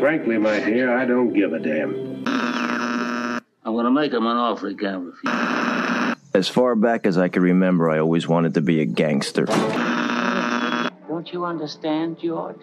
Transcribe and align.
Frankly, 0.00 0.38
my 0.38 0.58
dear, 0.60 0.96
I 0.96 1.04
don't 1.04 1.34
give 1.34 1.52
a 1.52 1.58
damn. 1.58 2.24
I'm 2.26 3.74
gonna 3.76 3.90
make 3.90 4.14
him 4.14 4.26
an 4.26 4.34
offer 4.34 4.70
he 4.70 4.74
can't 4.74 5.12
refuse. 5.12 6.16
As 6.32 6.48
far 6.48 6.74
back 6.74 7.06
as 7.06 7.18
I 7.18 7.28
can 7.28 7.42
remember, 7.42 7.90
I 7.90 7.98
always 7.98 8.26
wanted 8.26 8.54
to 8.54 8.62
be 8.62 8.80
a 8.80 8.86
gangster. 8.86 9.44
Don't 9.44 11.28
you 11.30 11.44
understand, 11.44 12.18
George? 12.18 12.62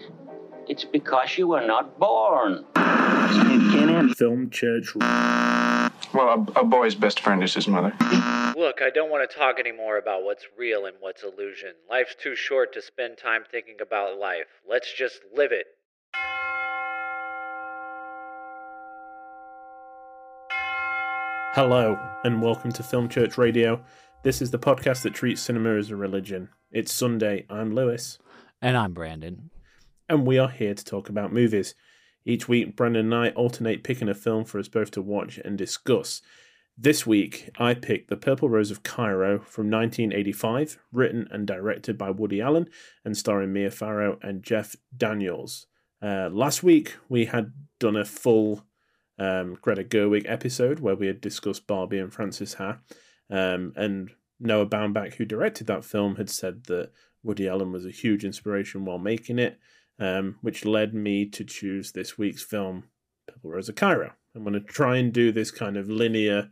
It's 0.67 0.83
because 0.83 1.37
you 1.37 1.49
were 1.49 1.63
not 1.63 1.99
born. 1.99 2.65
Film 4.15 4.49
Church. 4.49 4.95
Well, 4.95 6.47
a, 6.55 6.61
a 6.61 6.63
boy's 6.63 6.95
best 6.95 7.19
friend 7.19 7.43
is 7.43 7.53
his 7.53 7.67
mother. 7.67 7.93
Look, 8.57 8.81
I 8.81 8.89
don't 8.91 9.11
want 9.11 9.29
to 9.29 9.37
talk 9.37 9.59
anymore 9.59 9.99
about 9.99 10.23
what's 10.23 10.45
real 10.57 10.87
and 10.87 10.95
what's 11.01 11.21
illusion. 11.21 11.73
Life's 11.87 12.15
too 12.15 12.35
short 12.35 12.73
to 12.73 12.81
spend 12.81 13.19
time 13.19 13.43
thinking 13.51 13.77
about 13.79 14.17
life. 14.17 14.47
Let's 14.67 14.91
just 14.91 15.19
live 15.35 15.51
it. 15.51 15.67
Hello, 21.57 21.97
and 22.23 22.39
welcome 22.39 22.71
to 22.71 22.83
Film 22.83 23.09
Church 23.09 23.35
Radio. 23.35 23.83
This 24.21 24.43
is 24.43 24.51
the 24.51 24.59
podcast 24.59 25.01
that 25.01 25.15
treats 25.15 25.41
cinema 25.41 25.75
as 25.75 25.89
a 25.89 25.95
religion. 25.95 26.49
It's 26.71 26.93
Sunday. 26.93 27.47
I'm 27.49 27.73
Lewis, 27.73 28.19
And 28.61 28.77
I'm 28.77 28.93
Branden. 28.93 29.49
and 30.07 30.27
we 30.27 30.37
are 30.37 30.49
here 30.51 30.75
to 30.75 30.85
talk 30.85 31.09
about 31.09 31.33
movies. 31.33 31.73
Each 32.25 32.47
week, 32.47 32.77
Branden 32.77 32.99
and 32.99 33.15
I 33.15 33.29
alternate 33.29 33.83
picking 33.83 34.07
a 34.07 34.13
film 34.13 34.45
for 34.45 34.59
us 34.59 34.67
both 34.67 34.91
to 34.91 35.01
watch 35.01 35.39
and 35.43 35.57
discuss. 35.57 36.21
This 36.77 37.07
week, 37.07 37.49
I 37.57 37.73
picked 37.73 38.11
The 38.11 38.17
Purple 38.17 38.49
Rose 38.49 38.69
of 38.69 38.83
Cairo 38.83 39.39
from 39.39 39.71
1985, 39.71 40.77
written 40.91 41.27
and 41.31 41.47
directed 41.47 41.97
by 41.97 42.11
Woody 42.11 42.39
Allen 42.39 42.69
and 43.03 43.17
starring 43.17 43.51
Mia 43.51 43.71
Farrow 43.71 44.19
and 44.21 44.43
Jeff 44.43 44.75
Daniels. 44.95 45.65
Uh, 46.03 46.29
last 46.31 46.61
week, 46.61 46.97
we 47.09 47.25
had 47.25 47.51
done 47.79 47.95
a 47.95 48.05
full 48.05 48.66
um, 49.19 49.57
Greta 49.61 49.83
Gerwig 49.83 50.25
episode 50.27 50.79
where 50.79 50.95
we 50.95 51.07
had 51.07 51.21
discussed 51.21 51.67
Barbie 51.67 51.99
and 51.99 52.13
Frances 52.13 52.55
Ha. 52.55 52.77
Um, 53.29 53.73
and 53.75 54.11
Noah 54.39 54.67
Baumbach, 54.67 55.15
who 55.15 55.25
directed 55.25 55.67
that 55.67 55.83
film, 55.83 56.15
had 56.15 56.29
said 56.29 56.65
that 56.65 56.91
Woody 57.23 57.47
Allen 57.47 57.71
was 57.71 57.85
a 57.85 57.91
huge 57.91 58.23
inspiration 58.23 58.85
while 58.85 58.99
making 58.99 59.39
it, 59.39 59.59
um, 59.99 60.37
which 60.41 60.65
led 60.65 60.93
me 60.93 61.25
to 61.29 61.43
choose 61.43 61.91
this 61.91 62.17
week's 62.17 62.43
film, 62.43 62.85
Purple 63.27 63.51
Rose 63.51 63.69
of 63.69 63.75
Cairo. 63.75 64.13
I'm 64.35 64.43
going 64.43 64.53
to 64.53 64.59
try 64.59 64.97
and 64.97 65.11
do 65.11 65.31
this 65.31 65.49
kind 65.51 65.77
of 65.77 65.89
linear, 65.89 66.49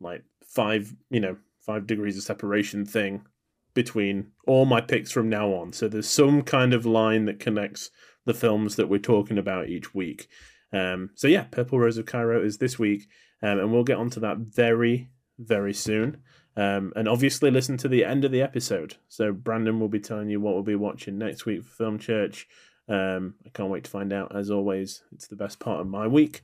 like 0.00 0.24
five, 0.44 0.94
you 1.10 1.20
know, 1.20 1.36
five 1.60 1.86
degrees 1.86 2.16
of 2.16 2.24
separation 2.24 2.84
thing 2.84 3.24
between 3.72 4.28
all 4.46 4.64
my 4.64 4.80
picks 4.80 5.10
from 5.10 5.28
now 5.28 5.52
on. 5.52 5.72
So 5.72 5.88
there's 5.88 6.08
some 6.08 6.42
kind 6.42 6.74
of 6.74 6.84
line 6.84 7.24
that 7.26 7.40
connects 7.40 7.90
the 8.24 8.34
films 8.34 8.76
that 8.76 8.88
we're 8.88 8.98
talking 8.98 9.38
about 9.38 9.68
each 9.68 9.94
week. 9.94 10.28
Um, 10.74 11.10
so 11.14 11.28
yeah, 11.28 11.44
Purple 11.44 11.78
Rose 11.78 11.98
of 11.98 12.06
Cairo 12.06 12.44
is 12.44 12.58
this 12.58 12.78
week, 12.78 13.06
um, 13.42 13.60
and 13.60 13.72
we'll 13.72 13.84
get 13.84 13.98
onto 13.98 14.20
that 14.20 14.38
very, 14.38 15.10
very 15.38 15.72
soon. 15.72 16.18
Um, 16.56 16.92
and 16.96 17.08
obviously, 17.08 17.50
listen 17.50 17.76
to 17.78 17.88
the 17.88 18.04
end 18.04 18.24
of 18.24 18.32
the 18.32 18.42
episode. 18.42 18.96
So 19.08 19.32
Branden 19.32 19.78
will 19.78 19.88
be 19.88 20.00
telling 20.00 20.28
you 20.28 20.40
what 20.40 20.54
we'll 20.54 20.62
be 20.62 20.74
watching 20.74 21.18
next 21.18 21.46
week 21.46 21.64
for 21.64 21.70
Film 21.70 21.98
Church. 21.98 22.48
Um, 22.88 23.34
I 23.46 23.50
can't 23.50 23.70
wait 23.70 23.84
to 23.84 23.90
find 23.90 24.12
out. 24.12 24.36
As 24.36 24.50
always, 24.50 25.02
it's 25.12 25.28
the 25.28 25.36
best 25.36 25.58
part 25.58 25.80
of 25.80 25.86
my 25.86 26.06
week. 26.06 26.42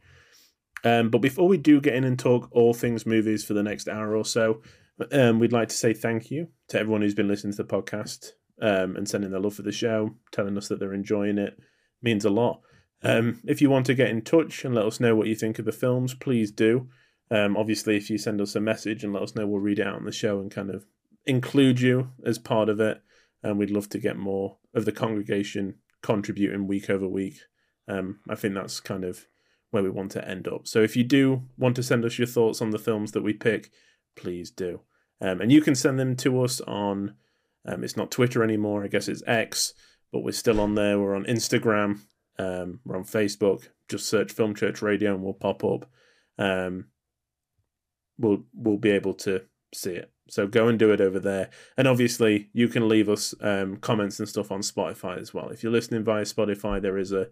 Um, 0.83 1.11
but 1.11 1.19
before 1.19 1.47
we 1.47 1.59
do 1.59 1.81
get 1.81 1.95
in 1.95 2.05
and 2.05 2.19
talk 2.19 2.49
all 2.53 2.73
things 2.73 3.05
movies 3.05 3.45
for 3.45 3.55
the 3.55 3.63
next 3.63 3.89
hour 3.89 4.17
or 4.17 4.25
so, 4.25 4.63
um, 5.13 5.39
we'd 5.39 5.53
like 5.53 5.69
to 5.69 5.77
say 5.77 5.93
thank 5.93 6.31
you 6.31 6.49
to 6.69 6.79
everyone 6.79 7.03
who's 7.03 7.15
been 7.15 7.29
listening 7.29 7.53
to 7.55 7.63
the 7.63 7.69
podcast 7.83 8.33
um, 8.63 8.97
and 8.97 9.09
sending 9.09 9.31
their 9.31 9.41
love 9.41 9.55
for 9.55 9.63
the 9.63 9.73
show, 9.73 10.15
telling 10.33 10.57
us 10.57 10.69
that 10.69 10.79
they're 10.79 10.95
enjoying 10.95 11.39
it. 11.39 11.59
means 12.03 12.25
a 12.25 12.31
lot. 12.31 12.61
Um, 13.03 13.41
if 13.47 13.63
you 13.63 13.71
want 13.71 13.87
to 13.87 13.95
get 13.95 14.11
in 14.11 14.23
touch 14.23 14.65
and 14.65 14.75
let 14.75 14.85
us 14.85 15.01
know 15.01 15.15
what 15.15 15.27
you 15.27 15.35
think 15.35 15.59
of 15.59 15.65
the 15.65 15.73
films, 15.73 16.15
please 16.15 16.51
do. 16.51 16.89
Um, 17.31 17.57
obviously, 17.57 17.97
if 17.97 18.11
you 18.11 18.19
send 18.19 18.41
us 18.41 18.57
a 18.57 18.61
message 18.61 19.05
and 19.05 19.13
let 19.13 19.23
us 19.23 19.35
know, 19.35 19.47
we'll 19.47 19.61
read 19.61 19.79
it 19.79 19.87
out 19.87 19.97
on 19.97 20.05
the 20.05 20.13
show 20.13 20.41
and 20.41 20.51
kind 20.51 20.71
of 20.71 20.85
include 21.25 21.81
you 21.81 22.11
as 22.25 22.39
part 22.39 22.69
of 22.69 22.81
it. 22.81 23.03
And 23.43 23.59
we'd 23.59 23.71
love 23.71 23.89
to 23.91 23.99
get 23.99 24.17
more 24.17 24.59
of 24.75 24.85
the 24.85 24.93
congregation 24.93 25.77
contributing 26.03 26.67
week 26.67 26.91
over 26.91 27.09
week. 27.09 27.39
Um, 27.89 28.21
I 28.29 28.35
think 28.35 28.55
that's 28.55 28.81
kind 28.81 29.05
of 29.05 29.27
where 29.71 29.83
we 29.83 29.91
want 29.91 30.11
to 30.13 30.29
end 30.29 30.49
up. 30.49 30.67
So 30.67 30.83
if 30.83 30.97
you 30.97 31.05
do 31.05 31.45
want 31.57 31.77
to 31.77 31.83
send 31.83 32.05
us 32.05 32.19
your 32.19 32.27
thoughts 32.27 32.61
on 32.61 32.71
the 32.71 32.79
films 32.79 33.13
that 33.13 33.23
we 33.23 33.33
pick, 33.33 33.71
please 34.17 34.51
do. 34.51 34.81
Um, 35.21 35.41
and 35.41 35.53
you 35.53 35.61
can 35.61 35.75
send 35.75 35.99
them 35.99 36.17
to 36.17 36.43
us 36.43 36.61
on, 36.63 37.15
um, 37.67 37.85
it's 37.85 37.97
not 37.97 38.11
Twitter 38.11 38.43
anymore, 38.43 38.85
I 38.85 38.89
guess 38.89 39.09
it's 39.09 39.23
X, 39.27 39.75
but 40.13 40.21
we're 40.21 40.33
still 40.33 40.61
on 40.61 40.75
there. 40.75 40.99
We're 40.99 41.15
on 41.15 41.25
Instagram, 41.25 42.01
um, 42.41 42.81
we're 42.85 42.97
on 42.97 43.05
Facebook. 43.05 43.69
Just 43.89 44.09
search 44.09 44.33
Film 44.33 44.55
Church 44.55 44.81
Radio 44.81 45.15
and 45.15 45.23
we'll 45.23 45.35
pop 45.35 45.63
up. 45.63 45.87
Um, 46.39 46.87
we'll 48.19 48.45
we'll 48.55 48.79
be 48.79 48.91
able 48.91 49.15
to 49.15 49.43
see 49.75 49.93
it. 49.93 50.11
So 50.29 50.47
go 50.47 50.69
and 50.69 50.79
do 50.79 50.93
it 50.93 51.01
over 51.01 51.19
there. 51.19 51.51
And 51.77 51.87
obviously, 51.87 52.49
you 52.53 52.69
can 52.69 52.89
leave 52.89 53.09
us 53.09 53.35
um, 53.41 53.77
comments 53.77 54.19
and 54.21 54.29
stuff 54.29 54.51
on 54.51 54.61
Spotify 54.61 55.21
as 55.21 55.35
well. 55.35 55.49
If 55.49 55.63
you're 55.63 55.73
listening 55.73 56.05
via 56.05 56.23
Spotify, 56.23 56.81
there 56.81 56.97
is 56.97 57.13
a 57.13 57.29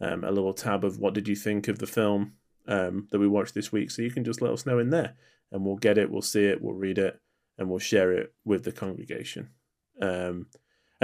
um, 0.00 0.22
a 0.22 0.30
little 0.30 0.52
tab 0.52 0.84
of 0.84 0.98
what 0.98 1.14
did 1.14 1.26
you 1.26 1.36
think 1.36 1.66
of 1.68 1.78
the 1.78 1.86
film 1.86 2.34
um, 2.68 3.08
that 3.10 3.18
we 3.18 3.28
watched 3.28 3.54
this 3.54 3.72
week. 3.72 3.90
So 3.90 4.02
you 4.02 4.10
can 4.10 4.24
just 4.24 4.42
let 4.42 4.52
us 4.52 4.66
know 4.66 4.78
in 4.78 4.90
there, 4.90 5.14
and 5.50 5.64
we'll 5.64 5.76
get 5.76 5.98
it, 5.98 6.10
we'll 6.10 6.22
see 6.22 6.44
it, 6.44 6.62
we'll 6.62 6.74
read 6.74 6.98
it, 6.98 7.20
and 7.58 7.68
we'll 7.68 7.78
share 7.78 8.12
it 8.12 8.32
with 8.44 8.64
the 8.64 8.72
congregation. 8.72 9.50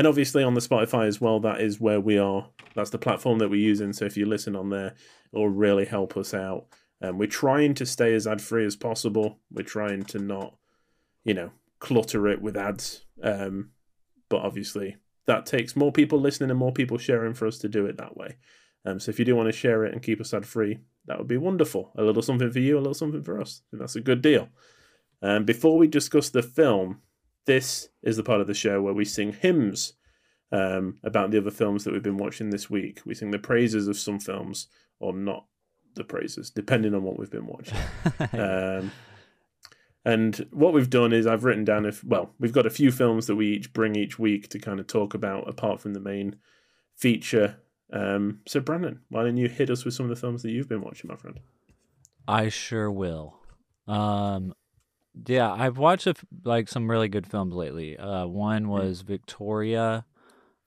Um, 0.00 0.06
and 0.06 0.08
obviously 0.08 0.42
on 0.42 0.54
the 0.54 0.60
Spotify 0.60 1.06
as 1.06 1.20
well, 1.20 1.40
that 1.40 1.60
is 1.60 1.80
where 1.80 2.00
we 2.00 2.18
are. 2.18 2.48
That's 2.74 2.90
the 2.90 2.98
platform 2.98 3.38
that 3.38 3.50
we're 3.50 3.60
using. 3.60 3.92
So 3.92 4.06
if 4.06 4.16
you 4.16 4.26
listen 4.26 4.56
on 4.56 4.70
there, 4.70 4.94
it'll 5.32 5.48
really 5.48 5.84
help 5.84 6.16
us 6.16 6.32
out. 6.32 6.66
And 7.00 7.18
we're 7.18 7.26
trying 7.26 7.74
to 7.74 7.86
stay 7.86 8.14
as 8.14 8.26
ad 8.26 8.40
free 8.40 8.66
as 8.66 8.76
possible. 8.76 9.38
We're 9.50 9.62
trying 9.62 10.04
to 10.04 10.18
not, 10.18 10.56
you 11.24 11.34
know, 11.34 11.50
clutter 11.78 12.28
it 12.28 12.40
with 12.40 12.56
ads. 12.56 13.04
Um, 13.22 13.70
but 14.28 14.42
obviously, 14.42 14.96
that 15.26 15.46
takes 15.46 15.76
more 15.76 15.92
people 15.92 16.20
listening 16.20 16.50
and 16.50 16.58
more 16.58 16.72
people 16.72 16.98
sharing 16.98 17.34
for 17.34 17.46
us 17.46 17.58
to 17.58 17.68
do 17.68 17.86
it 17.86 17.98
that 17.98 18.16
way. 18.16 18.36
Um, 18.84 19.00
so 19.00 19.10
if 19.10 19.18
you 19.18 19.24
do 19.24 19.36
want 19.36 19.48
to 19.48 19.52
share 19.52 19.84
it 19.84 19.92
and 19.92 20.02
keep 20.02 20.20
us 20.20 20.34
ad 20.34 20.46
free, 20.46 20.78
that 21.06 21.18
would 21.18 21.28
be 21.28 21.36
wonderful. 21.36 21.90
A 21.96 22.02
little 22.02 22.22
something 22.22 22.50
for 22.50 22.60
you, 22.60 22.76
a 22.76 22.80
little 22.80 22.94
something 22.94 23.22
for 23.22 23.40
us. 23.40 23.62
That's 23.72 23.96
a 23.96 24.00
good 24.00 24.22
deal. 24.22 24.48
Um, 25.22 25.44
before 25.44 25.76
we 25.76 25.88
discuss 25.88 26.30
the 26.30 26.42
film, 26.42 27.02
this 27.50 27.88
is 28.04 28.16
the 28.16 28.22
part 28.22 28.40
of 28.40 28.46
the 28.46 28.54
show 28.54 28.80
where 28.80 28.94
we 28.94 29.04
sing 29.04 29.32
hymns 29.32 29.94
um, 30.52 30.98
about 31.02 31.32
the 31.32 31.38
other 31.38 31.50
films 31.50 31.82
that 31.82 31.92
we've 31.92 32.00
been 32.00 32.16
watching 32.16 32.50
this 32.50 32.70
week. 32.70 33.00
We 33.04 33.12
sing 33.12 33.32
the 33.32 33.40
praises 33.40 33.88
of 33.88 33.98
some 33.98 34.20
films 34.20 34.68
or 35.00 35.12
not 35.12 35.46
the 35.96 36.04
praises, 36.04 36.50
depending 36.50 36.94
on 36.94 37.02
what 37.02 37.18
we've 37.18 37.28
been 37.28 37.48
watching. 37.48 37.76
um, 38.40 38.92
and 40.04 40.46
what 40.52 40.72
we've 40.72 40.88
done 40.88 41.12
is 41.12 41.26
I've 41.26 41.42
written 41.42 41.64
down 41.64 41.86
if 41.86 42.04
well, 42.04 42.32
we've 42.38 42.52
got 42.52 42.66
a 42.66 42.70
few 42.70 42.92
films 42.92 43.26
that 43.26 43.34
we 43.34 43.48
each 43.48 43.72
bring 43.72 43.96
each 43.96 44.16
week 44.16 44.48
to 44.50 44.60
kind 44.60 44.78
of 44.78 44.86
talk 44.86 45.14
about 45.14 45.48
apart 45.48 45.80
from 45.80 45.92
the 45.92 45.98
main 45.98 46.36
feature. 46.94 47.56
Um, 47.92 48.42
so 48.46 48.60
Branden, 48.60 49.00
why 49.08 49.24
don't 49.24 49.36
you 49.36 49.48
hit 49.48 49.70
us 49.70 49.84
with 49.84 49.94
some 49.94 50.04
of 50.04 50.10
the 50.10 50.20
films 50.20 50.44
that 50.44 50.52
you've 50.52 50.68
been 50.68 50.82
watching, 50.82 51.08
my 51.08 51.16
friend? 51.16 51.40
I 52.28 52.48
sure 52.48 52.92
will. 52.92 53.40
Um, 53.88 54.54
yeah, 55.26 55.52
I've 55.52 55.78
watched 55.78 56.06
a 56.06 56.10
f 56.10 56.24
like 56.44 56.68
some 56.68 56.90
really 56.90 57.08
good 57.08 57.26
films 57.26 57.54
lately. 57.54 57.96
Uh, 57.96 58.26
one 58.26 58.68
was 58.68 59.02
Victoria. 59.02 60.04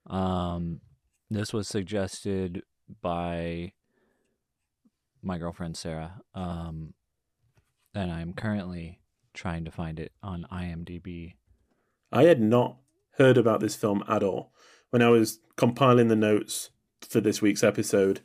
Um, 0.08 0.82
this 1.30 1.54
was 1.54 1.68
suggested 1.68 2.64
by 3.02 3.74
my 5.22 5.38
girlfriend 5.38 5.78
Sarah. 5.78 6.22
Um, 6.36 6.94
and 7.96 8.12
I'm 8.12 8.34
currently 8.34 9.00
trying 9.34 9.66
to 9.66 9.72
find 9.72 10.00
it 10.00 10.12
on 10.22 10.46
IMDb. 10.52 11.36
I 12.12 12.24
had 12.24 12.42
not 12.42 12.78
heard 13.18 13.38
about 13.38 13.60
this 13.60 13.76
film 13.76 14.04
at 14.08 14.24
all. 14.24 14.52
When 14.90 15.02
I 15.02 15.10
was 15.10 15.40
compiling 15.56 16.08
the 16.08 16.16
notes 16.16 16.70
for 17.02 17.20
this 17.22 17.42
week's 17.42 17.64
episode, 17.64 18.22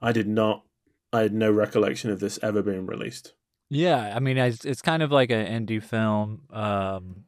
I 0.00 0.12
did 0.12 0.28
not, 0.28 0.64
I 1.12 1.22
had 1.22 1.32
no 1.32 1.50
recollection 1.50 2.10
of 2.10 2.20
this 2.20 2.38
ever 2.42 2.62
being 2.62 2.86
released. 2.86 3.32
Yeah, 3.74 4.12
I 4.14 4.20
mean, 4.20 4.36
it's, 4.36 4.66
it's 4.66 4.82
kind 4.82 5.02
of 5.02 5.10
like 5.10 5.30
an 5.30 5.66
indie 5.66 5.82
film. 5.82 6.42
Um, 6.50 7.24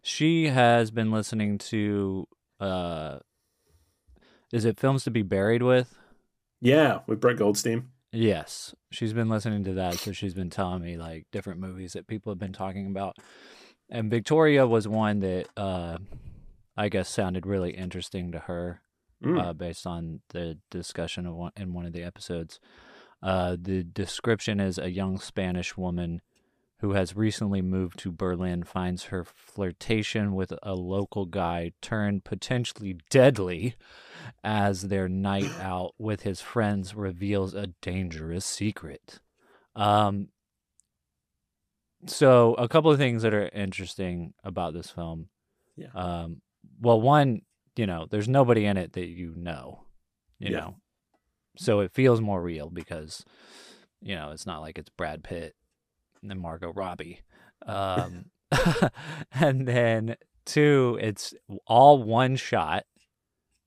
she 0.00 0.46
has 0.46 0.92
been 0.92 1.10
listening 1.10 1.58
to, 1.58 2.28
uh, 2.60 3.18
is 4.52 4.64
it 4.64 4.78
Films 4.78 5.02
to 5.04 5.10
Be 5.10 5.22
Buried 5.22 5.64
with? 5.64 5.92
Yeah, 6.60 7.00
with 7.08 7.20
Brett 7.20 7.38
Goldstein. 7.38 7.88
Yes, 8.12 8.76
she's 8.92 9.12
been 9.12 9.28
listening 9.28 9.64
to 9.64 9.72
that, 9.72 9.94
so 9.94 10.12
she's 10.12 10.34
been 10.34 10.50
telling 10.50 10.82
me 10.82 10.96
like 10.96 11.26
different 11.32 11.58
movies 11.58 11.94
that 11.94 12.06
people 12.06 12.30
have 12.30 12.38
been 12.38 12.52
talking 12.52 12.86
about. 12.86 13.16
And 13.90 14.08
Victoria 14.08 14.68
was 14.68 14.86
one 14.86 15.18
that 15.18 15.48
uh, 15.56 15.98
I 16.76 16.90
guess 16.90 17.08
sounded 17.08 17.44
really 17.44 17.72
interesting 17.72 18.30
to 18.30 18.38
her, 18.38 18.82
Mm. 19.24 19.40
uh, 19.40 19.52
based 19.52 19.86
on 19.86 20.20
the 20.30 20.58
discussion 20.68 21.26
of 21.26 21.34
one, 21.34 21.52
in 21.56 21.72
one 21.74 21.86
of 21.86 21.92
the 21.92 22.02
episodes. 22.02 22.58
Uh, 23.22 23.56
the 23.60 23.84
description 23.84 24.58
is 24.60 24.78
a 24.78 24.90
young 24.90 25.18
Spanish 25.18 25.76
woman 25.76 26.20
who 26.78 26.94
has 26.94 27.14
recently 27.14 27.62
moved 27.62 27.96
to 28.00 28.10
Berlin 28.10 28.64
finds 28.64 29.04
her 29.04 29.22
flirtation 29.24 30.34
with 30.34 30.52
a 30.64 30.74
local 30.74 31.26
guy 31.26 31.70
turned 31.80 32.24
potentially 32.24 32.98
deadly 33.08 33.76
as 34.42 34.82
their 34.88 35.08
night 35.08 35.52
out 35.60 35.94
with 35.98 36.22
his 36.22 36.40
friends 36.40 36.96
reveals 36.96 37.54
a 37.54 37.68
dangerous 37.80 38.44
secret. 38.44 39.20
Um, 39.76 40.28
so 42.06 42.54
a 42.54 42.66
couple 42.68 42.90
of 42.90 42.98
things 42.98 43.22
that 43.22 43.32
are 43.32 43.48
interesting 43.50 44.34
about 44.42 44.74
this 44.74 44.90
film. 44.90 45.28
Yeah. 45.76 45.92
Um, 45.94 46.42
well, 46.80 47.00
one, 47.00 47.42
you 47.76 47.86
know, 47.86 48.06
there's 48.10 48.28
nobody 48.28 48.64
in 48.64 48.76
it 48.76 48.94
that 48.94 49.06
you 49.06 49.34
know, 49.36 49.84
you 50.40 50.50
Yeah. 50.50 50.58
know, 50.58 50.76
so 51.56 51.80
it 51.80 51.92
feels 51.92 52.20
more 52.20 52.42
real 52.42 52.70
because, 52.70 53.24
you 54.00 54.14
know, 54.14 54.30
it's 54.30 54.46
not 54.46 54.60
like 54.60 54.78
it's 54.78 54.90
Brad 54.90 55.22
Pitt 55.22 55.54
and 56.22 56.40
Margot 56.40 56.72
Robbie. 56.72 57.20
Um, 57.66 58.26
and 59.32 59.66
then 59.66 60.16
two, 60.44 60.98
it's 61.00 61.34
all 61.66 62.02
one 62.02 62.36
shot, 62.36 62.84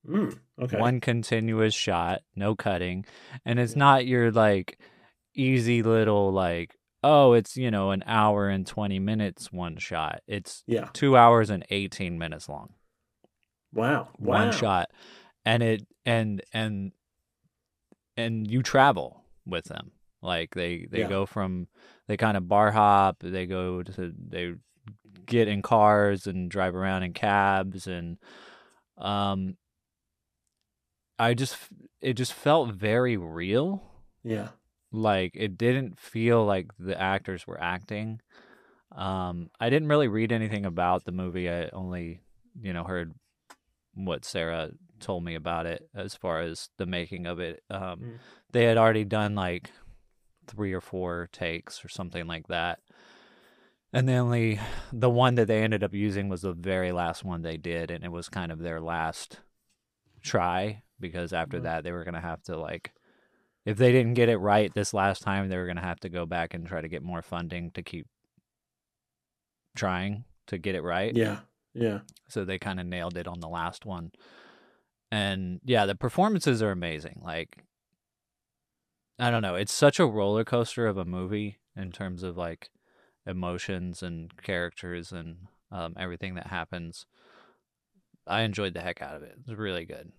Mm, 0.08 0.38
okay. 0.62 0.78
one 0.78 1.00
continuous 1.00 1.74
shot, 1.74 2.22
no 2.36 2.56
cutting, 2.56 3.06
and 3.44 3.60
it's 3.60 3.76
not 3.76 4.06
your 4.06 4.32
like 4.32 4.80
easy 5.34 5.82
little 5.84 6.32
like 6.32 6.78
oh 7.04 7.34
it's 7.34 7.58
you 7.58 7.70
know 7.70 7.92
an 7.92 8.02
hour 8.08 8.48
and 8.48 8.66
20 8.66 9.00
minutes 9.00 9.52
one 9.52 9.76
shot 9.76 10.22
it's 10.28 10.64
Yeah. 10.66 10.88
two 10.94 11.18
hours 11.18 11.50
and 11.50 11.66
18 11.70 12.18
minutes 12.18 12.48
long 12.48 12.70
Wow. 13.74 14.08
one 14.18 14.46
Wow. 14.46 14.52
shot 14.52 14.90
and 15.44 15.62
it 15.62 15.86
and 16.06 16.42
and 16.54 16.94
and 18.18 18.50
you 18.50 18.62
travel 18.64 19.24
with 19.46 19.66
them 19.66 19.92
like 20.22 20.54
they 20.56 20.88
they 20.90 21.00
Yeah. 21.02 21.10
go 21.10 21.26
from 21.26 21.68
they 22.08 22.18
kind 22.18 22.38
of 22.38 22.48
bar 22.48 22.72
hop 22.72 23.18
they 23.20 23.46
go 23.46 23.84
to 23.84 24.14
they 24.30 24.54
get 25.26 25.48
in 25.48 25.62
cars 25.62 26.28
and 26.28 26.50
drive 26.50 26.76
around 26.76 27.04
in 27.04 27.14
cabs 27.14 27.88
and 27.88 28.18
um 28.98 29.56
i 31.20 31.34
just 31.34 31.58
it 32.02 32.14
just 32.14 32.34
felt 32.34 32.72
very 32.72 33.18
real 33.18 33.84
Yeah. 34.24 34.50
like 34.92 35.32
it 35.36 35.58
didn't 35.58 36.00
feel 36.00 36.46
like 36.46 36.68
the 36.80 37.00
actors 37.00 37.46
were 37.48 37.62
acting 37.62 38.22
um 38.92 39.50
i 39.60 39.70
didn't 39.70 39.88
really 39.90 40.08
read 40.08 40.32
anything 40.32 40.66
about 40.66 41.06
the 41.06 41.12
movie 41.12 41.50
i 41.50 41.70
only 41.70 42.22
you 42.62 42.72
know 42.74 42.84
heard 42.84 43.14
what 43.94 44.26
sarah 44.26 44.72
told 45.00 45.24
me 45.24 45.36
about 45.36 45.66
it 45.66 45.90
as 45.94 46.16
far 46.16 46.42
as 46.42 46.70
the 46.78 46.86
making 46.86 47.26
of 47.26 47.40
it 47.40 47.64
um 47.70 48.00
Mm. 48.00 48.18
they 48.52 48.64
had 48.64 48.78
already 48.78 49.04
done 49.04 49.36
like 49.36 49.72
three 50.48 50.74
or 50.74 50.82
four 50.82 51.28
takes 51.32 51.84
or 51.84 51.90
something 51.90 52.26
like 52.28 52.48
that 52.48 52.80
and 53.94 54.08
the 54.10 54.16
only 54.16 54.60
the 54.92 55.10
one 55.10 55.36
that 55.36 55.48
they 55.48 55.64
ended 55.64 55.84
up 55.84 55.94
using 55.94 56.30
was 56.30 56.42
the 56.42 56.54
very 56.54 56.92
last 56.92 57.24
one 57.24 57.42
they 57.42 57.58
did 57.58 57.92
and 57.92 58.04
it 58.04 58.12
was 58.12 58.30
kind 58.30 58.52
of 58.52 58.60
their 58.60 58.80
last 58.82 59.40
try 60.22 60.82
because 61.00 61.34
after 61.34 61.60
Mhm. 61.60 61.64
that 61.64 61.84
they 61.84 61.92
were 61.92 62.04
going 62.04 62.14
to 62.16 62.20
have 62.22 62.42
to 62.44 62.58
like 62.58 62.94
if 63.66 63.78
they 63.78 63.92
didn't 63.92 64.14
get 64.14 64.30
it 64.30 64.38
right 64.38 64.74
this 64.74 64.94
last 64.94 65.22
time 65.24 65.50
they 65.50 65.58
were 65.58 65.66
going 65.66 65.76
to 65.76 65.82
have 65.82 66.00
to 66.02 66.10
go 66.10 66.26
back 66.26 66.54
and 66.54 66.68
try 66.68 66.82
to 66.82 66.88
get 66.88 67.04
more 67.04 67.22
funding 67.22 67.72
to 67.72 67.82
keep 67.84 68.08
trying 69.76 70.24
to 70.48 70.58
get 70.58 70.76
it 70.76 70.82
right 70.84 71.16
Yeah. 71.16 71.40
Yeah. 71.74 72.00
so 72.30 72.46
they 72.46 72.58
kind 72.60 72.80
of 72.80 72.86
nailed 72.86 73.18
it 73.18 73.28
on 73.28 73.40
the 73.40 73.50
last 73.50 73.86
one 73.86 74.12
and 75.12 75.60
yeah 75.64 75.86
the 75.86 75.96
performances 75.96 76.62
are 76.62 76.72
amazing 76.72 77.22
like 77.24 77.64
i 79.20 79.30
don't 79.30 79.42
know 79.42 79.56
it's 79.56 79.74
such 79.74 80.00
a 80.00 80.06
roller 80.06 80.44
coaster 80.44 80.88
of 80.88 80.98
a 80.98 81.06
movie 81.06 81.60
in 81.76 81.92
terms 81.92 82.24
of 82.24 82.38
like 82.38 82.70
emotions 83.26 84.04
and 84.04 84.32
characters 84.42 85.12
and 85.12 85.38
um, 85.72 85.96
everything 85.98 86.36
that 86.36 86.48
happens. 86.48 87.06
I 88.28 88.42
enjoyed 88.42 88.74
the 88.74 88.82
heck 88.82 89.02
out 89.02 89.16
of 89.16 89.24
it 89.24 89.36
it 89.38 89.50
was 89.50 89.58
really 89.58 89.86
good. 89.86 90.12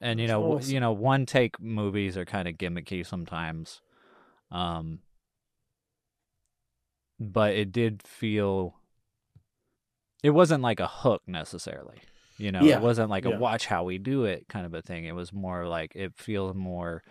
And 0.00 0.20
you 0.20 0.26
That's 0.26 0.34
know 0.38 0.58
awesome. 0.58 0.72
you 0.72 0.80
know 0.80 0.92
one 0.92 1.26
take 1.26 1.60
movies 1.60 2.16
are 2.16 2.24
kind 2.24 2.48
of 2.48 2.54
gimmicky 2.54 3.04
sometimes 3.04 3.80
um 4.50 5.00
but 7.18 7.54
it 7.54 7.72
did 7.72 8.02
feel 8.02 8.76
it 10.22 10.30
wasn't 10.30 10.62
like 10.62 10.80
a 10.80 10.86
hook 10.86 11.22
necessarily 11.26 11.96
you 12.38 12.52
know 12.52 12.62
Yeah, 12.62 12.76
it 12.76 12.82
wasn't 12.82 13.10
like 13.10 13.24
yeah. 13.24 13.36
a 13.36 13.38
watch 13.38 13.66
how 13.66 13.84
we 13.84 13.98
do 13.98 14.24
it 14.24 14.46
kind 14.48 14.66
of 14.66 14.74
a 14.74 14.82
thing 14.82 15.04
it 15.04 15.14
was 15.14 15.32
more 15.32 15.66
like 15.66 15.92
it 15.94 16.12
feels 16.16 16.54
more 16.54 17.02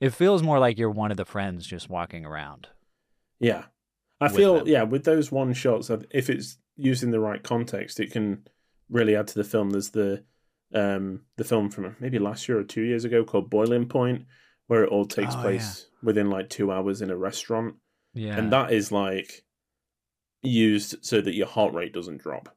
it 0.00 0.10
feels 0.10 0.42
more 0.42 0.58
like 0.58 0.78
you're 0.78 0.90
one 0.90 1.10
of 1.10 1.16
the 1.16 1.24
friends 1.24 1.66
just 1.66 1.88
walking 1.90 2.24
around 2.24 2.68
Yeah. 3.40 3.64
I 4.20 4.28
feel 4.28 4.58
them. 4.58 4.66
yeah, 4.66 4.82
with 4.82 5.04
those 5.04 5.30
one 5.30 5.52
shots, 5.52 5.90
if 6.10 6.28
it's 6.28 6.58
used 6.76 7.04
in 7.04 7.12
the 7.12 7.20
right 7.20 7.40
context, 7.40 8.00
it 8.00 8.10
can 8.10 8.48
really 8.90 9.14
add 9.14 9.28
to 9.28 9.34
the 9.36 9.44
film. 9.44 9.70
There's 9.70 9.90
the 9.90 10.24
um 10.74 11.22
the 11.36 11.44
film 11.44 11.70
from 11.70 11.94
maybe 12.00 12.18
last 12.18 12.48
year 12.48 12.58
or 12.58 12.64
two 12.64 12.82
years 12.82 13.04
ago 13.04 13.22
called 13.24 13.48
Boiling 13.48 13.86
Point, 13.86 14.24
where 14.66 14.82
it 14.82 14.90
all 14.90 15.06
takes 15.06 15.36
Oh, 15.36 15.40
place 15.42 15.86
within 16.02 16.30
like 16.30 16.48
two 16.50 16.72
hours 16.72 17.00
in 17.00 17.10
a 17.10 17.16
restaurant, 17.16 17.76
yeah 18.12 18.36
and 18.36 18.52
that 18.52 18.72
is 18.72 18.90
like 18.90 19.44
used 20.42 20.96
so 21.04 21.20
that 21.20 21.34
your 21.34 21.46
heart 21.46 21.74
rate 21.74 21.92
doesn't 21.92 22.18
drop. 22.20 22.54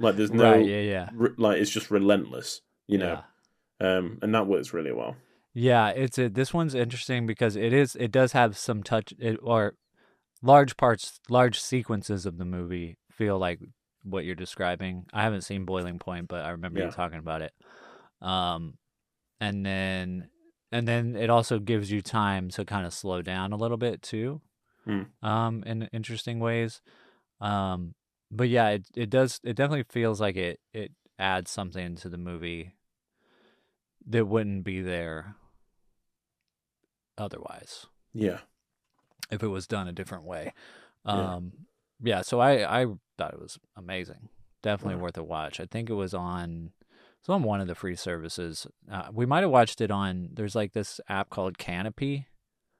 Like 0.00 0.16
there's 0.16 0.32
no 0.32 0.52
right 0.52 0.66
yeah 0.66 0.80
yeah 0.80 1.08
re- 1.14 1.30
like 1.36 1.58
it's 1.60 1.70
just 1.70 1.90
relentless, 1.90 2.60
you 2.86 2.98
know. 2.98 3.20
Yeah. 3.80 3.96
Um, 3.96 4.18
and 4.22 4.34
that 4.34 4.46
works 4.46 4.72
really 4.72 4.92
well. 4.92 5.16
Yeah, 5.52 5.88
it's 5.90 6.18
a, 6.18 6.28
this 6.28 6.52
one's 6.54 6.74
interesting 6.74 7.26
because 7.26 7.54
it 7.56 7.72
is 7.72 7.96
it 7.96 8.10
does 8.10 8.32
have 8.32 8.56
some 8.56 8.82
touch 8.82 9.12
it, 9.18 9.38
or 9.42 9.74
large 10.42 10.76
parts, 10.76 11.20
large 11.28 11.60
sequences 11.60 12.26
of 12.26 12.38
the 12.38 12.44
movie 12.44 12.96
feel 13.10 13.38
like 13.38 13.60
what 14.02 14.24
you're 14.24 14.34
describing. 14.34 15.06
I 15.12 15.22
haven't 15.22 15.42
seen 15.42 15.64
Boiling 15.64 15.98
Point, 15.98 16.28
but 16.28 16.44
I 16.44 16.50
remember 16.50 16.80
Yeah. 16.80 16.86
you 16.86 16.92
talking 16.92 17.18
about 17.18 17.42
it. 17.42 17.52
Um, 18.20 18.74
and 19.40 19.64
then 19.64 20.28
and 20.72 20.88
then 20.88 21.14
it 21.14 21.30
also 21.30 21.60
gives 21.60 21.92
you 21.92 22.02
time 22.02 22.48
to 22.50 22.64
kind 22.64 22.84
of 22.84 22.92
slow 22.92 23.22
down 23.22 23.52
a 23.52 23.56
little 23.56 23.76
bit 23.76 24.02
too, 24.02 24.40
Hmm. 24.84 25.02
um, 25.22 25.62
in 25.64 25.88
interesting 25.92 26.40
ways. 26.40 26.82
Um, 27.40 27.94
but 28.30 28.48
yeah, 28.48 28.68
it 28.70 28.86
it 28.96 29.10
does 29.10 29.40
it 29.44 29.54
definitely 29.54 29.84
feels 29.88 30.20
like 30.20 30.36
it 30.36 30.60
it 30.72 30.92
adds 31.18 31.50
something 31.50 31.94
to 31.96 32.08
the 32.08 32.18
movie 32.18 32.74
that 34.06 34.26
wouldn't 34.26 34.64
be 34.64 34.80
there 34.82 35.36
otherwise 37.16 37.86
Yeah. 38.12 38.40
if 39.30 39.42
it 39.42 39.48
was 39.48 39.66
done 39.66 39.88
a 39.88 39.92
different 39.92 40.24
way. 40.24 40.52
Yeah. 41.06 41.34
Um, 41.34 41.52
yeah. 42.02 42.22
so 42.22 42.40
I 42.40 42.82
I 42.82 42.86
thought 43.18 43.34
it 43.34 43.40
was 43.40 43.58
amazing. 43.76 44.28
Definitely 44.62 44.96
Wow. 44.96 45.02
worth 45.02 45.18
a 45.18 45.22
watch. 45.22 45.60
I 45.60 45.66
think 45.66 45.88
it 45.90 45.94
was 45.94 46.14
on 46.14 46.72
it's 47.20 47.28
on 47.28 47.42
one 47.42 47.60
of 47.60 47.66
the 47.68 47.74
free 47.74 47.96
services. 47.96 48.66
Uh, 48.90 49.08
we 49.12 49.24
might 49.26 49.42
have 49.42 49.50
watched 49.50 49.80
it 49.80 49.90
on. 49.90 50.30
There's 50.32 50.54
like 50.54 50.72
this 50.72 51.00
app 51.08 51.30
called 51.30 51.56
Kanopy 51.58 52.26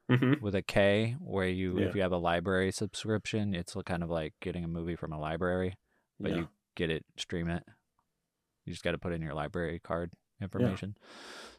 hmm 0.09 0.35
with 0.41 0.55
a 0.55 0.63
K, 0.63 1.17
where 1.21 1.49
you 1.49 1.79
Yeah. 1.79 1.87
if 1.87 1.95
you 1.95 2.03
have 2.03 2.13
a 2.13 2.19
library 2.19 2.73
subscription, 2.73 3.55
it's 3.55 3.75
kind 3.87 4.03
of 4.03 4.11
like 4.11 4.35
getting 4.41 4.65
a 4.65 4.69
movie 4.69 4.97
from 4.97 5.13
a 5.13 5.19
library, 5.19 5.77
but 6.21 6.31
yeah. 6.31 6.37
you 6.39 6.49
get 6.75 6.91
it 6.91 7.05
stream 7.17 7.49
it. 7.49 7.65
You 8.65 8.73
just 8.73 8.85
got 8.85 8.93
to 8.93 8.99
put 8.99 9.13
in 9.13 9.23
your 9.23 9.35
library 9.35 9.81
card 9.83 10.11
information. 10.41 10.97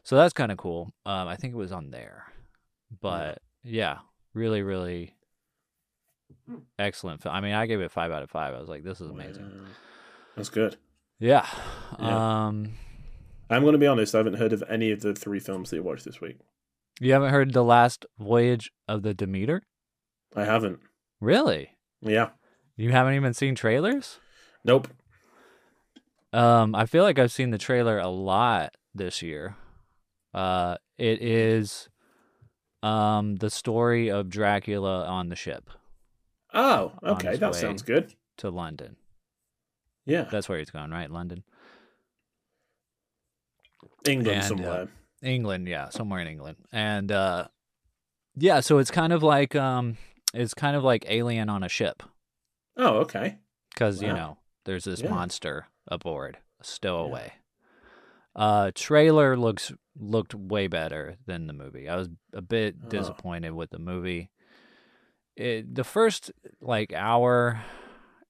So 0.02 0.16
that's 0.16 0.32
kind 0.32 0.52
of 0.52 0.58
cool. 0.58 0.92
Um, 1.04 1.28
I 1.28 1.36
think 1.36 1.54
it 1.54 1.56
was 1.56 1.72
on 1.72 1.90
there, 1.90 2.24
but 3.00 3.38
yeah, 3.62 3.98
really, 4.34 4.62
really 4.62 5.14
excellent 6.78 7.22
film. 7.22 7.34
I 7.34 7.40
mean, 7.40 7.54
I 7.54 7.66
gave 7.66 7.80
it 7.80 7.90
five 7.90 8.12
out 8.12 8.22
of 8.22 8.30
five. 8.30 8.54
I 8.54 8.60
was 8.60 8.68
like, 8.68 8.84
this 8.84 9.00
is 9.00 9.10
amazing. 9.10 9.50
That's 10.36 10.48
good. 10.48 10.76
Yeah. 11.18 11.46
Yeah. 11.98 12.46
Um, 12.46 12.74
I'm 13.48 13.62
going 13.62 13.72
to 13.72 13.78
be 13.78 13.86
honest. 13.86 14.14
I 14.14 14.18
haven't 14.18 14.34
heard 14.34 14.52
of 14.52 14.62
any 14.68 14.90
of 14.90 15.00
the 15.00 15.14
three 15.14 15.40
films 15.40 15.70
that 15.70 15.76
you 15.76 15.82
watched 15.82 16.04
this 16.04 16.20
week. 16.20 16.38
You 17.00 17.12
haven't 17.12 17.30
heard 17.30 17.52
the 17.52 17.64
last 17.64 18.06
voyage 18.18 18.70
of 18.88 19.02
the 19.02 19.14
Demeter? 19.14 19.62
I 20.34 20.44
haven't. 20.44 20.80
Really? 21.20 21.70
Yeah. 22.00 22.30
You 22.76 22.90
haven't 22.92 23.14
even 23.14 23.32
seen 23.34 23.54
trailers? 23.54 24.18
Nope. 24.64 24.88
Um, 26.32 26.74
I 26.74 26.86
feel 26.86 27.04
like 27.04 27.18
I've 27.18 27.32
seen 27.32 27.50
the 27.50 27.58
trailer 27.58 27.98
a 27.98 28.08
lot 28.08 28.74
this 28.94 29.22
year. 29.22 29.56
Uh, 30.34 30.76
it 30.98 31.22
is 31.22 31.88
um 32.82 33.36
the 33.36 33.48
story 33.48 34.10
of 34.10 34.28
Dracula 34.28 35.06
on 35.06 35.30
the 35.30 35.36
ship 35.36 35.70
Oh, 36.52 36.92
okay. 37.02 37.36
That 37.36 37.54
sounds 37.54 37.82
good. 37.82 38.12
to 38.38 38.50
London. 38.50 38.96
Yeah. 40.04 40.24
That's 40.30 40.48
where 40.48 40.58
he's 40.58 40.70
going, 40.70 40.90
right? 40.90 41.10
London, 41.10 41.42
England 44.06 44.28
and, 44.30 44.44
uh, 44.44 44.46
somewhere. 44.48 44.88
England, 45.26 45.68
yeah, 45.68 45.88
somewhere 45.90 46.20
in 46.20 46.26
England, 46.28 46.56
and 46.72 47.10
uh, 47.12 47.48
yeah. 48.36 48.60
So 48.60 48.78
it's 48.78 48.90
kind 48.90 49.12
of 49.12 49.22
like 49.22 49.54
um, 49.56 49.96
it's 50.34 50.54
kind 50.54 50.76
of 50.76 50.82
like 50.84 51.04
Alien 51.08 51.48
on 51.48 51.62
a 51.62 51.68
ship 51.68 52.02
oh, 52.76 52.98
okay. 52.98 53.38
because 53.72 54.02
you 54.02 54.08
know 54.12 54.38
there's 54.64 54.84
this 54.84 55.00
Yeah. 55.00 55.10
monster 55.10 55.66
aboard, 55.88 56.38
a 56.60 56.64
stowaway. 56.64 57.32
Uh, 58.34 58.70
trailer 58.74 59.36
looks 59.36 59.72
looked 59.98 60.34
way 60.34 60.66
better 60.66 61.16
than 61.26 61.46
the 61.46 61.52
movie. 61.54 61.88
I 61.88 61.96
was 61.96 62.08
a 62.34 62.42
bit 62.42 62.76
Oh. 62.84 62.88
disappointed 62.88 63.52
with 63.52 63.70
the 63.70 63.78
movie. 63.78 64.30
It, 65.36 65.74
the 65.74 65.84
first 65.84 66.30
like 66.60 66.92
hour 66.92 67.62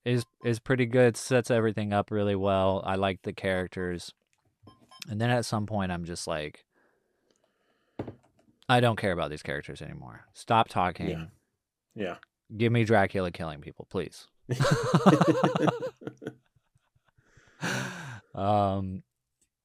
is 0.05 0.25
is 0.45 0.59
pretty 0.61 0.87
good. 0.87 1.17
Sets 1.17 1.51
everything 1.51 1.93
up 1.93 2.11
really 2.13 2.37
well. 2.37 2.83
I 2.87 2.95
like 2.97 3.23
the 3.23 3.33
characters. 3.33 4.13
And 5.09 5.21
then 5.21 5.31
at 5.31 5.45
some 5.45 5.67
point, 5.67 5.93
I'm 5.93 6.05
just 6.05 6.27
like, 6.27 6.65
I 8.69 8.81
don't 8.81 8.97
care 8.97 9.13
about 9.13 9.31
these 9.31 9.43
characters 9.43 9.81
anymore. 9.83 10.27
Stop 10.35 10.69
talking. 10.69 11.09
Yeah. 11.11 11.25
Yeah. 11.95 12.17
Give 12.57 12.73
me 12.73 12.85
Dracula 12.85 13.31
killing 13.31 13.61
people, 13.61 13.87
please. 13.91 14.27
um, 18.35 19.03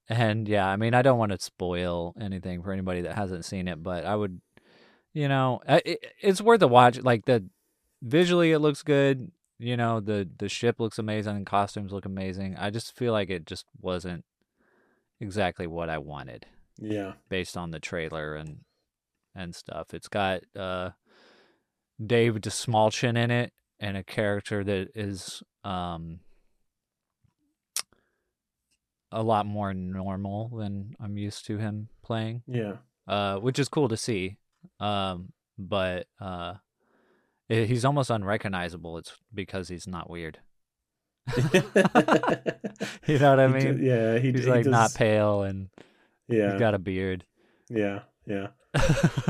and 0.10 0.48
yeah, 0.48 0.68
I 0.68 0.76
mean, 0.78 0.94
I 0.94 1.02
don't 1.02 1.18
want 1.20 1.32
to 1.32 1.40
spoil 1.40 2.14
anything 2.20 2.62
for 2.64 2.72
anybody 2.72 3.02
that 3.02 3.16
hasn't 3.16 3.46
seen 3.46 3.68
it, 3.68 3.82
but 3.84 4.06
I 4.06 4.16
would, 4.16 4.42
you 5.14 5.28
know, 5.28 5.62
it, 5.68 6.06
it's 6.22 6.42
worth 6.42 6.62
a 6.62 6.68
watch. 6.68 7.00
Like 7.02 7.26
the 7.26 7.46
visually, 8.02 8.52
it 8.52 8.60
looks 8.60 8.84
good. 8.84 9.32
You 9.60 9.78
know, 9.78 10.00
the 10.00 10.28
the 10.38 10.50
ship 10.50 10.80
looks 10.80 10.98
amazing, 10.98 11.36
and 11.38 11.46
costumes 11.46 11.92
look 11.92 12.06
amazing. 12.06 12.56
I 12.58 12.72
just 12.72 12.96
feel 12.96 13.14
like 13.14 13.30
it 13.30 13.46
just 13.46 13.66
wasn't 13.80 14.26
exactly 15.20 15.68
what 15.68 15.88
I 15.90 16.00
wanted 16.00 16.48
Yeah. 16.80 17.14
based 17.30 17.56
on 17.56 17.70
the 17.70 17.80
trailer 17.80 18.34
and 18.36 18.62
and 19.36 19.56
stuff. 19.56 19.94
It's 19.94 20.08
got 20.08 20.42
uh 20.56 20.92
Dave 22.06 22.36
Dastmalchian 22.36 23.18
in 23.18 23.32
it 23.32 23.54
and 23.80 23.96
a 23.98 24.04
character 24.04 24.64
that 24.64 24.90
is 24.96 25.44
um 25.64 26.20
a 29.12 29.22
lot 29.22 29.46
more 29.46 29.74
normal 29.74 30.50
than 30.58 30.96
I'm 31.00 31.18
used 31.18 31.46
to 31.48 31.58
him 31.58 31.90
playing. 32.04 32.44
Yeah. 32.48 32.74
Uh 33.08 33.38
which 33.38 33.60
is 33.60 33.68
cool 33.70 33.90
to 33.90 33.98
see. 33.98 34.38
Um 34.80 35.34
but 35.58 36.08
uh 36.20 36.56
i- 37.50 37.66
he's 37.66 37.86
almost 37.86 38.10
unrecognizable 38.10 38.98
it's 38.98 39.14
because 39.34 39.68
he's 39.70 39.88
not 39.88 40.10
weird. 40.10 40.40
You 43.08 43.20
know 43.20 43.30
what 43.32 43.40
I 43.40 43.48
mean? 43.48 43.84
yeah. 43.84 44.18
He, 44.20 44.32
He's 44.32 44.46
he 44.46 44.50
like 44.50 44.66
not 44.66 44.94
pale 44.94 45.44
and 45.44 45.70
Yeah. 46.28 46.52
he's 46.52 46.60
got 46.60 46.74
a 46.74 46.80
beard. 46.80 47.26
Yeah. 47.70 48.02
Yeah. 48.26 48.48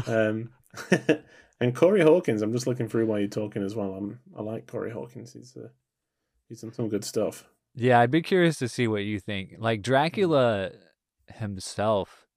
Um, 0.08 0.50
and 1.60 1.76
Corey 1.76 2.02
Hawkins, 2.02 2.42
I'm 2.42 2.52
just 2.52 2.68
looking 2.68 2.88
through 2.88 3.06
while 3.06 3.20
you're 3.20 3.28
talking 3.28 3.64
as 3.64 3.76
well. 3.76 3.94
I'm, 3.94 4.20
I 4.36 4.42
like 4.42 4.68
Corey 4.68 4.92
Hawkins. 4.92 5.34
He's 5.34 5.56
uh, 5.56 5.70
he's 6.50 6.62
done 6.62 6.74
some 6.74 6.90
good 6.90 7.06
stuff. 7.06 7.46
Yeah, 7.76 8.00
I'd 8.00 8.12
be 8.12 8.22
curious 8.22 8.58
to 8.60 8.68
see 8.68 8.88
what 8.88 9.04
you 9.04 9.20
think. 9.20 9.56
Like 9.58 9.82
Dracula 9.82 10.72
himself 11.28 12.28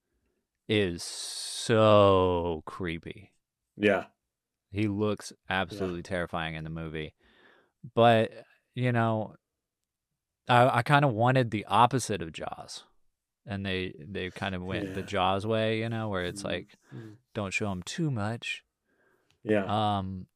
is 0.68 1.02
so 1.02 2.62
creepy. 2.66 3.32
Yeah. 3.76 4.04
He 4.70 4.88
looks 4.88 5.32
absolutely 5.48 6.02
terrifying 6.02 6.54
in 6.54 6.64
the 6.64 6.70
movie. 6.70 7.14
But, 7.94 8.30
you 8.74 8.92
know, 8.92 9.34
I 10.48 10.78
I 10.78 10.82
kind 10.82 11.04
of 11.04 11.12
wanted 11.12 11.50
the 11.50 11.64
opposite 11.66 12.22
of 12.22 12.32
Jaws. 12.32 12.84
And 13.46 13.64
they 13.64 13.92
they 13.98 14.30
kind 14.30 14.54
of 14.54 14.62
went 14.62 14.94
the 14.94 15.02
Jaws 15.02 15.46
way, 15.46 15.80
you 15.80 15.88
know, 15.88 16.08
where 16.08 16.24
it's 16.24 16.42
Mm, 16.42 16.46
like 16.46 16.68
don't 17.34 17.52
show 17.52 17.70
him 17.70 17.82
too 17.82 18.10
much. 18.10 18.64
Yeah. 19.42 19.64
Um 19.98 20.26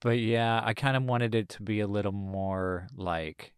but 0.00 0.18
yeah, 0.18 0.60
I 0.64 0.74
kind 0.74 0.96
of 0.96 1.04
wanted 1.04 1.34
it 1.34 1.48
to 1.50 1.62
be 1.62 1.80
a 1.80 1.86
little 1.86 2.12
more 2.12 2.88
like 2.96 3.52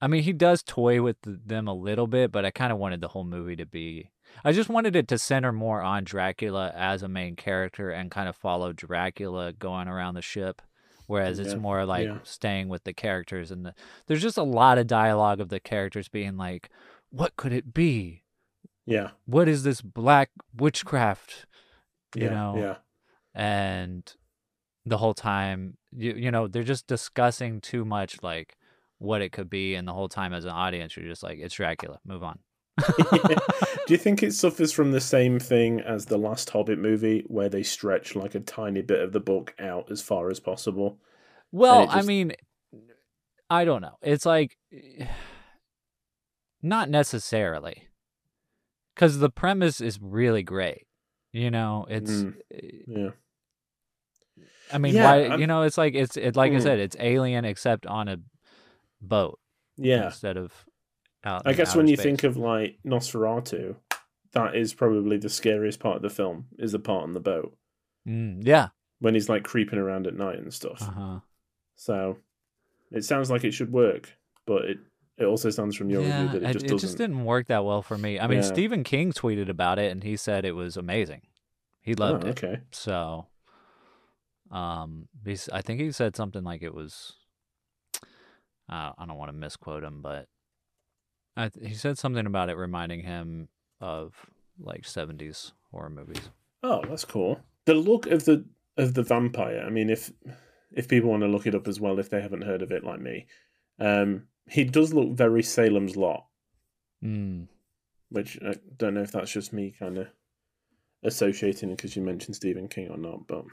I 0.00 0.06
mean, 0.06 0.22
he 0.22 0.32
does 0.32 0.62
toy 0.62 1.02
with 1.02 1.16
them 1.22 1.66
a 1.66 1.74
little 1.74 2.06
bit, 2.06 2.30
but 2.30 2.44
I 2.44 2.52
kind 2.52 2.72
of 2.72 2.78
wanted 2.78 3.00
the 3.00 3.08
whole 3.08 3.24
movie 3.24 3.56
to 3.56 3.66
be 3.66 4.10
I 4.44 4.52
just 4.52 4.68
wanted 4.68 4.94
it 4.94 5.08
to 5.08 5.18
center 5.18 5.52
more 5.52 5.80
on 5.82 6.04
Dracula 6.04 6.72
as 6.74 7.02
a 7.02 7.08
main 7.08 7.34
character 7.34 7.90
and 7.90 8.10
kind 8.10 8.28
of 8.28 8.36
follow 8.36 8.72
Dracula 8.72 9.52
going 9.52 9.88
around 9.88 10.14
the 10.14 10.22
ship 10.22 10.60
whereas 11.08 11.40
it's 11.40 11.56
more 11.56 11.84
like 11.84 12.06
yeah. 12.06 12.18
staying 12.22 12.68
with 12.68 12.84
the 12.84 12.92
characters 12.92 13.50
and 13.50 13.66
the 13.66 13.74
there's 14.06 14.22
just 14.22 14.38
a 14.38 14.42
lot 14.44 14.78
of 14.78 14.86
dialogue 14.86 15.40
of 15.40 15.48
the 15.48 15.58
characters 15.58 16.08
being 16.08 16.36
like 16.36 16.70
what 17.10 17.34
could 17.36 17.52
it 17.52 17.74
be? 17.74 18.22
yeah. 18.86 19.10
What 19.26 19.48
is 19.48 19.62
this 19.64 19.80
black 19.80 20.30
witchcraft? 20.54 21.46
you 22.14 22.24
yeah, 22.24 22.30
know, 22.30 22.54
Yeah. 22.56 22.76
and 23.34 24.14
the 24.86 24.98
whole 24.98 25.14
time 25.14 25.76
you 25.92 26.12
you 26.14 26.30
know 26.30 26.46
they're 26.48 26.62
just 26.62 26.86
discussing 26.86 27.60
too 27.60 27.84
much 27.84 28.22
like 28.22 28.56
what 28.98 29.20
it 29.22 29.32
could 29.32 29.50
be 29.50 29.74
and 29.74 29.86
the 29.86 29.92
whole 29.92 30.08
time 30.08 30.32
as 30.32 30.44
an 30.44 30.50
audience 30.50 30.96
you're 30.96 31.06
just 31.06 31.22
like 31.22 31.38
it's 31.38 31.54
dracula 31.54 31.98
move 32.06 32.22
on 32.22 32.38
Do 33.86 33.94
you 33.94 33.98
think 33.98 34.22
it 34.22 34.32
suffers 34.34 34.72
from 34.72 34.90
the 34.92 35.00
same 35.00 35.38
thing 35.40 35.80
as 35.80 36.06
the 36.06 36.18
last 36.18 36.50
Hobbit 36.50 36.78
movie, 36.78 37.24
where 37.26 37.48
they 37.48 37.62
stretch 37.62 38.14
like 38.14 38.34
a 38.34 38.40
tiny 38.40 38.82
bit 38.82 39.00
of 39.00 39.12
the 39.12 39.20
book 39.20 39.54
out 39.58 39.90
as 39.90 40.02
far 40.02 40.30
as 40.30 40.40
possible? 40.40 40.98
well 41.50 41.84
it 41.84 41.88
i 41.90 42.02
mean 42.02 42.30
i 43.48 43.64
don't 43.64 43.80
know 43.80 43.96
it's 44.02 44.26
like 44.26 44.58
not 46.62 46.90
necessarily 46.90 47.88
because 48.94 49.18
the 49.18 49.30
premise 49.30 49.80
is 49.80 49.98
really 50.02 50.42
great 50.42 50.86
you 51.32 51.50
know 51.50 51.86
it's 51.88 52.10
Mm. 52.10 52.34
Yeah. 52.86 53.10
i 54.72 54.76
mean 54.78 54.94
Yeah, 54.94 55.04
why 55.04 55.22
I'm- 55.24 55.40
you 55.40 55.46
know 55.46 55.62
it's 55.62 55.78
like 55.78 55.94
it's 55.94 56.16
it 56.18 56.36
like 56.36 56.52
i 56.52 56.56
Mm. 56.56 56.62
said 56.62 56.78
it's 56.80 56.96
alien 57.00 57.44
except 57.46 57.86
on 57.86 58.08
a 58.08 58.18
boat 59.00 59.38
Yeah. 59.78 60.06
instead 60.06 60.36
of 60.36 60.52
out 61.24 61.42
I 61.44 61.52
guess 61.52 61.74
when 61.76 61.88
you 61.88 61.96
space. 61.96 62.04
think 62.04 62.24
of 62.24 62.36
like 62.36 62.78
Nosferatu, 62.84 63.76
that 64.32 64.54
is 64.56 64.74
probably 64.74 65.16
the 65.16 65.28
scariest 65.28 65.80
part 65.80 65.96
of 65.96 66.02
the 66.02 66.10
film, 66.10 66.46
is 66.58 66.72
the 66.72 66.78
part 66.78 67.02
on 67.02 67.12
the 67.12 67.20
boat. 67.20 67.56
Mm, 68.06 68.40
yeah 68.46 68.68
When 69.00 69.14
he's 69.14 69.28
like 69.28 69.42
creeping 69.44 69.78
around 69.78 70.06
at 70.06 70.14
night 70.14 70.38
and 70.38 70.52
stuff. 70.52 70.80
uh-huh 70.82 71.20
So 71.76 72.18
it 72.90 73.04
sounds 73.04 73.30
like 73.30 73.44
it 73.44 73.52
should 73.52 73.72
work, 73.72 74.16
but 74.46 74.64
it, 74.64 74.78
it 75.18 75.24
also 75.24 75.50
sounds 75.50 75.76
from 75.76 75.90
your 75.90 76.02
yeah, 76.02 76.22
review 76.22 76.40
that 76.40 76.48
it 76.50 76.52
just 76.52 76.64
it, 76.64 76.68
doesn't. 76.68 76.76
It 76.76 76.80
just 76.80 76.98
didn't 76.98 77.24
work 77.24 77.48
that 77.48 77.64
well 77.64 77.82
for 77.82 77.98
me. 77.98 78.18
I 78.20 78.26
mean, 78.28 78.38
Yeah. 78.38 78.44
Stephen 78.44 78.84
King 78.84 79.12
tweeted 79.12 79.48
about 79.48 79.78
it 79.78 79.90
and 79.92 80.02
he 80.04 80.16
said 80.16 80.44
it 80.44 80.52
was 80.54 80.76
amazing. 80.76 81.22
He 81.80 81.94
loved 81.94 82.24
Oh, 82.24 82.28
it. 82.28 82.30
okay. 82.42 82.60
So, 82.70 83.26
um, 84.50 85.08
he's, 85.24 85.48
I 85.50 85.60
think 85.62 85.80
he 85.80 85.90
said 85.92 86.16
something 86.16 86.44
like 86.44 86.62
it 86.62 86.74
was. 86.74 87.14
Uh, 88.70 88.92
I 88.96 89.06
don't 89.06 89.16
want 89.16 89.30
to 89.30 89.36
misquote 89.36 89.82
him, 89.82 90.00
but 90.02 90.28
I, 91.38 91.48
th- 91.48 91.66
he 91.68 91.74
said 91.74 91.96
something 91.98 92.26
about 92.26 92.50
it 92.50 92.56
reminding 92.56 93.02
him 93.02 93.48
of 93.80 94.14
like 94.58 94.82
'70s 94.82 95.52
horror 95.70 95.90
movies. 95.90 96.30
Oh, 96.62 96.82
that's 96.88 97.04
cool. 97.04 97.40
The 97.66 97.74
look 97.74 98.06
of 98.06 98.24
the 98.24 98.44
of 98.76 98.94
the 98.94 99.02
vampire. 99.02 99.62
I 99.66 99.70
mean, 99.70 99.88
if 99.90 100.10
if 100.72 100.88
people 100.88 101.10
want 101.10 101.22
to 101.22 101.28
look 101.28 101.46
it 101.46 101.54
up 101.54 101.68
as 101.68 101.80
well, 101.80 101.98
if 101.98 102.10
they 102.10 102.20
haven't 102.20 102.42
heard 102.42 102.62
of 102.62 102.70
it 102.72 102.84
like 102.84 103.00
me, 103.00 103.26
um, 103.78 104.24
he 104.48 104.64
does 104.64 104.92
look 104.92 105.12
very 105.12 105.42
Salem's 105.42 105.96
Lot, 105.96 106.26
Mm. 107.04 107.46
which 108.10 108.38
I 108.44 108.54
don't 108.76 108.94
know 108.94 109.02
if 109.02 109.12
that's 109.12 109.30
just 109.32 109.52
me 109.52 109.72
kind 109.78 109.98
of 109.98 110.08
associating 111.02 111.70
because 111.70 111.94
you 111.96 112.02
mentioned 112.02 112.36
Stephen 112.36 112.68
King 112.68 112.88
or 112.90 112.98
not, 112.98 113.26
but 113.26 113.44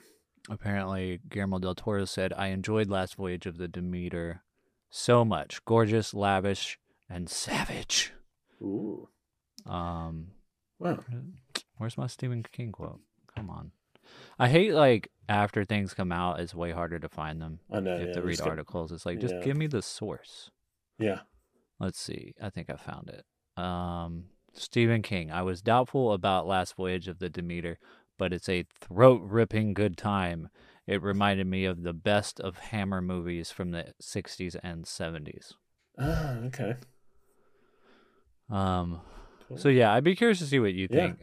Apparently, 0.48 1.20
Guillermo 1.28 1.58
del 1.60 1.74
Toro 1.74 2.06
said, 2.06 2.32
"I 2.34 2.48
enjoyed 2.48 2.88
Last 2.90 3.16
Voyage 3.16 3.48
of 3.48 3.58
the 3.58 3.68
Demeter 3.68 4.44
so 4.92 5.26
much. 5.26 5.64
Gorgeous, 5.66 6.14
lavish, 6.14 6.78
and 7.10 7.30
savage." 7.30 8.14
ooh, 8.62 9.10
Um, 9.66 10.32
wow, 10.80 11.00
Where's 11.78 11.98
my 11.98 12.08
Stephen 12.08 12.44
King 12.44 12.72
quote? 12.72 13.02
Come 13.36 13.50
on. 13.50 13.72
I 14.40 14.48
hate 14.50 14.74
like 14.74 15.12
after 15.28 15.66
things 15.66 15.94
come 15.94 16.12
out, 16.12 16.40
it's 16.40 16.54
way 16.56 16.72
harder 16.72 17.00
to 17.00 17.10
find 17.10 17.42
them. 17.42 17.60
I 17.72 17.80
know. 17.80 17.94
you 17.96 18.00
have 18.02 18.08
yeah, 18.10 18.14
to 18.16 18.22
read 18.22 18.42
articles. 18.42 18.92
It's 18.92 19.06
like 19.06 19.20
just 19.20 19.36
yeah. 19.36 19.42
give 19.44 19.58
me 19.58 19.68
the 19.68 19.82
source. 19.82 20.52
Yeah, 21.00 21.22
Let's 21.80 22.00
see. 22.00 22.34
I 22.42 22.50
think 22.50 22.70
I 22.70 22.76
found 22.78 23.10
it. 23.10 23.26
Um, 23.62 24.26
Stephen 24.54 25.02
King. 25.02 25.32
I 25.32 25.42
was 25.42 25.62
doubtful 25.62 26.14
about 26.14 26.48
Last 26.48 26.76
Voyage 26.78 27.08
of 27.10 27.20
the 27.20 27.30
Demeter, 27.30 27.78
but 28.18 28.32
it's 28.32 28.48
a 28.48 28.64
throat 28.80 29.22
ripping 29.26 29.74
good 29.74 29.98
time. 29.98 30.48
It 30.88 31.02
reminded 31.02 31.48
me 31.48 31.66
of 31.66 31.84
the 31.84 31.92
best 31.94 32.40
of 32.40 32.58
Hammer 32.60 33.02
movies 33.02 33.52
from 33.52 33.72
the 33.72 33.94
60s 34.02 34.56
and 34.64 34.86
70s. 34.86 35.54
ah, 36.00 36.36
okay, 36.46 36.76
Um, 38.50 39.02
cool. 39.48 39.58
so 39.58 39.70
yeah, 39.70 39.94
I'd 39.94 40.04
be 40.04 40.16
curious 40.16 40.40
to 40.40 40.46
see 40.46 40.60
what 40.60 40.74
you 40.74 40.88
think. 40.88 41.20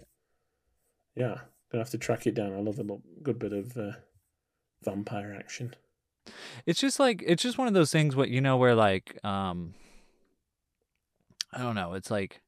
yeah, 1.15 1.39
gonna 1.71 1.85
have 1.85 1.91
to 1.91 1.99
track 1.99 2.27
it 2.27 2.35
down. 2.35 2.53
I 2.53 2.61
love 2.61 2.79
a 2.79 2.85
good 3.23 3.39
bit 3.39 3.53
of 3.53 3.77
uh, 3.77 3.93
vampire 4.85 5.35
action. 5.39 5.75
it's 6.67 6.81
just 6.81 7.01
like 7.01 7.23
it's 7.27 7.43
just 7.43 7.59
one 7.59 7.69
of 7.69 7.75
those 7.75 7.91
things 7.91 8.15
what 8.15 8.29
you 8.29 8.41
know 8.41 8.57
where 8.57 8.77
like 8.77 9.19
um 9.25 9.75
i 11.53 11.59
don't 11.59 11.75
know 11.75 11.95
it's 11.95 12.13
like 12.13 12.43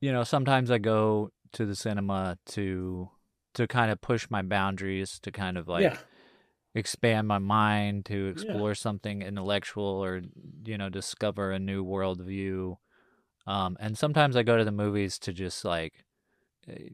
you 0.00 0.12
know 0.12 0.22
sometimes 0.22 0.70
i 0.70 0.78
go 0.78 1.30
to 1.52 1.66
the 1.66 1.74
cinema 1.74 2.38
to 2.46 3.10
to 3.52 3.66
kind 3.66 3.90
of 3.90 4.00
push 4.00 4.28
my 4.30 4.42
boundaries 4.42 5.18
to 5.18 5.32
kind 5.32 5.58
of 5.58 5.66
like 5.66 5.82
yeah, 5.82 5.96
expand 6.76 7.26
my 7.26 7.38
mind 7.38 8.04
to 8.04 8.28
explore 8.28 8.76
something 8.76 9.22
intellectual 9.22 9.84
or 9.84 10.22
you 10.64 10.78
know 10.78 10.88
discover 10.88 11.50
a 11.50 11.58
new 11.58 11.84
worldview 11.84 12.76
um 13.50 13.76
and 13.80 13.96
sometimes 13.98 14.34
i 14.36 14.42
go 14.42 14.56
to 14.56 14.64
the 14.64 14.72
movies 14.84 15.18
to 15.18 15.32
just 15.32 15.64
like 15.64 15.94
eh, 16.68 16.88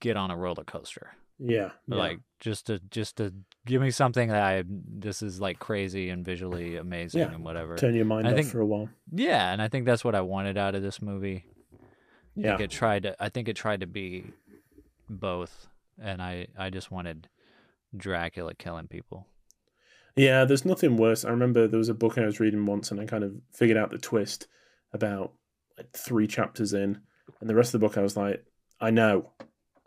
get 0.00 0.16
on 0.16 0.30
a 0.30 0.36
roller 0.36 0.64
coaster 0.64 1.06
yeah, 1.38 1.70
yeah. 1.88 1.96
like 2.04 2.20
just 2.38 2.66
to 2.68 2.78
just 2.90 3.16
to 3.16 3.32
give 3.66 3.82
me 3.82 3.90
something 3.90 4.28
that 4.28 4.40
I 4.40 4.62
this 4.68 5.20
is 5.20 5.40
like 5.40 5.58
crazy 5.58 6.08
and 6.10 6.24
visually 6.24 6.76
amazing 6.76 7.22
Yeah. 7.22 7.32
and 7.34 7.42
whatever. 7.44 7.76
Turn 7.76 7.96
your 7.96 8.04
mind 8.04 8.28
I 8.28 8.30
off 8.30 8.36
think- 8.36 8.50
for 8.52 8.60
a 8.60 8.66
while. 8.66 8.88
Yeah, 9.10 9.52
and 9.52 9.60
I 9.60 9.66
think 9.66 9.84
that's 9.84 10.04
what 10.04 10.14
I 10.14 10.20
wanted 10.20 10.56
out 10.56 10.76
of 10.76 10.82
this 10.82 11.02
movie. 11.02 11.44
I 11.74 11.86
Yeah. 12.36 12.56
think 12.56 12.60
it 12.60 12.70
tried 12.70 13.02
to 13.02 13.16
I 13.18 13.30
think 13.30 13.48
it 13.48 13.56
tried 13.56 13.80
to 13.80 13.88
be 13.88 14.26
both 15.10 15.66
and 16.00 16.22
I 16.22 16.46
I 16.56 16.70
just 16.70 16.92
wanted 16.92 17.28
Dracula 17.96 18.54
killing 18.54 18.86
people. 18.86 19.26
Yeah, 20.16 20.44
there's 20.44 20.64
nothing 20.64 20.96
worse. 20.96 21.24
I 21.24 21.30
remember 21.30 21.66
there 21.66 21.78
was 21.78 21.88
a 21.88 21.94
book 21.94 22.16
I 22.16 22.26
was 22.26 22.38
reading 22.38 22.64
once, 22.64 22.92
and 22.92 23.00
I 23.00 23.06
kind 23.06 23.24
of 23.24 23.32
figured 23.52 23.76
out 23.76 23.90
the 23.90 23.98
twist 23.98 24.46
about 24.92 25.32
like 25.76 25.92
three 25.92 26.26
chapters 26.26 26.72
in, 26.72 27.00
and 27.40 27.50
the 27.50 27.54
rest 27.54 27.74
of 27.74 27.80
the 27.80 27.86
book 27.86 27.96
I 27.98 28.02
was 28.02 28.16
like, 28.16 28.44
I 28.80 28.90
know, 28.90 29.30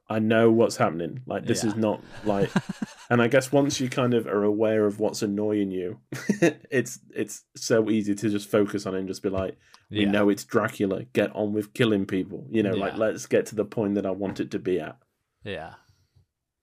I 0.10 0.20
know 0.20 0.52
what's 0.52 0.78
happening. 0.78 1.22
Like 1.26 1.46
this 1.46 1.64
is 1.64 1.76
not 1.76 2.02
like, 2.26 2.50
and 3.10 3.22
I 3.22 3.28
guess 3.28 3.52
once 3.52 3.80
you 3.80 3.90
kind 3.90 4.14
of 4.14 4.26
are 4.28 4.44
aware 4.44 4.86
of 4.86 5.00
what's 5.00 5.22
annoying 5.22 5.72
you, 5.72 6.00
it's 6.72 7.00
it's 7.14 7.44
so 7.56 7.90
easy 7.90 8.16
to 8.16 8.30
just 8.30 8.50
focus 8.50 8.86
on 8.86 8.96
it 8.96 9.00
and 9.00 9.08
just 9.08 9.24
be 9.24 9.30
like, 9.30 9.58
we 9.90 10.02
Yeah. 10.06 10.12
know 10.12 10.30
it's 10.30 10.44
Dracula. 10.44 11.04
Get 11.14 11.36
on 11.36 11.54
with 11.54 11.74
killing 11.74 12.06
people. 12.06 12.48
You 12.50 12.64
know, 12.64 12.74
like 12.74 12.98
let's 12.98 13.26
get 13.26 13.46
to 13.48 13.56
the 13.56 13.66
point 13.66 13.96
that 13.96 14.06
I 14.06 14.12
want 14.12 14.40
it 14.40 14.52
to 14.52 14.60
be 14.60 14.80
at. 14.80 14.98
Yeah. 15.44 15.74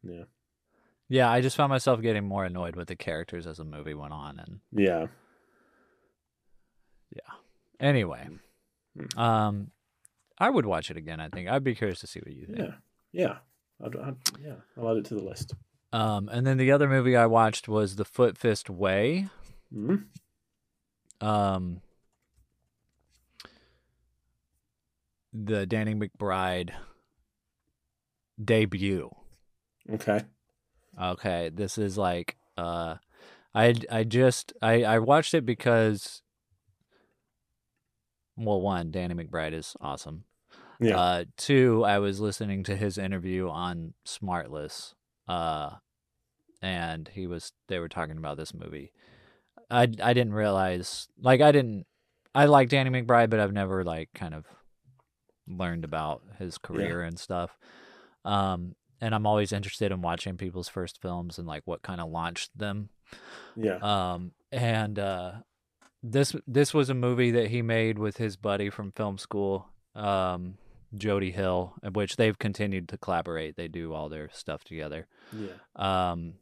Yeah, 0.07 0.25
Yeah, 1.09 1.31
I 1.31 1.41
just 1.41 1.57
found 1.57 1.71
myself 1.71 2.03
getting 2.03 2.25
more 2.25 2.45
annoyed 2.45 2.77
with 2.77 2.89
the 2.89 2.97
characters 2.97 3.47
as 3.47 3.57
the 3.57 3.65
movie 3.65 3.95
went 3.95 4.13
on 4.13 4.39
and 4.39 4.61
yeah, 4.71 5.07
yeah, 7.15 7.33
anyway. 7.81 8.29
Mm. 8.99 9.19
Um 9.19 9.71
I 10.39 10.51
would 10.51 10.67
watch 10.67 10.91
it 10.91 10.97
again, 10.97 11.21
I 11.21 11.29
think. 11.29 11.49
I'd 11.49 11.63
be 11.65 11.75
curious 11.75 12.01
to 12.01 12.07
see 12.07 12.21
what 12.21 12.35
you 12.35 12.47
think. 12.47 12.59
yeah, 12.59 12.75
yeah. 13.13 13.37
I'd, 13.85 13.97
I'd, 13.97 14.17
yeah, 14.45 14.55
I'll 14.77 14.91
add 14.91 14.97
it 14.99 15.05
to 15.07 15.15
the 15.15 15.23
list. 15.23 15.55
Um 15.93 16.29
and 16.33 16.47
then 16.47 16.57
the 16.59 16.73
other 16.73 16.89
movie 16.89 17.17
I 17.17 17.27
watched 17.27 17.69
was 17.69 17.97
The 17.97 18.05
Foot 18.05 18.37
Fist 18.37 18.69
Way. 18.71 19.29
Mhm. 19.73 20.05
Um 21.21 21.81
the 25.33 25.67
Danny 25.67 25.95
McBride 25.95 26.71
debut. 28.43 29.11
Okay. 29.91 30.21
Okay, 31.01 31.51
this 31.53 31.79
is 31.79 31.99
like 31.99 32.37
uh 32.57 32.97
I 33.55 33.75
I 33.91 34.05
just 34.05 34.53
I 34.63 34.85
I 34.85 34.99
watched 34.99 35.35
it 35.35 35.45
because 35.47 36.23
well 38.37 38.61
one, 38.61 38.91
Danny 38.91 39.15
McBride 39.15 39.53
is 39.53 39.77
awesome. 39.81 40.25
Yeah. 40.81 40.99
Uh 40.99 41.25
two, 41.37 41.85
I 41.85 41.99
was 41.99 42.21
listening 42.21 42.65
to 42.65 42.77
his 42.77 42.99
interview 42.99 43.49
on 43.49 43.95
Smartless. 44.07 44.95
Uh 45.29 45.71
and 46.63 47.09
he 47.13 47.27
was 47.27 47.53
they 47.69 47.79
were 47.79 47.89
talking 47.89 48.17
about 48.17 48.37
this 48.37 48.55
movie. 48.55 48.93
I 49.71 49.83
I 49.83 50.13
didn't 50.13 50.35
realize 50.35 51.09
like 51.21 51.41
I 51.41 51.53
didn't 51.53 51.87
I 52.35 52.47
like 52.47 52.69
Danny 52.69 52.91
McBride, 52.91 53.31
but 53.31 53.41
I've 53.41 53.53
never 53.53 53.85
like 53.85 54.11
kind 54.15 54.35
of 54.35 54.47
learned 55.47 55.85
about 55.85 56.23
his 56.39 56.59
career 56.59 57.03
and 57.03 57.19
stuff. 57.19 57.57
Um 58.25 58.75
and 59.01 59.15
I'm 59.15 59.27
always 59.27 59.53
interested 59.53 59.93
in 59.93 60.01
watching 60.01 60.37
people's 60.39 60.69
first 60.69 61.01
films 61.03 61.39
and 61.39 61.47
like 61.47 61.63
what 61.67 61.83
kind 61.83 62.01
of 62.01 62.11
launched 62.11 62.57
them. 62.57 62.89
yeah. 63.55 63.77
Um, 63.77 64.33
and 64.51 64.99
uh, 64.99 65.33
this 66.05 66.37
this 66.47 66.75
was 66.75 66.91
a 66.91 66.95
movie 66.95 67.31
that 67.31 67.49
he 67.49 67.63
made 67.63 67.99
with 67.99 68.19
his 68.19 68.37
buddy 68.37 68.69
from 68.69 68.93
film 68.93 69.17
school, 69.17 69.71
um, 69.95 70.59
Jody 70.95 71.31
Hill, 71.31 71.75
in 71.83 71.95
which 71.95 72.17
they've 72.17 72.39
continued 72.39 72.91
to 72.91 72.99
collaborate. 72.99 73.57
They 73.57 73.69
do 73.69 73.95
all 73.95 74.11
their 74.11 74.29
stuff 74.33 74.65
together. 74.65 75.07
yeah. 75.33 75.49
Um, 75.75 76.35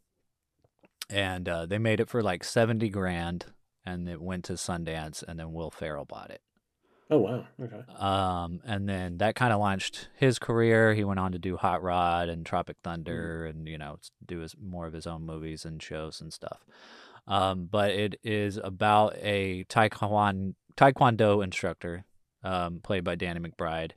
and 1.09 1.49
uh, 1.49 1.67
they 1.67 1.79
made 1.79 2.01
it 2.01 2.09
for 2.09 2.23
like 2.23 2.43
seventy 2.43 2.89
grand, 2.89 3.47
and 3.87 4.09
it 4.09 4.21
went 4.21 4.45
to 4.47 4.55
Sundance, 4.55 5.23
and 5.23 5.39
then 5.39 5.53
Will 5.53 5.71
Ferrell 5.71 6.07
bought 6.07 6.31
it. 6.31 6.43
Oh 7.09 7.19
wow. 7.19 7.47
Okay. 7.63 7.83
Um, 7.99 8.61
and 8.65 8.89
then 8.89 9.19
that 9.19 9.37
kind 9.37 9.53
of 9.53 9.61
launched 9.61 10.09
his 10.17 10.39
career. 10.39 10.95
He 10.95 11.05
went 11.05 11.21
on 11.21 11.33
to 11.33 11.39
do 11.39 11.57
Hot 11.57 11.83
Rod 11.83 12.29
and 12.29 12.45
Tropic 12.45 12.79
Thunder, 12.83 13.47
and 13.47 13.69
you 13.69 13.79
know, 13.79 13.99
do 14.27 14.41
his 14.41 14.57
more 14.61 14.87
of 14.87 14.93
his 14.93 15.07
own 15.07 15.23
movies 15.25 15.65
and 15.65 15.81
shows 15.81 16.21
and 16.21 16.33
stuff. 16.33 16.65
Um, 17.27 17.69
but 17.71 17.91
it 17.93 18.19
is 18.25 18.57
about 18.57 19.15
a 19.19 19.65
taekwondo 19.69 20.55
taekwondo 20.77 21.43
instructor, 21.45 22.05
um, 22.43 22.81
played 22.83 23.05
by 23.05 23.15
Danny 23.15 23.39
McBride, 23.41 23.93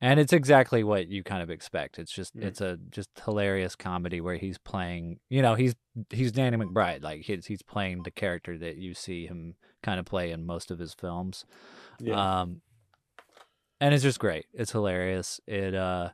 and 0.00 0.18
it's 0.18 0.32
exactly 0.32 0.82
what 0.82 1.08
you 1.08 1.22
kind 1.22 1.42
of 1.42 1.50
expect. 1.50 1.98
It's 1.98 2.12
just 2.12 2.34
Mm. 2.36 2.44
it's 2.44 2.60
a 2.60 2.78
just 2.90 3.10
hilarious 3.24 3.76
comedy 3.76 4.20
where 4.20 4.36
he's 4.36 4.56
playing, 4.58 5.20
you 5.28 5.42
know, 5.42 5.54
he's 5.54 5.74
he's 6.10 6.32
Danny 6.32 6.56
McBride, 6.56 7.02
like 7.02 7.22
he's 7.22 7.46
he's 7.46 7.62
playing 7.62 8.04
the 8.04 8.10
character 8.10 8.56
that 8.58 8.76
you 8.76 8.94
see 8.94 9.26
him 9.26 9.56
kind 9.82 10.00
of 10.00 10.06
play 10.06 10.30
in 10.30 10.46
most 10.46 10.70
of 10.70 10.78
his 10.78 10.94
films. 10.94 11.44
Yeah. 12.00 12.40
Um, 12.40 12.62
and 13.80 13.92
it's 13.92 14.02
just 14.04 14.18
great. 14.20 14.46
It's 14.54 14.72
hilarious. 14.72 15.40
It 15.46 15.74
uh, 15.74 16.10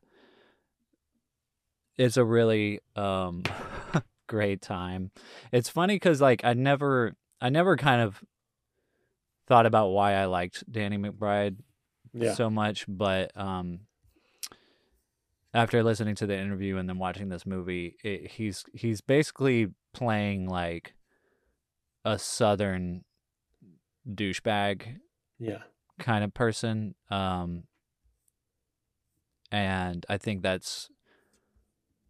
it's 1.97 2.17
a 2.17 2.25
really 2.25 2.81
um 2.97 3.43
great 4.29 4.63
time. 4.63 5.11
It's 5.53 5.69
funny 5.69 5.97
because 5.97 6.21
like 6.21 6.45
I 6.45 6.55
never, 6.55 7.15
I 7.41 7.49
never 7.51 7.77
kind 7.77 8.03
of 8.03 8.23
thought 9.47 9.67
about 9.67 9.89
why 9.89 10.15
I 10.15 10.27
liked 10.27 10.63
Danny 10.71 10.99
McBride 10.99 11.57
yeah. 12.13 12.35
so 12.35 12.49
much, 12.49 12.85
but 12.87 13.37
um, 13.37 13.81
after 15.53 15.83
listening 15.83 16.15
to 16.17 16.27
the 16.27 16.39
interview 16.39 16.77
and 16.77 16.89
then 16.89 16.99
watching 16.99 17.29
this 17.29 17.47
movie, 17.47 17.97
it, 18.05 18.31
he's 18.31 18.65
he's 18.73 19.01
basically 19.01 19.69
playing 19.93 20.49
like 20.49 20.95
a 22.05 22.19
southern 22.19 23.05
douchebag 24.15 24.97
yeah. 25.39 25.59
kind 25.99 26.25
of 26.25 26.33
person 26.33 26.95
um 27.11 27.65
and 29.51 30.07
i 30.09 30.17
think 30.17 30.43
that's 30.43 30.89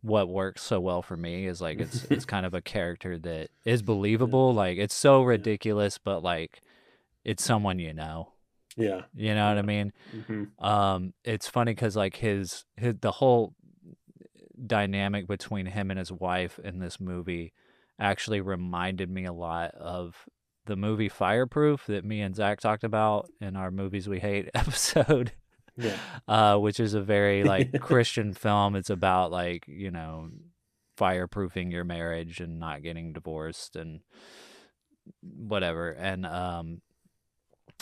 what 0.03 0.29
works 0.29 0.63
so 0.63 0.79
well 0.79 1.03
for 1.03 1.17
me 1.17 1.47
is 1.47 1.61
like 1.61 1.81
it's 1.81 2.05
it's 2.05 2.25
kind 2.35 2.47
of 2.47 2.55
a 2.55 2.61
character 2.63 3.19
that 3.19 3.49
is 3.65 3.83
believable 3.83 4.55
like 4.55 4.79
it's 4.79 4.95
so 4.95 5.23
ridiculous 5.23 5.99
but 5.99 6.23
like 6.23 6.61
it's 7.25 7.45
someone 7.45 7.79
you 7.79 7.93
know. 7.93 8.33
Yeah. 8.77 9.03
you 9.13 9.35
know 9.35 9.49
what 9.49 9.59
i 9.59 9.63
mean? 9.63 9.93
Hmm 10.27 10.45
um 10.65 11.13
it's 11.25 11.49
funny 11.49 11.73
because 11.73 11.97
like 11.97 12.17
his 12.17 12.65
his 12.77 12.95
the 13.01 13.11
whole 13.11 13.55
dynamic 14.67 15.27
between 15.27 15.67
him 15.67 15.91
and 15.91 15.99
his 15.99 16.13
wife 16.13 16.59
in 16.63 16.79
this 16.79 17.01
movie 17.01 17.53
actually 17.99 18.41
reminded 18.41 19.11
me 19.11 19.25
a 19.25 19.33
lot 19.33 19.73
of 19.75 20.27
the 20.67 20.77
movie 20.77 21.09
fireproof 21.09 21.87
that 21.87 22.05
me 22.05 22.21
and 22.21 22.37
zach 22.37 22.61
talked 22.61 22.85
about 22.85 23.29
in 23.41 23.57
our 23.57 23.71
movies 23.71 24.09
we 24.09 24.21
hate 24.21 24.49
episode 24.55 25.33
Yeah. 25.79 25.97
uh 26.29 26.57
which 26.59 26.81
is 26.81 26.95
a 26.95 27.01
very 27.01 27.45
like 27.45 27.73
christian 27.81 28.35
film 28.35 28.75
it's 28.77 28.91
about 28.91 29.31
like 29.31 29.65
you 29.69 29.91
know 29.91 30.29
fireproofing 30.99 31.71
your 31.71 31.85
marriage 31.85 32.41
and 32.41 32.59
not 32.59 32.83
getting 32.83 33.13
divorced 33.13 33.77
and 33.77 34.01
whatever 35.23 35.91
and 35.93 36.27
um 36.27 36.81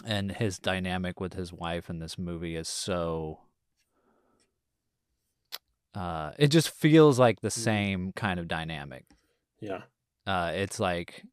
and 0.04 0.30
his 0.32 0.58
dynamic 0.58 1.18
with 1.20 1.32
his 1.32 1.52
wife 1.52 1.88
in 1.88 1.98
this 1.98 2.18
movie 2.18 2.54
is 2.54 2.68
so 2.68 3.38
uh 5.94 6.32
it 6.38 6.48
just 6.48 6.68
feels 6.68 7.18
like 7.18 7.40
the 7.40 7.50
same 7.50 8.12
kind 8.12 8.38
of 8.38 8.46
dynamic 8.46 9.06
Yeah. 9.60 9.82
uh 10.26 10.52
it's 10.54 10.78
like 10.78 11.24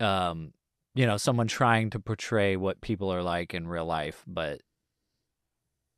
um 0.00 0.52
you 0.94 1.06
know 1.06 1.16
someone 1.16 1.46
trying 1.48 1.90
to 1.90 2.00
portray 2.00 2.56
what 2.56 2.80
people 2.80 3.12
are 3.12 3.22
like 3.22 3.54
in 3.54 3.66
real 3.66 3.86
life 3.86 4.22
but 4.26 4.60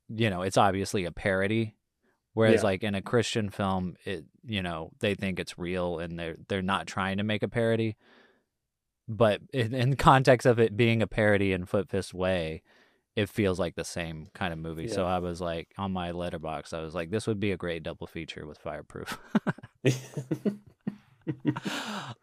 you 0.09 0.31
know 0.31 0.43
it's 0.43 0.57
obviously 0.59 1.05
a 1.05 1.13
parody. 1.13 1.75
Whereas 2.35 2.63
Yeah. 2.63 2.71
like 2.71 2.83
in 2.83 2.95
a 2.95 3.03
christian 3.03 3.49
film 3.49 3.97
it 4.05 4.25
you 4.45 4.63
know 4.63 4.91
they 5.01 5.15
think 5.15 5.39
it's 5.41 5.59
real 5.59 5.99
and 6.01 6.19
they're 6.19 6.37
they're 6.49 6.63
not 6.63 6.87
trying 6.87 7.17
to 7.19 7.25
make 7.25 7.43
a 7.43 7.49
parody. 7.49 7.97
But 9.07 9.43
in, 9.53 9.75
in 9.75 9.97
context 9.97 10.47
of 10.47 10.59
it 10.59 10.77
being 10.77 11.03
a 11.03 11.07
parody 11.07 11.53
in 11.53 11.67
foot 11.67 11.89
fist 11.89 12.15
way 12.15 12.63
it 13.17 13.29
feels 13.29 13.61
like 13.61 13.77
the 13.77 13.85
same 13.85 14.27
kind 14.35 14.53
of 14.53 14.59
movie. 14.59 14.89
So 14.89 15.07
i 15.07 15.19
was 15.19 15.41
like 15.41 15.69
on 15.79 15.93
my 15.93 16.13
Letterboxd 16.13 16.75
i 16.75 16.83
was 16.83 16.95
like 16.95 17.11
this 17.11 17.27
would 17.27 17.41
be 17.41 17.53
a 17.53 17.57
great 17.57 17.83
double 17.83 18.07
feature 18.07 18.47
with 18.47 18.59
fireproof. 18.59 19.19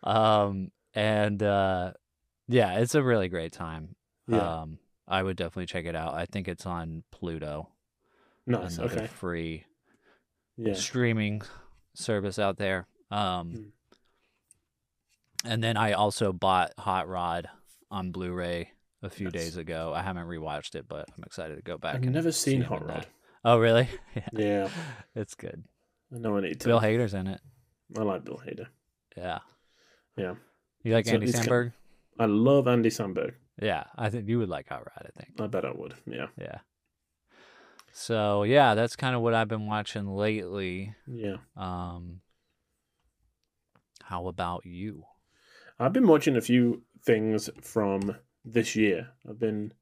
Um 0.03 0.71
and 0.93 1.41
uh 1.41 1.93
yeah 2.51 2.77
it's 2.79 2.95
a 2.95 3.01
really 3.03 3.27
great 3.29 3.51
time 3.51 3.95
yeah. 4.27 4.61
um 4.61 4.77
i 5.07 5.21
would 5.23 5.37
definitely 5.37 5.65
check 5.65 5.85
it 5.85 5.95
out 5.95 6.13
i 6.13 6.25
think 6.25 6.47
it's 6.47 6.65
on 6.65 7.03
pluto 7.11 7.69
nice. 8.45 8.77
Okay. 8.79 9.07
free 9.07 9.65
Yeah. 10.57 10.73
streaming 10.73 11.41
service 11.95 12.37
out 12.39 12.57
there 12.57 12.87
um 13.09 13.51
Hmm. 15.43 15.49
and 15.51 15.63
then 15.63 15.77
i 15.77 15.93
also 15.93 16.31
bought 16.33 16.71
hot 16.77 17.07
rod 17.07 17.49
on 17.89 18.11
blu-ray 18.11 18.71
a 19.03 19.09
few 19.09 19.25
Nice. 19.27 19.33
days 19.33 19.57
ago 19.57 19.93
i 19.95 20.01
haven't 20.01 20.27
rewatched 20.27 20.75
it 20.75 20.85
but 20.87 21.05
i'm 21.17 21.23
excited 21.23 21.55
to 21.55 21.61
go 21.61 21.77
back 21.77 21.95
I've 21.95 22.03
never 22.03 22.31
seen 22.31 22.61
Hot 22.61 22.85
Rod. 22.85 23.01
that. 23.01 23.07
oh 23.43 23.57
really 23.57 23.87
yeah 24.15 24.21
Yeah. 24.33 24.69
it's 25.15 25.35
good 25.35 25.63
I 26.13 26.17
know 26.19 26.37
I 26.37 26.41
need 26.41 26.59
to. 26.61 26.67
bill 26.67 26.79
hader's 26.81 27.13
in 27.13 27.27
it 27.27 27.39
I 27.97 28.03
like 28.03 28.23
Bill 28.23 28.41
Hader. 28.47 28.67
Yeah. 29.17 29.39
Yeah. 30.15 30.35
You 30.81 30.93
like 30.93 31.05
So 31.07 31.15
Andy 31.15 31.27
it's 31.27 31.41
ki- 31.41 31.45
Samberg? 31.49 31.73
I 32.21 32.25
love 32.25 32.67
Andy 32.67 32.89
Samberg. 32.89 33.33
Yeah, 33.59 33.85
I 33.97 34.11
think 34.11 34.29
you 34.29 34.37
would 34.37 34.47
like 34.47 34.69
Hot 34.69 34.85
Rod. 34.85 35.07
I 35.07 35.19
think. 35.19 35.41
I 35.41 35.47
bet 35.47 35.65
I 35.65 35.71
would. 35.71 35.95
Yeah. 36.05 36.27
Yeah. 36.39 36.59
So 37.91 38.43
yeah, 38.43 38.75
that's 38.75 38.95
kind 38.95 39.15
of 39.15 39.23
what 39.23 39.33
I've 39.33 39.47
been 39.47 39.65
watching 39.65 40.05
lately. 40.05 40.93
Yeah. 41.07 41.37
Um, 41.57 42.21
how 44.03 44.27
about 44.27 44.67
you? 44.67 45.05
I've 45.79 45.93
been 45.93 46.07
watching 46.07 46.35
a 46.37 46.41
few 46.41 46.83
things 47.03 47.49
from 47.59 48.15
this 48.45 48.75
year. 48.75 49.09
I've 49.27 49.39
been, 49.39 49.73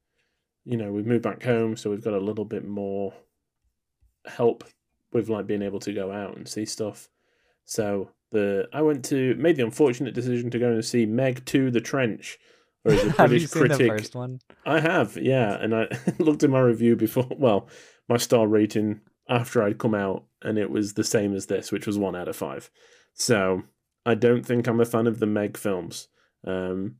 you 0.64 0.78
know, 0.78 0.92
we've 0.92 1.06
moved 1.06 1.24
back 1.24 1.42
home, 1.42 1.76
so 1.76 1.90
we've 1.90 2.02
got 2.02 2.14
a 2.14 2.18
little 2.18 2.46
bit 2.46 2.66
more 2.66 3.12
help 4.24 4.64
with 5.12 5.28
like 5.28 5.46
being 5.46 5.60
able 5.60 5.80
to 5.80 5.92
go 5.92 6.10
out 6.10 6.38
and 6.38 6.48
see 6.48 6.64
stuff. 6.64 7.10
So 7.66 8.12
the 8.32 8.68
I 8.72 8.82
went 8.82 9.04
to 9.06 9.34
made 9.36 9.56
the 9.56 9.64
unfortunate 9.64 10.14
decision 10.14 10.50
to 10.50 10.58
go 10.58 10.70
and 10.72 10.84
see 10.84 11.06
Meg 11.06 11.44
to 11.46 11.70
the 11.70 11.80
Trench, 11.80 12.38
or 12.84 12.92
as 12.92 13.02
a 13.04 13.10
Have 13.12 13.32
you 13.32 13.46
British 13.48 13.50
critic. 13.78 13.88
first 13.90 14.14
one? 14.14 14.40
I 14.64 14.80
have, 14.80 15.16
yeah, 15.16 15.54
and 15.60 15.74
I 15.74 15.88
looked 16.18 16.42
at 16.44 16.50
my 16.50 16.60
review 16.60 16.96
before. 16.96 17.26
Well, 17.36 17.68
my 18.08 18.16
star 18.16 18.46
rating 18.46 19.00
after 19.28 19.62
I'd 19.62 19.78
come 19.78 19.94
out, 19.94 20.24
and 20.42 20.58
it 20.58 20.70
was 20.70 20.94
the 20.94 21.04
same 21.04 21.34
as 21.34 21.46
this, 21.46 21.70
which 21.72 21.86
was 21.86 21.98
one 21.98 22.16
out 22.16 22.28
of 22.28 22.36
five. 22.36 22.70
So 23.14 23.62
I 24.06 24.14
don't 24.14 24.44
think 24.44 24.66
I'm 24.66 24.80
a 24.80 24.84
fan 24.84 25.06
of 25.06 25.18
the 25.20 25.26
Meg 25.26 25.56
films, 25.56 26.08
um, 26.46 26.96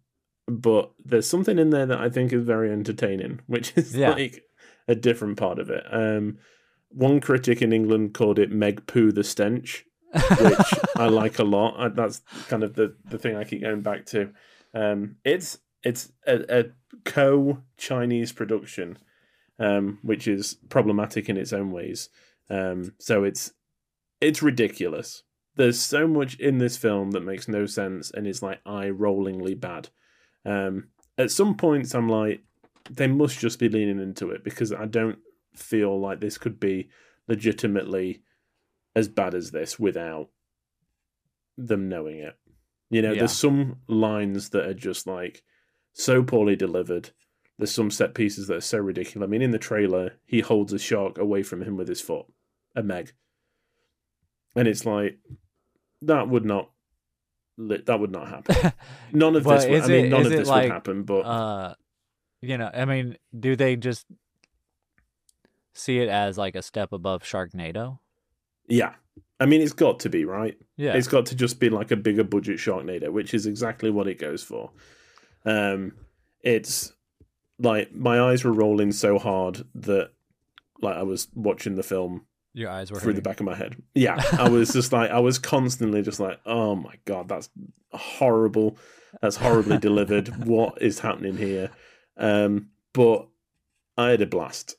but 0.47 0.93
there's 1.05 1.27
something 1.29 1.59
in 1.59 1.71
there 1.71 1.87
that 1.87 1.99
I 2.01 2.09
think 2.09 2.33
is 2.33 2.45
very 2.45 2.71
entertaining, 2.73 3.41
which 3.47 3.73
is 3.77 3.95
Yeah. 3.97 4.11
like 4.11 4.43
a 4.89 4.95
different 4.95 5.39
part 5.39 5.59
of 5.59 5.71
it. 5.71 5.85
Um, 5.91 6.39
one 6.91 7.21
critic 7.21 7.63
in 7.63 7.73
England 7.73 8.15
called 8.15 8.39
it 8.39 8.51
Meg 8.51 8.87
Poo 8.87 9.13
the 9.13 9.23
Stench, 9.25 9.85
which 10.13 10.75
I 10.97 11.07
like 11.07 11.39
a 11.39 11.45
lot. 11.45 11.75
I, 11.79 11.89
that's 11.89 12.21
kind 12.49 12.63
of 12.63 12.75
the, 12.75 12.95
the 13.05 13.19
thing 13.19 13.37
I 13.37 13.45
keep 13.45 13.63
going 13.63 13.83
back 13.83 14.07
to. 14.07 14.33
Um, 14.75 15.17
it's 15.25 15.59
it's 15.83 16.13
a, 16.27 16.61
a 16.61 16.65
co 17.05 17.63
Chinese 17.77 18.33
production, 18.33 18.99
um, 19.59 19.99
which 20.03 20.27
is 20.27 20.57
problematic 20.69 21.29
in 21.29 21.37
its 21.37 21.53
own 21.53 21.71
ways. 21.71 22.09
Um, 22.49 22.95
so 22.99 23.25
it's 23.25 23.53
it's 24.21 24.43
ridiculous. 24.43 25.23
There's 25.57 25.81
so 25.81 26.07
much 26.07 26.37
in 26.37 26.59
this 26.59 26.77
film 26.77 27.11
that 27.13 27.25
makes 27.25 27.49
no 27.49 27.67
sense 27.67 28.11
and 28.11 28.27
is 28.27 28.43
like 28.43 28.61
eye 28.65 28.91
rollingly 28.91 29.59
bad. 29.59 29.89
Um, 30.45 30.89
at 31.19 31.31
some 31.31 31.55
points, 31.57 31.95
I'm 31.95 32.09
like, 32.09 32.43
they 32.89 33.07
must 33.07 33.39
just 33.39 33.59
be 33.59 33.69
leaning 33.69 34.01
into 34.01 34.31
it 34.31 34.43
because 34.43 34.73
I 34.73 34.87
don't 34.87 35.19
feel 35.55 36.01
like 36.01 36.21
this 36.21 36.39
could 36.39 36.59
be 36.59 36.89
legitimately 37.29 38.23
as 38.95 39.09
bad 39.09 39.35
as 39.35 39.51
this 39.51 39.79
without 39.79 40.29
them 41.57 41.89
knowing 41.89 42.19
it. 42.19 42.37
You 42.91 43.03
know, 43.03 43.13
Yeah. 43.13 43.21
there's 43.21 43.33
some 43.33 43.81
lines 43.87 44.51
that 44.51 44.67
are 44.67 44.75
just 44.75 45.07
like 45.07 45.43
so 45.93 46.23
poorly 46.23 46.57
delivered. 46.57 47.11
There's 47.59 47.71
some 47.75 47.91
set 47.91 48.15
pieces 48.15 48.47
that 48.49 48.57
are 48.57 48.61
so 48.63 48.79
ridiculous. 48.79 49.27
I 49.27 49.31
mean, 49.31 49.43
in 49.43 49.51
the 49.51 49.59
trailer, 49.59 50.15
he 50.25 50.41
holds 50.41 50.73
a 50.73 50.79
shark 50.79 51.19
away 51.19 51.43
from 51.43 51.63
him 51.63 51.77
with 51.77 51.89
his 51.89 52.01
foot, 52.01 52.27
a 52.75 52.83
Meg, 52.83 53.13
and 54.57 54.67
it's 54.67 54.85
like 54.87 55.19
that 56.03 56.29
would 56.29 56.45
not 56.45 56.71
that 57.59 58.01
would 58.01 58.11
not 58.11 58.29
happen. 58.29 58.73
None 59.13 59.37
of 59.37 59.45
Well, 59.45 59.59
this. 59.59 59.67
Would, 59.69 59.83
I 59.83 59.87
mean, 59.89 60.05
it- 60.07 60.09
none 60.09 60.25
of 60.25 60.31
this 60.33 60.49
like, 60.49 60.63
would 60.65 60.73
happen. 60.73 61.03
But 61.03 61.21
uh, 61.21 61.75
you 62.41 62.57
know, 62.57 62.71
I 62.73 62.87
mean, 62.87 63.19
do 63.39 63.55
they 63.55 63.77
just 63.77 64.07
see 65.75 65.99
it 65.99 66.09
as 66.09 66.39
like 66.39 66.55
a 66.55 66.63
step 66.63 66.93
above 66.93 67.23
Sharknado? 67.23 67.99
Yeah, 68.71 68.95
I 69.41 69.47
mean, 69.47 69.63
it's 69.63 69.73
got 69.73 70.01
to 70.01 70.11
be 70.11 70.25
right. 70.25 70.57
Yeah. 70.77 70.95
It's 70.95 71.09
got 71.09 71.27
to 71.27 71.35
just 71.35 71.59
be 71.59 71.71
like 71.71 71.91
a 71.91 71.97
bigger 71.97 72.25
budget 72.25 72.59
Sharknado, 72.59 73.11
which 73.11 73.33
is 73.33 73.47
exactly 73.47 73.91
what 73.91 74.07
it 74.07 74.19
goes 74.19 74.43
for. 74.43 74.71
Um, 75.47 75.93
it's 76.43 76.93
like 77.59 77.95
my 77.95 78.21
eyes 78.21 78.45
were 78.45 78.53
rolling 78.53 78.93
so 78.93 79.19
hard 79.19 79.65
that 79.75 80.11
like 80.83 80.97
I 80.97 81.03
was 81.03 81.29
watching 81.35 81.77
the 81.77 81.83
film 81.83 82.27
Your 82.53 82.71
eyes 82.71 82.91
were 82.91 83.01
through 83.01 83.15
the 83.15 83.23
back 83.23 83.41
of 83.41 83.47
my 83.47 83.55
head. 83.55 83.77
Yeah, 83.95 84.23
I 84.33 84.49
was 84.49 84.73
just 84.75 84.93
like 84.93 85.11
I 85.11 85.21
was 85.21 85.39
constantly 85.39 86.03
just 86.03 86.21
like, 86.21 86.39
oh 86.45 86.75
my 86.75 86.95
god, 87.07 87.29
that's 87.29 87.49
horrible. 87.93 88.77
That's 89.23 89.37
horribly 89.37 89.79
delivered. 89.79 90.47
What 90.47 90.81
is 90.83 91.01
happening 91.01 91.37
here? 91.37 91.71
Um, 92.17 92.69
but 92.93 93.27
I 93.97 94.11
had 94.11 94.23
a 94.23 94.27
blast, 94.27 94.75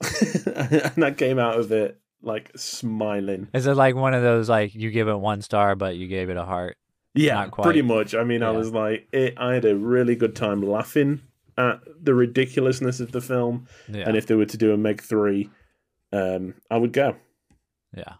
and 0.45 1.03
I 1.03 1.11
came 1.11 1.37
out 1.37 1.59
of 1.59 1.71
it 1.71 2.00
like 2.21 2.51
smiling. 2.55 3.47
Is 3.53 3.65
it 3.65 3.75
like 3.75 3.95
one 3.95 4.13
of 4.13 4.21
those 4.21 4.49
like 4.49 4.75
you 4.75 4.91
give 4.91 5.07
it 5.07 5.15
one 5.15 5.41
star 5.41 5.75
but 5.75 5.95
you 5.95 6.07
gave 6.07 6.29
it 6.29 6.37
a 6.37 6.45
heart? 6.45 6.77
Yeah, 7.13 7.47
pretty 7.47 7.81
much. 7.81 8.15
I 8.15 8.23
mean, 8.23 8.41
I 8.41 8.51
was 8.51 8.71
like, 8.71 9.07
it, 9.11 9.33
I 9.37 9.53
had 9.53 9.65
a 9.65 9.75
really 9.75 10.15
good 10.15 10.35
time 10.35 10.61
laughing 10.61 11.21
at 11.57 11.81
the 12.01 12.13
ridiculousness 12.13 13.01
of 13.01 13.11
the 13.11 13.19
film. 13.19 13.67
Yeah. 13.89 14.07
And 14.07 14.15
if 14.15 14.27
they 14.27 14.35
were 14.35 14.45
to 14.45 14.57
do 14.57 14.73
a 14.73 14.77
Meg 14.77 15.01
three, 15.01 15.49
um, 16.13 16.53
I 16.69 16.77
would 16.77 16.93
go. 16.93 17.15
yeah. 17.95 18.13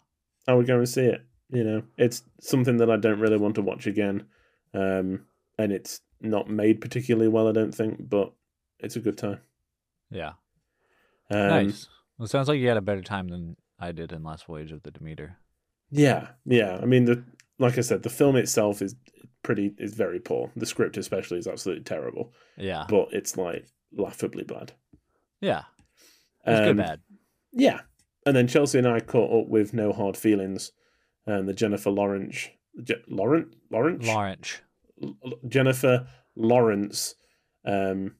I 0.48 0.56
would 0.56 0.68
go 0.68 0.78
and 0.78 0.90
see 0.90 1.06
it. 1.06 1.22
You 1.50 1.64
know, 1.64 1.84
it's 1.98 2.24
something 2.40 2.78
that 2.78 2.90
I 2.90 2.98
don't 2.98 3.20
really 3.20 3.38
want 3.38 3.56
to 3.56 3.62
watch 3.62 3.86
again, 3.86 4.26
um, 4.74 5.26
and 5.58 5.72
it's 5.72 6.02
not 6.22 6.50
made 6.50 6.80
particularly 6.80 7.28
well, 7.28 7.48
I 7.48 7.52
don't 7.52 7.74
think, 7.74 8.10
but 8.10 8.32
it's 8.80 8.96
a 8.96 9.02
good 9.02 9.18
time. 9.18 9.40
Yeah. 10.10 10.34
Um, 11.30 11.48
nice. 11.48 11.88
Well, 12.18 12.26
it 12.26 12.30
sounds 12.30 12.48
like 12.48 12.60
you 12.60 12.68
had 12.68 12.78
a 12.78 12.82
better 12.82 13.02
time 13.02 13.28
than 13.28 13.58
I 13.82 13.92
did 13.92 14.12
in 14.12 14.24
Last 14.24 14.46
Voyage 14.46 14.72
of 14.72 14.84
the 14.84 14.92
Demeter. 14.92 15.38
Yeah, 15.90 16.30
yeah. 16.46 16.80
I 16.82 16.86
mean, 16.86 17.06
the 17.06 17.24
like 17.60 17.78
I 17.78 17.82
said, 17.82 18.04
the 18.04 18.10
film 18.10 18.36
itself 18.36 18.82
is 18.82 18.96
pretty 19.44 19.74
is 19.78 19.94
very 19.94 20.20
poor. 20.20 20.52
The 20.56 20.66
script, 20.66 20.98
especially, 20.98 21.40
is 21.40 21.48
absolutely 21.48 21.84
terrible. 21.84 22.34
Yeah. 22.58 22.86
But 22.88 23.10
it's 23.12 23.36
like 23.38 23.68
laughably 23.96 24.44
bad. 24.44 24.72
Yeah. 25.42 25.64
It's 26.46 26.60
Um, 26.60 26.66
good 26.66 26.78
bad. 26.78 27.00
Yeah. 27.52 27.82
And 28.26 28.36
then 28.36 28.48
Chelsea 28.48 28.78
and 28.78 28.88
I 28.88 29.00
caught 29.00 29.42
up 29.42 29.50
with 29.50 29.74
No 29.74 29.92
Hard 29.92 30.16
Feelings 30.16 30.72
and 31.26 31.48
the 31.50 31.54
Jennifer 31.54 31.90
Lawrence 31.90 32.48
Je- 32.84 32.96
Laurent 33.08 33.48
Lawrence 33.72 34.08
Lawrence. 34.08 34.62
L- 35.04 35.16
Jennifer 35.48 36.08
Lawrence 36.36 37.16
um 37.66 38.16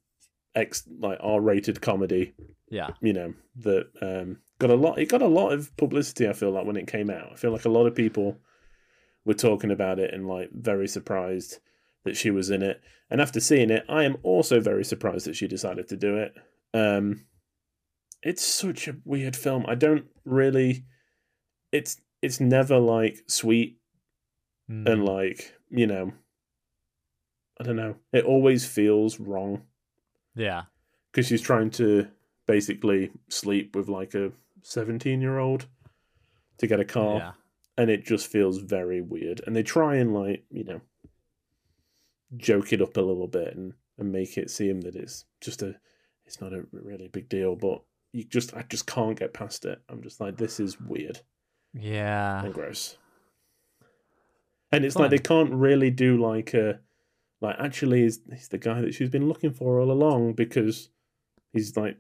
ex 0.56 0.84
like 1.00 1.18
R-rated 1.22 1.82
comedy, 1.82 2.34
Yeah. 2.70 2.90
you 3.02 3.14
know, 3.14 3.34
that 3.58 3.86
um 4.02 4.42
got 4.62 4.70
a 4.70 4.76
lot 4.76 4.98
it 5.00 5.10
got 5.10 5.22
a 5.22 5.28
lot 5.28 5.52
of 5.52 5.76
publicity 5.78 6.28
I 6.28 6.34
feel 6.34 6.52
like 6.52 6.66
when 6.66 6.78
it 6.78 6.88
came 6.88 7.10
out. 7.10 7.30
I 7.32 7.36
feel 7.36 7.52
like 7.52 7.66
a 7.66 7.70
lot 7.70 7.88
of 7.88 7.96
people 7.96 8.38
were 9.26 9.34
talking 9.34 9.72
about 9.72 10.00
it 10.00 10.14
and 10.14 10.28
like 10.28 10.50
very 10.54 10.88
surprised 10.88 11.60
that 12.06 12.18
she 12.18 12.32
was 12.32 12.50
in 12.50 12.64
it. 12.64 12.82
And 13.10 13.22
after 13.22 13.40
seeing 13.40 13.70
it, 13.70 13.84
I 13.90 14.04
am 14.04 14.18
also 14.24 14.60
very 14.60 14.84
surprised 14.84 15.28
that 15.28 15.36
she 15.36 15.48
decided 15.48 15.88
to 15.90 15.98
do 15.98 16.18
it. 16.18 16.34
Um 16.74 17.26
it's 18.24 18.44
such 18.44 18.88
a 18.88 18.98
weird 19.04 19.36
film. 19.36 19.66
I 19.68 19.76
don't 19.76 20.06
really 20.26 20.86
it's 21.72 22.00
it's 22.22 22.40
never 22.40 22.78
like 22.78 23.24
sweet 23.28 23.78
Mm. 24.72 24.90
and 24.90 25.06
like, 25.06 25.54
you 25.70 25.88
know, 25.88 26.14
I 27.60 27.64
don't 27.64 27.76
know. 27.76 27.96
It 28.14 28.26
always 28.26 28.66
feels 28.66 29.20
wrong 29.20 29.64
yeah. 30.36 30.64
because 31.12 31.28
she's 31.28 31.42
trying 31.42 31.72
to 31.72 32.08
basically 32.48 33.12
sleep 33.30 33.76
with 33.76 33.90
like 33.90 34.14
a 34.14 34.32
17 34.64 35.22
year 35.22 35.38
old 35.40 35.68
to 36.58 36.68
get 36.68 36.80
a 36.80 36.86
car 36.86 37.18
Yeah. 37.18 37.32
and 37.78 37.90
it 37.90 38.06
just 38.06 38.28
feels 38.28 38.60
very 38.60 39.02
weird. 39.02 39.42
And 39.46 39.56
they 39.56 39.64
try 39.64 39.96
and 39.96 40.14
like 40.14 40.44
you 40.50 40.64
know 40.64 40.82
joke 42.38 42.72
it 42.72 42.82
up 42.82 42.96
a 42.98 43.02
little 43.02 43.28
bit 43.28 43.56
and, 43.56 43.74
and 43.98 44.12
make 44.12 44.38
it 44.38 44.50
seem 44.50 44.82
that 44.82 44.96
it's 44.96 45.26
just 45.42 45.62
a 45.62 45.76
it's 46.26 46.40
not 46.40 46.54
a 46.54 46.64
really 46.72 47.10
big 47.10 47.28
deal 47.28 47.58
but 47.58 47.82
you 48.14 48.24
just 48.24 48.54
i 48.56 48.62
just 48.70 48.86
can't 48.88 49.20
get 49.20 49.34
past 49.34 49.66
it. 49.66 49.82
I'm 49.90 50.02
just 50.02 50.20
like 50.22 50.38
this 50.38 50.60
is 50.60 50.80
weird 50.80 51.20
Yeah. 51.74 52.44
and 52.44 52.54
gross. 52.54 52.98
And 54.72 54.86
it's 54.86 54.96
like 54.96 55.10
they 55.12 55.18
can't 55.18 55.52
really 55.52 55.90
do 55.92 56.18
like 56.18 56.54
a 56.54 56.80
like 57.42 57.56
actually 57.60 58.04
he's, 58.04 58.20
he's 58.32 58.48
the 58.48 58.58
guy 58.58 58.80
that 58.82 58.94
she's 58.94 59.10
been 59.10 59.28
looking 59.28 59.52
for 59.52 59.80
all 59.82 59.92
along 59.92 60.34
because 60.34 60.90
he's 61.52 61.76
like 61.76 61.98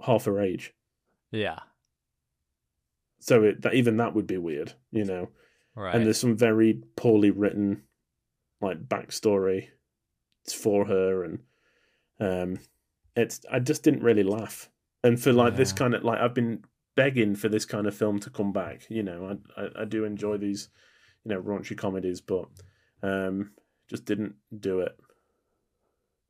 half 0.00 0.24
her 0.24 0.40
age 0.40 0.72
Yeah. 1.32 1.58
so 3.20 3.44
it, 3.44 3.62
that 3.62 3.74
even 3.74 3.96
that 3.98 4.14
would 4.14 4.26
be 4.26 4.38
weird 4.38 4.72
you 4.90 5.04
know? 5.04 5.28
Right. 5.76 5.94
and 5.94 6.04
there's 6.04 6.18
some 6.20 6.36
very 6.36 6.82
poorly 6.96 7.30
written 7.30 7.82
like 8.60 8.88
backstory 8.88 9.68
for 10.52 10.84
her 10.86 11.24
and 11.24 11.38
um 12.18 12.58
it's 13.16 13.40
i 13.50 13.58
just 13.58 13.82
didn't 13.82 14.02
really 14.02 14.22
laugh. 14.24 14.68
And 15.04 15.20
for 15.20 15.32
like 15.32 15.56
this 15.56 15.72
kind 15.72 15.94
of 15.94 16.04
like 16.04 16.20
i've 16.20 16.34
been 16.34 16.64
begging 16.96 17.34
for 17.36 17.48
this 17.48 17.64
kind 17.64 17.86
of 17.86 17.94
film 17.94 18.18
to 18.20 18.30
come 18.30 18.52
back 18.52 18.86
you 18.90 19.02
know? 19.02 19.38
I 19.56 19.62
i, 19.62 19.82
I 19.82 19.84
do 19.84 20.04
enjoy 20.04 20.36
these 20.38 20.68
you 21.24 21.32
know 21.32 21.40
raunchy 21.40 21.76
comedies 21.76 22.20
but 22.20 22.46
um 23.02 23.52
just 23.88 24.04
didn't 24.04 24.34
do 24.58 24.80
it. 24.80 24.96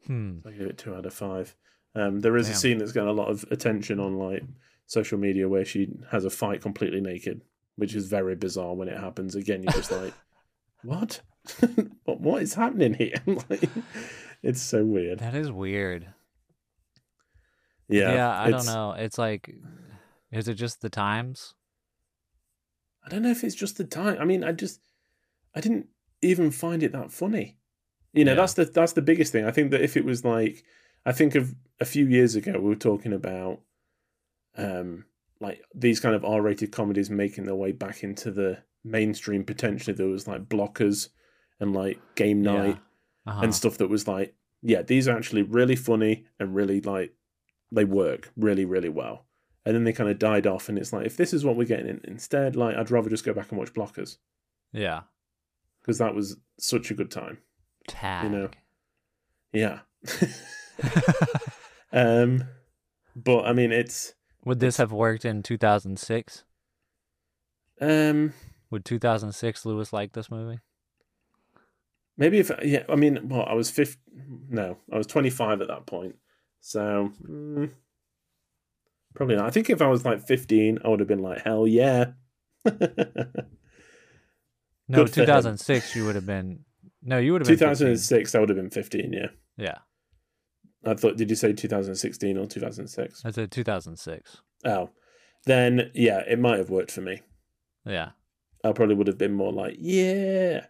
Hmm. 0.06 0.38
i 0.46 0.50
give 0.50 0.66
it 0.66 0.78
two 0.78 0.94
out 0.94 1.06
of 1.06 1.14
five. 1.14 1.54
Um 1.94 2.20
there 2.20 2.36
is 2.36 2.48
a 2.48 2.54
scene 2.54 2.78
that's 2.78 2.92
got 2.92 3.06
a 3.08 3.12
lot 3.12 3.28
of 3.28 3.44
attention 3.50 3.98
on 4.00 4.18
like 4.18 4.42
social 4.90 5.18
media 5.18 5.48
where 5.48 5.64
she 5.64 5.88
has 6.10 6.24
a 6.24 6.30
fight 6.30 6.60
completely 6.60 7.00
naked 7.00 7.42
which 7.76 7.94
is 7.94 8.08
very 8.08 8.34
bizarre 8.34 8.74
when 8.74 8.88
it 8.88 8.98
happens 8.98 9.34
again 9.36 9.62
you're 9.62 9.72
just 9.72 9.92
like 9.92 10.12
what? 10.82 11.20
what, 12.04 12.20
what 12.20 12.42
is 12.42 12.54
happening 12.54 12.94
here? 12.94 13.14
like, 13.48 13.68
it's 14.42 14.60
so 14.60 14.84
weird. 14.84 15.18
That 15.20 15.34
is 15.34 15.50
weird. 15.52 16.06
Yeah, 17.88 18.12
Yeah, 18.14 18.40
I 18.40 18.50
don't 18.50 18.66
know. 18.66 18.92
It's 18.92 19.18
like, 19.18 19.54
is 20.32 20.48
it 20.48 20.54
just 20.54 20.80
the 20.80 20.90
times? 20.90 21.54
I 23.04 23.08
don't 23.08 23.22
know 23.22 23.30
if 23.30 23.42
it's 23.44 23.54
just 23.54 23.78
the 23.78 23.84
time. 23.84 24.16
I 24.20 24.24
mean, 24.24 24.44
I 24.44 24.52
just 24.52 24.80
I 25.54 25.60
didn't 25.60 25.86
even 26.22 26.50
find 26.50 26.82
it 26.82 26.92
that 26.92 27.10
funny. 27.12 27.56
You 28.12 28.24
know, 28.24 28.32
Yeah. 28.32 28.36
that's 28.36 28.54
the 28.54 28.64
that's 28.66 28.92
the 28.92 29.02
biggest 29.02 29.32
thing. 29.32 29.44
I 29.44 29.50
think 29.50 29.70
that 29.70 29.82
if 29.82 29.96
it 29.96 30.04
was 30.04 30.24
like 30.24 30.64
I 31.06 31.12
think 31.12 31.34
of 31.34 31.54
a 31.80 31.84
few 31.84 32.06
years 32.06 32.34
ago 32.34 32.52
we 32.52 32.68
were 32.68 32.74
talking 32.76 33.12
about 33.12 33.60
um 34.56 35.04
like 35.40 35.62
these 35.74 36.00
kind 36.00 36.14
of 36.14 36.24
R-rated 36.24 36.70
comedies 36.72 37.08
making 37.10 37.44
their 37.44 37.54
way 37.54 37.72
back 37.72 38.02
into 38.02 38.30
the 38.30 38.58
mainstream 38.84 39.44
potentially 39.44 39.94
there 39.94 40.06
was 40.06 40.26
like 40.28 40.48
blockers 40.48 41.08
and 41.60 41.72
like 41.74 41.98
game 42.14 42.42
Yeah. 42.42 42.52
night 42.52 42.78
Uh-huh. 43.26 43.40
and 43.42 43.54
stuff 43.54 43.78
that 43.78 43.88
was 43.88 44.06
like 44.08 44.34
yeah 44.62 44.82
these 44.82 45.06
are 45.08 45.16
actually 45.16 45.42
really 45.42 45.76
funny 45.76 46.24
and 46.38 46.54
really 46.54 46.80
like 46.80 47.14
they 47.72 47.84
work 47.84 48.30
really 48.36 48.64
really 48.64 48.88
well 48.88 49.26
and 49.64 49.74
then 49.74 49.84
they 49.84 49.92
kind 49.92 50.10
of 50.10 50.18
died 50.18 50.46
off 50.46 50.68
and 50.68 50.78
it's 50.78 50.92
like 50.92 51.06
if 51.06 51.16
this 51.16 51.32
is 51.32 51.44
what 51.44 51.56
we're 51.56 51.64
getting 51.66 52.00
instead 52.04 52.56
like 52.56 52.76
i'd 52.76 52.90
rather 52.90 53.08
just 53.10 53.24
go 53.24 53.32
back 53.34 53.50
and 53.50 53.58
watch 53.58 53.72
blockers 53.74 54.16
yeah. 54.72 55.02
because 55.80 55.98
that 55.98 56.14
was 56.14 56.36
such 56.58 56.90
a 56.90 56.94
good 56.94 57.10
time 57.10 57.38
Tag. 57.86 58.30
know. 58.30 58.48
yeah 59.52 59.80
um 61.92 62.44
but 63.16 63.44
i 63.44 63.52
mean 63.52 63.72
it's 63.72 64.14
Would 64.44 64.60
this 64.60 64.76
have 64.78 64.92
worked 64.92 65.24
in 65.24 65.42
2006? 65.42 66.44
um 67.80 68.32
Would 68.70 68.84
2006 68.84 69.64
Lewis 69.66 69.92
like 69.92 70.12
this 70.12 70.30
movie? 70.30 70.60
maybe 72.16 72.38
if 72.38 72.50
yeah 72.62 72.82
i 72.90 72.96
mean 72.96 73.28
well 73.30 73.46
i 73.48 73.54
was 73.54 73.70
50 73.70 73.98
no 74.50 74.76
i 74.92 74.98
was 74.98 75.06
25 75.06 75.62
at 75.62 75.68
that 75.68 75.86
point 75.86 76.16
so 76.60 77.10
mm, 77.26 77.70
probably 79.14 79.36
not 79.36 79.46
i 79.46 79.50
think 79.50 79.70
if 79.70 79.80
i 79.80 79.86
was 79.86 80.04
like 80.04 80.20
15 80.26 80.80
i 80.84 80.88
would 80.88 81.00
have 81.00 81.08
been 81.08 81.22
like 81.22 81.42
hell 81.42 81.66
yeah 81.66 82.12
No, 84.88 85.04
Good 85.04 85.14
for 85.14 85.20
him. 85.20 85.26
2006 85.26 85.94
you 85.94 86.04
would 86.04 86.16
have 86.16 86.26
been. 86.26 86.64
No, 87.00 87.18
you 87.18 87.32
would 87.32 87.42
have 87.42 87.46
been. 87.46 87.56
15. 87.56 87.68
2006 87.68 88.34
i 88.34 88.38
would 88.40 88.48
have 88.48 88.56
been 88.58 88.70
15 88.70 89.12
yeah 89.12 89.26
Yeah, 89.56 89.78
i 90.84 90.94
thought 90.94 91.16
did 91.16 91.28
you 91.30 91.36
say 91.36 91.52
2016 91.52 92.36
or 92.38 92.46
2006 92.46 93.22
I 93.24 93.30
said 93.30 93.50
2006. 93.50 94.42
oh 94.64 94.90
then 95.46 95.90
yeah 95.94 96.22
it 96.28 96.38
might 96.38 96.58
have 96.58 96.70
worked 96.70 96.90
for 96.90 97.00
me 97.00 97.22
Yeah. 97.84 98.10
i 98.64 98.72
probably 98.72 98.94
would 98.94 99.06
have 99.06 99.18
been 99.18 99.32
more 99.34 99.52
like 99.52 99.76
yeah 99.78 100.66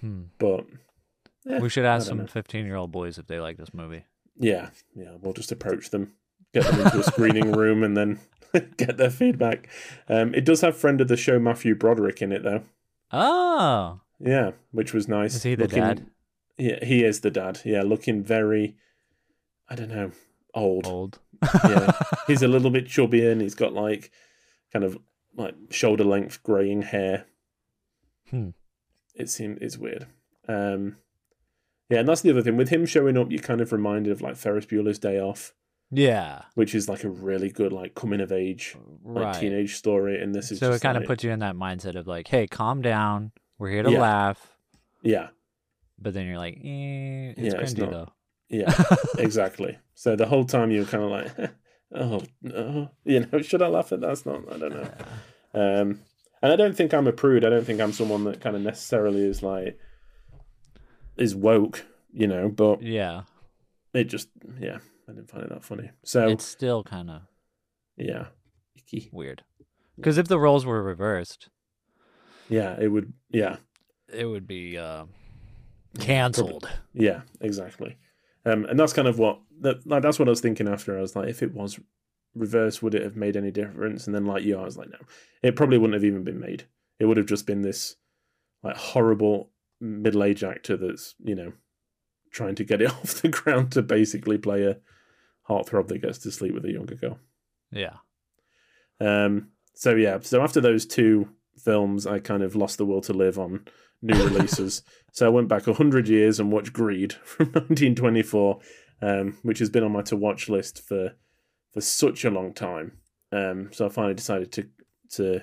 Hmm. 0.00 0.24
but 0.38 0.66
eh, 1.48 1.58
we 1.58 1.68
should 1.70 1.84
ask 1.86 2.06
some 2.08 2.26
15 2.26 2.66
year 2.66 2.76
old 2.76 2.92
boys 2.92 3.16
if 3.18 3.26
they 3.26 3.40
like 3.40 3.56
this 3.56 3.72
movie. 3.72 4.04
Yeah, 4.38 4.68
yeah. 4.94 5.12
We'll 5.18 5.32
just 5.32 5.50
approach 5.52 5.88
them, 5.88 6.12
get 6.52 6.64
them 6.64 6.80
into 6.82 7.00
a 7.00 7.02
screening 7.02 7.52
room, 7.60 7.82
and 7.82 7.96
then 7.96 8.18
get 8.76 8.98
their 8.98 9.08
feedback. 9.08 9.68
Um, 10.06 10.34
it 10.34 10.44
does 10.44 10.60
have 10.60 10.76
friend 10.76 11.00
of 11.00 11.08
the 11.08 11.16
show 11.16 11.38
Matthew 11.38 11.74
Broderick 11.74 12.20
in 12.20 12.30
it, 12.30 12.42
though. 12.42 12.64
Oh, 13.10 14.00
Yeah, 14.20 14.50
which 14.70 14.92
was 14.92 15.08
nice. 15.08 15.34
Is 15.36 15.42
he 15.44 15.54
the 15.54 15.64
Looking- 15.64 15.78
dad? 15.82 16.06
Yeah, 16.58 16.84
he 16.84 17.04
is 17.04 17.20
the 17.20 17.30
dad. 17.30 17.60
Yeah, 17.64 17.82
looking 17.82 18.22
very, 18.22 18.76
I 19.68 19.74
don't 19.74 19.90
know, 19.90 20.12
old. 20.54 20.86
old. 20.86 21.18
Yeah, 21.64 21.92
he's 22.26 22.42
a 22.42 22.48
little 22.48 22.70
bit 22.70 22.86
chubby, 22.88 23.26
and 23.26 23.40
he's 23.40 23.54
got 23.54 23.72
like 23.72 24.10
kind 24.72 24.84
of 24.84 24.98
like 25.36 25.54
shoulder 25.70 26.04
length 26.04 26.42
graying 26.42 26.82
hair. 26.82 27.26
Hmm. 28.30 28.50
It 29.14 29.28
seems 29.30 29.58
it's 29.60 29.76
weird. 29.78 30.06
Um, 30.48 30.96
yeah, 31.90 32.00
and 32.00 32.08
that's 32.08 32.22
the 32.22 32.30
other 32.30 32.42
thing 32.42 32.56
with 32.56 32.70
him 32.70 32.86
showing 32.86 33.16
up. 33.18 33.30
You're 33.30 33.40
kind 33.42 33.60
of 33.60 33.72
reminded 33.72 34.12
of 34.12 34.22
like 34.22 34.36
Ferris 34.36 34.66
Bueller's 34.66 34.98
Day 34.98 35.20
Off. 35.20 35.52
yeah. 35.90 36.42
which 36.54 36.74
is 36.74 36.88
like 36.88 37.04
a 37.04 37.08
really 37.08 37.48
good 37.50 37.72
like 37.72 37.94
coming 37.94 38.20
of 38.20 38.32
age 38.32 38.76
like 39.04 39.24
Right. 39.26 39.40
teenage 39.40 39.76
story 39.76 40.20
and 40.20 40.34
this 40.34 40.50
is 40.50 40.58
so 40.58 40.72
it 40.72 40.82
kind 40.82 40.96
of 40.98 41.04
puts 41.04 41.22
you 41.22 41.30
in 41.30 41.38
that 41.40 41.54
mindset 41.54 41.94
of 41.94 42.06
like, 42.08 42.26
hey, 42.28 42.46
calm 42.48 42.82
down. 42.82 43.30
We're 43.58 43.70
here 43.70 43.82
to 43.84 43.92
Yeah. 43.92 44.00
laugh. 44.00 44.56
yeah 45.02 45.28
But 45.98 46.14
then 46.14 46.26
you're 46.26 46.38
like, 46.38 46.56
eh, 46.56 47.34
it's 47.36 47.54
Yeah, 47.54 47.60
cringy 47.60 47.90
though. 47.90 48.08
yeah 48.48 48.72
exactly 49.18 49.76
so 49.94 50.14
the 50.14 50.26
whole 50.26 50.44
time 50.44 50.70
you're 50.70 50.84
kind 50.84 51.02
of 51.04 51.10
like 51.10 51.50
oh 51.94 52.22
no 52.42 52.90
you 53.04 53.20
know 53.26 53.40
should 53.42 53.60
i 53.62 53.66
laugh 53.66 53.90
at 53.92 54.00
that 54.00 54.06
that's 54.06 54.24
not 54.26 54.40
i 54.52 54.56
don't 54.58 54.72
know 54.72 54.90
um 55.54 56.00
and 56.42 56.52
i 56.52 56.56
don't 56.56 56.76
think 56.76 56.94
i'm 56.94 57.08
a 57.08 57.12
prude 57.12 57.44
i 57.44 57.50
don't 57.50 57.64
think 57.64 57.80
i'm 57.80 57.92
someone 57.92 58.22
that 58.24 58.40
kind 58.40 58.54
of 58.54 58.62
necessarily 58.62 59.20
is 59.26 59.42
like 59.42 59.78
is 61.16 61.34
woke 61.34 61.84
you 62.12 62.26
know 62.28 62.48
but 62.48 62.80
Yeah. 62.82 63.22
it 63.94 64.04
just 64.04 64.28
yeah 64.60 64.78
i 65.08 65.12
didn't 65.12 65.28
find 65.30 65.42
it 65.44 65.48
that 65.50 65.64
funny 65.64 65.90
so 66.04 66.28
It's 66.28 66.44
still 66.44 66.84
kind 66.84 67.10
of 67.10 67.22
yeah 67.96 68.26
Icky. 68.76 69.08
weird. 69.12 69.42
Because 69.96 70.18
if 70.18 70.28
the 70.28 70.38
roles 70.38 70.64
were 70.66 70.82
reversed, 70.82 71.48
yeah 72.48 72.76
it 72.78 72.88
would 72.88 73.12
yeah 73.30 73.56
it 74.12 74.26
would 74.26 74.46
be 74.46 74.76
uh, 74.78 75.06
canceled. 75.96 76.68
Yeah, 76.94 77.22
exactly. 77.40 77.96
Um, 78.44 78.64
and 78.66 78.78
that's 78.78 78.92
kind 78.92 79.08
of 79.08 79.18
what 79.18 79.40
that 79.60 79.86
like 79.86 80.02
that's 80.02 80.18
what 80.18 80.28
I 80.28 80.30
was 80.30 80.40
thinking 80.40 80.68
after. 80.68 80.96
I 80.96 81.00
was 81.00 81.16
like, 81.16 81.28
if 81.28 81.42
it 81.42 81.54
was 81.54 81.78
reverse, 82.34 82.80
would 82.82 82.94
it 82.94 83.02
have 83.02 83.16
made 83.16 83.36
any 83.36 83.50
difference? 83.50 84.06
And 84.06 84.14
then 84.14 84.26
like 84.26 84.44
you, 84.44 84.58
I 84.58 84.64
was 84.64 84.76
like, 84.76 84.90
no, 84.90 84.98
it 85.42 85.56
probably 85.56 85.78
wouldn't 85.78 85.94
have 85.94 86.04
even 86.04 86.24
been 86.24 86.40
made. 86.40 86.64
It 86.98 87.06
would 87.06 87.16
have 87.16 87.26
just 87.26 87.46
been 87.46 87.62
this 87.62 87.96
like 88.62 88.76
horrible 88.76 89.50
middle 89.80 90.24
aged 90.24 90.42
actor 90.44 90.76
that's 90.76 91.14
you 91.22 91.34
know 91.34 91.52
trying 92.30 92.54
to 92.54 92.64
get 92.64 92.80
it 92.80 92.90
off 92.90 93.22
the 93.22 93.28
ground 93.28 93.72
to 93.72 93.82
basically 93.82 94.38
play 94.38 94.64
a 94.64 94.76
heartthrob 95.48 95.88
that 95.88 96.02
gets 96.02 96.18
to 96.18 96.30
sleep 96.30 96.54
with 96.54 96.64
a 96.64 96.72
younger 96.72 96.94
girl. 96.94 97.18
Yeah. 97.70 97.96
Um, 99.00 99.48
so 99.74 99.94
yeah, 99.94 100.18
so 100.22 100.42
after 100.42 100.60
those 100.60 100.86
two 100.86 101.28
films, 101.58 102.06
I 102.06 102.18
kind 102.18 102.42
of 102.42 102.56
lost 102.56 102.78
the 102.78 102.84
will 102.84 103.00
to 103.02 103.12
live 103.12 103.38
on 103.38 103.66
new 104.02 104.22
releases. 104.22 104.82
so 105.12 105.26
I 105.26 105.30
went 105.30 105.48
back 105.48 105.64
hundred 105.64 106.08
years 106.08 106.38
and 106.38 106.52
watched 106.52 106.72
Greed 106.72 107.12
from 107.24 107.46
1924, 107.46 108.60
um, 109.02 109.38
which 109.42 109.58
has 109.58 109.70
been 109.70 109.84
on 109.84 109.92
my 109.92 110.02
to 110.02 110.16
watch 110.16 110.48
list 110.48 110.86
for 110.86 111.14
for 111.72 111.80
such 111.80 112.24
a 112.24 112.30
long 112.30 112.54
time. 112.54 112.98
Um, 113.32 113.70
so 113.72 113.86
I 113.86 113.88
finally 113.88 114.14
decided 114.14 114.52
to 114.52 114.68
to 115.12 115.42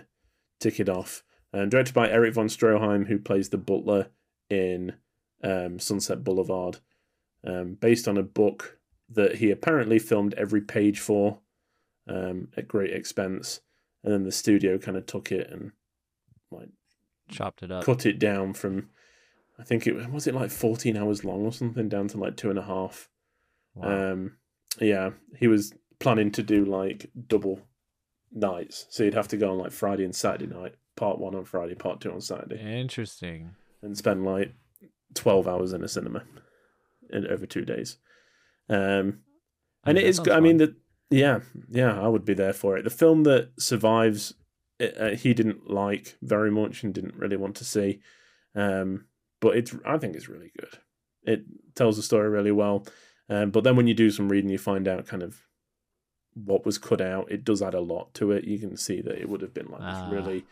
tick 0.60 0.80
it 0.80 0.90
off. 0.90 1.24
Um, 1.54 1.70
directed 1.70 1.94
by 1.94 2.10
Erich 2.10 2.34
von 2.34 2.48
Stroheim, 2.48 3.08
who 3.08 3.20
plays 3.20 3.50
the 3.50 3.58
butler 3.58 4.08
in 4.50 4.96
um, 5.44 5.78
Sunset 5.78 6.24
Boulevard, 6.24 6.80
um, 7.46 7.78
based 7.80 8.08
on 8.08 8.18
a 8.18 8.24
book 8.24 8.80
that 9.10 9.36
he 9.36 9.52
apparently 9.52 10.00
filmed 10.00 10.34
every 10.34 10.62
page 10.62 11.00
for 11.00 11.40
um, 12.10 12.48
at 12.58 12.68
great 12.68 12.92
expense, 12.92 13.60
and 14.04 14.12
then 14.12 14.24
the 14.24 14.32
studio 14.32 14.78
kind 14.80 14.98
of 14.98 15.06
took 15.06 15.32
it 15.32 15.50
and 15.52 15.72
like 16.54 16.70
Chopped 17.30 17.64
it 17.64 17.72
up. 17.72 17.84
cut 17.84 18.06
it 18.06 18.20
down 18.20 18.54
from, 18.54 18.90
I 19.60 19.64
think 19.64 19.88
it 19.88 20.10
was 20.12 20.28
it 20.28 20.36
like 20.36 20.52
fourteen 20.52 20.98
hours 20.98 21.24
long 21.26 21.46
or 21.46 21.52
something 21.54 21.90
down 21.90 22.08
to 22.10 22.18
like 22.18 22.38
two 22.38 22.50
and 22.50 22.60
a 22.60 22.64
half. 22.64 23.10
Wow. 23.76 24.12
Um, 24.14 24.38
yeah, 24.80 25.12
he 25.38 25.48
was 25.48 25.74
planning 26.00 26.32
to 26.32 26.44
do 26.44 26.66
like 26.66 27.10
double 27.28 27.62
nights, 28.32 28.86
so 28.90 29.04
you'd 29.04 29.14
have 29.14 29.28
to 29.30 29.38
go 29.38 29.52
on 29.52 29.58
like 29.58 29.72
Friday 29.72 30.04
and 30.04 30.16
Saturday 30.16 30.54
night, 30.54 30.76
part 30.96 31.20
one 31.20 31.34
on 31.36 31.46
Friday, 31.46 31.76
part 31.76 32.02
two 32.02 32.12
on 32.12 32.22
Saturday, 32.22 32.60
Interesting. 32.82 33.52
and 33.82 33.98
spend 33.98 34.26
like 34.26 34.54
twelve 35.16 35.48
hours 35.48 35.74
in 35.74 35.84
a 35.84 35.88
cinema 35.88 36.24
in 37.10 37.26
over 37.28 37.46
two 37.46 37.64
days. 37.66 37.98
Um, 38.70 39.20
and 39.86 39.98
Oh, 39.98 40.02
it 40.02 40.04
is. 40.04 40.20
I 40.30 40.40
mean, 40.40 40.58
the 40.58 40.76
yeah, 41.10 41.40
yeah, 41.70 42.00
I 42.00 42.08
would 42.08 42.26
be 42.26 42.34
there 42.34 42.54
for 42.54 42.76
it. 42.78 42.84
The 42.84 42.90
film 42.90 43.24
that 43.24 43.52
survives, 43.60 44.34
uh, 44.82 45.10
he 45.16 45.34
didn't 45.34 45.70
like 45.70 46.16
very 46.22 46.52
much 46.52 46.84
and 46.84 46.94
didn't 46.94 47.16
really 47.16 47.38
want 47.38 47.56
to 47.58 47.66
see, 47.66 48.00
um, 48.56 49.06
but 49.42 49.56
it's. 49.58 49.76
I 49.86 49.98
think 49.98 50.16
it's 50.16 50.30
really 50.30 50.52
good. 50.60 50.80
It 51.24 51.44
tells 51.76 51.96
the 51.98 52.04
story 52.04 52.30
really 52.30 52.52
well, 52.52 52.86
um, 53.30 53.52
but 53.52 53.64
then 53.64 53.76
when 53.76 53.88
you 53.88 53.94
do 53.94 54.10
some 54.12 54.30
reading, 54.30 54.50
you 54.50 54.58
find 54.58 54.88
out 54.88 55.08
kind 55.08 55.24
of 55.24 55.42
what 56.34 56.66
was 56.66 56.78
cut 56.78 57.00
out. 57.02 57.32
It 57.32 57.44
does 57.44 57.62
add 57.62 57.76
a 57.76 57.80
lot 57.80 58.14
to 58.16 58.32
it. 58.32 58.44
You 58.46 58.58
can 58.60 58.76
see 58.76 59.02
that 59.02 59.20
it 59.22 59.30
would 59.30 59.42
have 59.42 59.54
been 59.54 59.68
like 59.70 59.82
Ah. 59.82 59.94
this 60.04 60.12
really, 60.12 60.46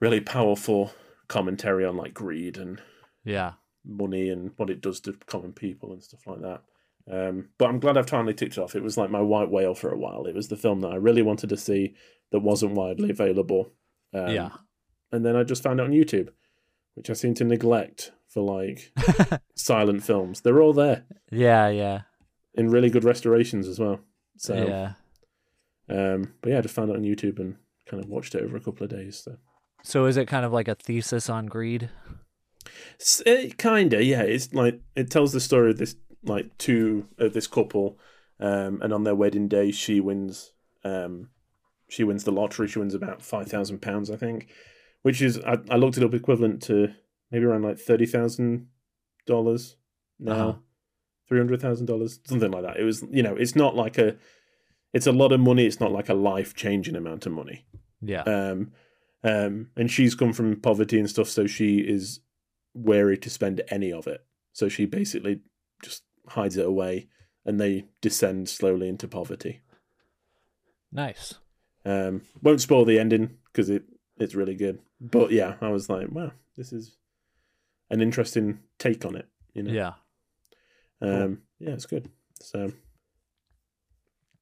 really 0.00 0.20
powerful 0.20 0.92
commentary 1.28 1.84
on 1.84 1.96
like 1.96 2.14
greed 2.14 2.58
and 2.58 2.80
Yeah. 3.24 3.52
money 3.84 4.28
and 4.28 4.52
what 4.56 4.68
it 4.70 4.80
does 4.82 5.00
to 5.00 5.14
common 5.26 5.52
people 5.52 5.92
and 5.92 6.02
stuff 6.02 6.26
like 6.26 6.40
that. 6.42 6.62
Um, 7.10 7.48
but 7.58 7.68
I'm 7.70 7.80
glad 7.80 7.96
I've 7.96 8.08
finally 8.10 8.34
ticked 8.34 8.58
it 8.58 8.60
off. 8.60 8.76
It 8.76 8.82
was 8.82 8.96
like 8.98 9.10
my 9.10 9.20
white 9.22 9.50
whale 9.50 9.74
for 9.74 9.90
a 9.90 9.98
while. 9.98 10.26
It 10.26 10.34
was 10.34 10.48
the 10.48 10.56
film 10.56 10.80
that 10.80 10.92
I 10.92 10.96
really 10.96 11.22
wanted 11.22 11.48
to 11.50 11.56
see 11.56 11.94
that 12.32 12.40
wasn't 12.40 12.74
widely 12.74 13.10
available. 13.10 13.72
Um, 14.14 14.28
yeah. 14.30 14.50
And 15.12 15.24
then 15.24 15.36
I 15.36 15.42
just 15.44 15.62
found 15.62 15.80
it 15.80 15.84
on 15.84 15.90
YouTube, 15.90 16.28
which 16.94 17.10
I 17.10 17.14
seem 17.14 17.34
to 17.34 17.44
neglect 17.44 18.12
for 18.28 18.42
like 18.42 18.92
silent 19.56 20.04
films. 20.04 20.40
They're 20.40 20.60
all 20.62 20.72
there 20.72 21.04
Yeah. 21.30 21.68
Yeah. 21.68 22.02
in 22.54 22.70
really 22.70 22.90
good 22.90 23.04
restorations 23.04 23.66
as 23.66 23.78
well. 23.80 24.00
So, 24.36 24.54
yeah. 24.54 24.92
um, 25.94 26.34
but 26.40 26.50
yeah, 26.52 26.58
I 26.58 26.60
just 26.62 26.74
found 26.74 26.90
it 26.90 26.96
on 26.96 27.02
YouTube 27.02 27.38
and 27.38 27.56
kind 27.86 28.02
of 28.02 28.08
watched 28.08 28.34
it 28.34 28.42
over 28.42 28.56
a 28.56 28.60
couple 28.60 28.84
of 28.84 28.90
days. 28.90 29.22
So 29.24 29.36
So 29.82 30.06
is 30.06 30.16
it 30.16 30.26
kind 30.28 30.44
of 30.46 30.52
like 30.52 30.68
a 30.68 30.74
thesis 30.76 31.28
on 31.28 31.46
greed? 31.46 31.90
It 33.26 33.58
kinda, 33.58 34.02
yeah. 34.04 34.22
It's 34.22 34.52
like 34.54 34.80
it 34.94 35.10
tells 35.10 35.32
the 35.32 35.40
story 35.40 35.70
of 35.70 35.78
this 35.78 35.96
like 36.22 36.56
two 36.58 37.08
of 37.18 37.32
this 37.32 37.46
couple, 37.46 37.98
um, 38.38 38.80
and 38.82 38.92
on 38.92 39.04
their 39.04 39.14
wedding 39.14 39.48
day, 39.48 39.70
she 39.70 40.00
wins. 40.00 40.52
Um, 40.84 41.30
she 41.90 42.04
wins 42.04 42.24
the 42.24 42.32
lottery. 42.32 42.66
She 42.68 42.78
wins 42.78 42.94
about 42.94 43.20
five 43.20 43.48
thousand 43.48 43.82
pounds, 43.82 44.10
I 44.10 44.16
think, 44.16 44.48
which 45.02 45.20
is 45.20 45.38
I, 45.40 45.58
I 45.70 45.76
looked 45.76 45.98
it 45.98 46.04
up 46.04 46.14
equivalent 46.14 46.62
to 46.64 46.94
maybe 47.30 47.44
around 47.44 47.62
like 47.62 47.78
thirty 47.78 48.06
thousand 48.06 48.68
dollars 49.26 49.76
now, 50.18 50.32
Uh-huh. 50.32 50.52
three 51.28 51.38
hundred 51.38 51.60
thousand 51.60 51.86
dollars, 51.86 52.20
something 52.24 52.50
like 52.50 52.62
that. 52.62 52.78
It 52.78 52.84
was, 52.84 53.04
you 53.10 53.22
know, 53.22 53.36
it's 53.36 53.54
not 53.56 53.76
like 53.76 53.98
a, 53.98 54.16
it's 54.92 55.06
a 55.06 55.12
lot 55.12 55.32
of 55.32 55.40
money. 55.40 55.66
It's 55.66 55.80
not 55.80 55.92
like 55.92 56.08
a 56.08 56.14
life 56.14 56.54
changing 56.54 56.96
amount 56.96 57.26
of 57.26 57.32
money. 57.32 57.66
Yeah. 58.00 58.22
Um, 58.22 58.72
um, 59.22 59.68
and 59.76 59.90
she's 59.90 60.14
come 60.14 60.32
from 60.32 60.60
poverty 60.60 60.98
and 60.98 61.08
stuff, 61.10 61.28
so 61.28 61.46
she 61.46 61.78
is 61.80 62.20
wary 62.74 63.18
to 63.18 63.28
spend 63.28 63.60
any 63.68 63.92
of 63.92 64.06
it. 64.06 64.24
So 64.52 64.68
she 64.68 64.86
basically 64.86 65.40
just 65.82 66.02
hides 66.28 66.56
it 66.56 66.64
away, 66.66 67.08
and 67.44 67.60
they 67.60 67.84
descend 68.00 68.48
slowly 68.48 68.88
into 68.88 69.06
poverty. 69.08 69.60
nice. 70.92 71.34
Um, 71.84 72.22
won't 72.42 72.60
spoil 72.60 72.84
the 72.84 72.98
ending 72.98 73.38
because 73.46 73.70
it 73.70 73.84
it's 74.18 74.34
really 74.34 74.54
good. 74.54 74.80
But 75.00 75.30
yeah, 75.30 75.54
I 75.60 75.68
was 75.68 75.88
like, 75.88 76.10
wow, 76.10 76.32
this 76.56 76.72
is 76.72 76.96
an 77.90 78.00
interesting 78.02 78.60
take 78.78 79.04
on 79.06 79.16
it. 79.16 79.26
You 79.54 79.62
know, 79.64 79.72
Yeah. 79.72 79.92
um, 81.00 81.42
yeah, 81.58 81.70
it's 81.70 81.86
good. 81.86 82.10
So, 82.40 82.72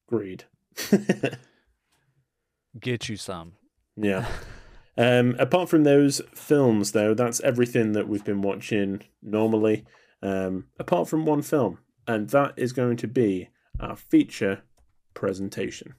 greed. 0.07 0.43
Get 2.79 3.09
you 3.09 3.17
some. 3.17 3.53
Yeah. 3.95 4.27
Um, 4.97 5.37
apart 5.39 5.69
from 5.69 5.85
those 5.85 6.19
films, 6.35 6.91
though, 6.91 7.13
that's 7.13 7.39
everything 7.39 7.93
that 7.93 8.09
we've 8.09 8.25
been 8.25 8.41
watching 8.41 9.01
normally, 9.21 9.85
um, 10.21 10.65
apart 10.77 11.07
from 11.07 11.25
one 11.25 11.41
film, 11.41 11.77
and 12.05 12.29
that 12.31 12.53
is 12.57 12.73
going 12.73 12.97
to 12.97 13.07
be 13.07 13.47
our 13.79 13.95
feature 13.95 14.63
presentation. 15.13 15.93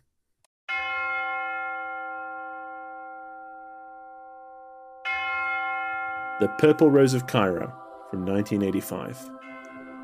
The 6.41 6.49
Purple 6.57 6.91
Rose 6.91 7.13
of 7.13 7.27
Cairo 7.27 7.71
from 8.09 8.25
1985. 8.25 9.31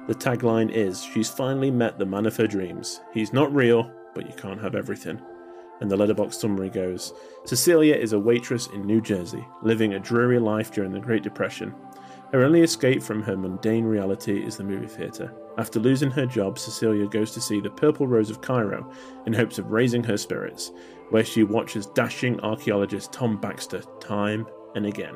The 0.07 0.15
tagline 0.15 0.71
is 0.71 1.03
She's 1.03 1.31
finally 1.31 1.71
met 1.71 1.99
the 1.99 2.05
man 2.05 2.27
of 2.27 2.37
her 2.37 2.47
dreams. 2.47 3.01
He's 3.15 3.33
not 3.33 3.55
real, 3.55 3.91
but 4.15 4.27
you 4.27 4.35
can't 4.35 4.61
have 4.61 4.75
everything. 4.75 5.19
And 5.81 5.91
the 5.91 5.97
Letterboxd 5.97 6.35
summary 6.35 6.69
goes 6.69 7.15
Cecilia 7.47 7.95
is 7.95 8.13
a 8.13 8.19
waitress 8.19 8.67
in 8.67 8.85
New 8.85 9.01
Jersey, 9.01 9.49
living 9.63 9.95
a 9.95 9.99
dreary 9.99 10.39
life 10.39 10.71
during 10.71 10.93
the 10.93 11.01
Great 11.01 11.23
Depression. 11.23 11.75
Her 12.33 12.45
only 12.45 12.61
escape 12.61 13.03
from 13.03 13.23
her 13.23 13.39
mundane 13.39 13.87
reality 13.87 14.45
is 14.45 14.59
the 14.59 14.65
movie 14.65 14.89
theatre. 14.89 15.33
After 15.57 15.81
losing 15.81 16.11
her 16.11 16.27
job, 16.27 16.59
Cecilia 16.59 17.07
goes 17.07 17.33
to 17.33 17.41
see 17.41 17.63
the 17.63 17.71
Purple 17.71 18.07
Rose 18.07 18.29
of 18.29 18.43
Cairo 18.43 18.93
in 19.25 19.33
hopes 19.33 19.59
of 19.59 19.73
raising 19.73 20.05
her 20.05 20.19
spirits, 20.19 20.71
where 21.09 21.25
she 21.25 21.45
watches 21.45 21.87
dashing 21.87 22.39
archaeologist 22.41 23.11
Tom 23.11 23.41
Baxter 23.41 23.81
time 24.01 24.47
and 24.75 24.85
again. 24.85 25.15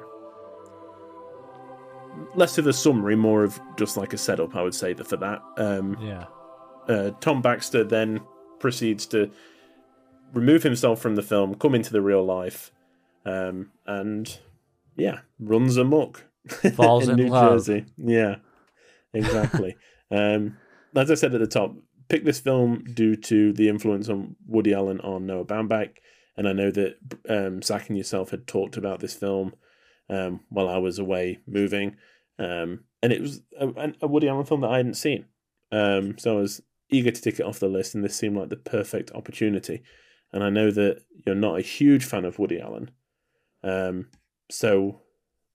Less 2.34 2.58
of 2.58 2.66
a 2.66 2.72
summary, 2.72 3.16
more 3.16 3.42
of 3.44 3.60
just 3.76 3.96
like 3.96 4.12
a 4.12 4.18
setup, 4.18 4.54
I 4.56 4.62
would 4.62 4.74
say, 4.74 4.94
for 4.94 5.16
that. 5.16 5.42
Um, 5.56 5.96
Yeah. 6.00 6.26
uh, 6.88 7.10
Tom 7.20 7.42
Baxter 7.42 7.84
then 7.84 8.20
proceeds 8.58 9.06
to 9.06 9.30
remove 10.32 10.62
himself 10.62 11.00
from 11.00 11.16
the 11.16 11.22
film, 11.22 11.54
come 11.54 11.74
into 11.74 11.92
the 11.92 12.02
real 12.02 12.24
life, 12.24 12.70
um, 13.24 13.70
and 13.86 14.38
yeah, 14.96 15.20
runs 15.38 15.76
amok. 15.76 16.24
Falls 16.74 17.08
in 17.08 17.16
New 17.16 17.28
love. 17.28 17.52
Jersey. 17.58 17.84
Yeah, 17.96 18.36
exactly. 19.12 19.76
um, 20.10 20.56
as 20.96 21.10
I 21.10 21.14
said 21.14 21.34
at 21.34 21.40
the 21.40 21.46
top, 21.46 21.74
pick 22.08 22.24
this 22.24 22.40
film 22.40 22.84
due 22.94 23.14
to 23.16 23.52
the 23.52 23.68
influence 23.68 24.08
on 24.08 24.36
Woody 24.46 24.72
Allen 24.74 25.00
on 25.00 25.26
Noah 25.26 25.44
Baumbach, 25.44 25.90
and 26.36 26.48
I 26.48 26.52
know 26.52 26.70
that 26.70 26.96
um, 27.28 27.62
Zach 27.62 27.88
and 27.88 27.98
yourself 27.98 28.30
had 28.30 28.46
talked 28.46 28.76
about 28.76 29.00
this 29.00 29.14
film 29.14 29.54
um, 30.10 30.40
while 30.48 30.68
I 30.68 30.78
was 30.78 30.98
away 30.98 31.38
moving, 31.46 31.96
um, 32.38 32.80
and 33.02 33.12
it 33.12 33.20
was 33.20 33.40
a, 33.58 33.92
a 34.02 34.06
Woody 34.06 34.28
Allen 34.28 34.44
film 34.44 34.60
that 34.62 34.70
I 34.70 34.78
hadn't 34.78 34.94
seen. 34.94 35.26
Um, 35.72 36.18
so 36.18 36.38
I 36.38 36.40
was 36.40 36.60
eager 36.90 37.10
to 37.10 37.20
tick 37.22 37.38
it 37.38 37.46
off 37.46 37.60
the 37.60 37.68
list, 37.68 37.94
and 37.94 38.04
this 38.04 38.16
seemed 38.16 38.36
like 38.36 38.50
the 38.50 38.56
perfect 38.56 39.12
opportunity. 39.12 39.82
And 40.32 40.44
I 40.44 40.50
know 40.50 40.70
that 40.70 41.02
you're 41.24 41.34
not 41.34 41.58
a 41.58 41.62
huge 41.62 42.04
fan 42.04 42.24
of 42.24 42.38
Woody 42.38 42.60
Allen, 42.60 42.90
um, 43.62 44.08
so 44.50 45.02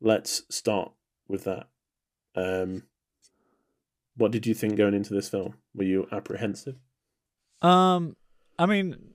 let's 0.01 0.43
start 0.49 0.91
with 1.27 1.43
that. 1.43 1.67
Um, 2.35 2.83
what 4.17 4.31
did 4.31 4.47
you 4.47 4.53
think 4.53 4.75
going 4.75 4.93
into 4.93 5.13
this 5.13 5.29
film? 5.29 5.55
Were 5.73 5.83
you 5.83 6.07
apprehensive? 6.11 6.75
Um, 7.61 8.15
I 8.57 8.65
mean, 8.65 9.14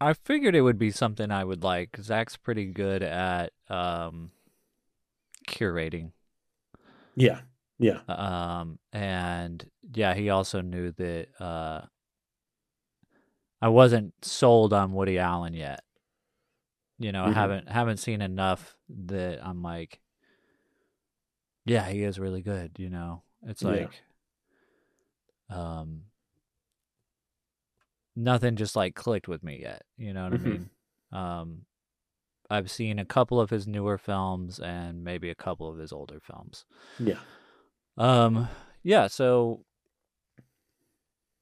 I 0.00 0.14
figured 0.14 0.54
it 0.54 0.62
would 0.62 0.78
be 0.78 0.90
something 0.90 1.30
I 1.30 1.44
would 1.44 1.62
like. 1.62 1.96
Zach's 2.00 2.36
pretty 2.36 2.66
good 2.66 3.02
at 3.02 3.52
um 3.68 4.30
curating. 5.46 6.12
Yeah, 7.16 7.40
yeah, 7.78 8.00
Um, 8.08 8.78
and 8.92 9.64
yeah, 9.94 10.14
he 10.14 10.30
also 10.30 10.60
knew 10.60 10.90
that 10.92 11.28
uh, 11.40 11.82
I 13.62 13.68
wasn't 13.68 14.14
sold 14.24 14.72
on 14.72 14.92
Woody 14.92 15.18
Allen 15.18 15.54
yet. 15.54 15.82
You 16.98 17.12
know, 17.12 17.24
I 17.24 17.30
Mhm. 17.30 17.34
haven't 17.34 17.68
haven't 17.68 17.96
seen 17.96 18.20
enough 18.20 18.76
that 18.90 19.44
I'm 19.44 19.62
like, 19.62 20.00
yeah, 21.64 21.88
he 21.88 22.02
is 22.02 22.18
really 22.18 22.42
good. 22.42 22.72
You 22.78 22.90
know, 22.90 23.22
it's 23.42 23.62
Yeah. 23.62 23.70
like, 23.70 24.02
um, 25.50 26.02
nothing 28.20 28.56
just 28.56 28.76
like 28.76 28.94
clicked 28.94 29.28
with 29.28 29.42
me 29.42 29.60
yet. 29.62 29.82
You 29.96 30.12
know 30.12 30.24
what 30.30 30.32
Mhm. 30.40 30.44
I 30.44 30.48
mean? 30.48 30.70
Um, 31.12 31.66
I've 32.48 32.70
seen 32.70 32.98
a 32.98 33.04
couple 33.04 33.40
of 33.40 33.50
his 33.50 33.66
newer 33.66 33.96
films 33.98 34.58
and 34.58 35.04
maybe 35.04 35.30
a 35.30 35.34
couple 35.34 35.68
of 35.68 35.78
his 35.78 35.92
older 35.92 36.20
films. 36.20 36.64
yeah, 36.98 37.20
Um, 37.96 38.48
yeah, 38.82 39.06
so 39.06 39.64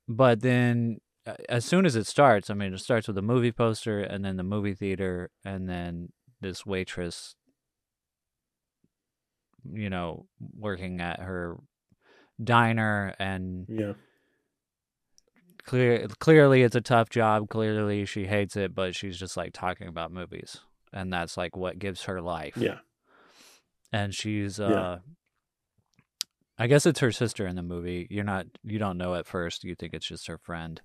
but 0.07 0.41
then 0.41 1.01
uh, 1.27 1.35
as 1.49 1.65
soon 1.65 1.85
as 1.87 1.97
it 1.97 2.07
starts, 2.07 2.51
I 2.51 2.55
mean, 2.55 2.73
it 2.75 2.79
starts 2.79 3.09
with 3.09 3.19
a 3.19 3.23
movie 3.23 3.53
poster 3.53 4.01
and 4.01 4.25
then 4.25 4.37
the 4.37 4.43
movie 4.43 4.75
theater 4.75 5.31
and 5.45 5.69
then 5.69 6.13
this 6.41 6.65
waitress 6.65 7.35
you 9.71 9.91
know, 9.91 10.27
working 10.57 11.01
at 11.01 11.21
her 11.21 11.59
diner 12.43 13.15
and 13.19 13.67
yeah, 13.69 13.93
clear 15.69 16.07
clearly 16.19 16.63
it's 16.63 16.75
a 16.77 16.81
tough 16.81 17.09
job, 17.11 17.49
clearly 17.49 18.05
she 18.07 18.27
hates 18.27 18.57
it, 18.57 18.75
but 18.75 18.95
she's 18.97 19.19
just 19.19 19.37
like 19.37 19.53
talking 19.53 19.87
about 19.89 20.11
movies 20.13 20.59
and 20.93 21.13
that's 21.13 21.37
like 21.37 21.57
what 21.57 21.79
gives 21.79 22.05
her 22.05 22.21
life. 22.21 22.57
yeah, 22.57 22.79
and 23.93 24.15
she's 24.15 24.59
Yeah. 24.59 24.67
uh 24.67 24.99
I 26.61 26.67
guess 26.67 26.87
it's 26.87 26.99
her 27.01 27.13
sister 27.13 27.47
in 27.47 27.55
the 27.55 27.63
movie. 27.63 28.09
You're 28.11 28.25
not 28.25 28.47
you 28.65 28.79
don't 28.81 28.99
know 28.99 29.15
at 29.15 29.27
first. 29.27 29.63
You 29.65 29.75
think 29.77 29.95
it's 29.95 30.09
just 30.09 30.27
her 30.27 30.39
friend. 30.39 30.81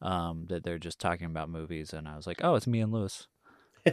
Um 0.00 0.46
that 0.48 0.64
they're 0.64 0.78
just 0.78 0.98
talking 0.98 1.26
about 1.26 1.50
movies 1.50 1.92
and 1.92 2.08
I 2.08 2.16
was 2.16 2.26
like, 2.26 2.40
"Oh, 2.42 2.54
it's 2.54 2.66
me 2.66 2.80
and 2.80 2.92
Lewis." 2.92 3.26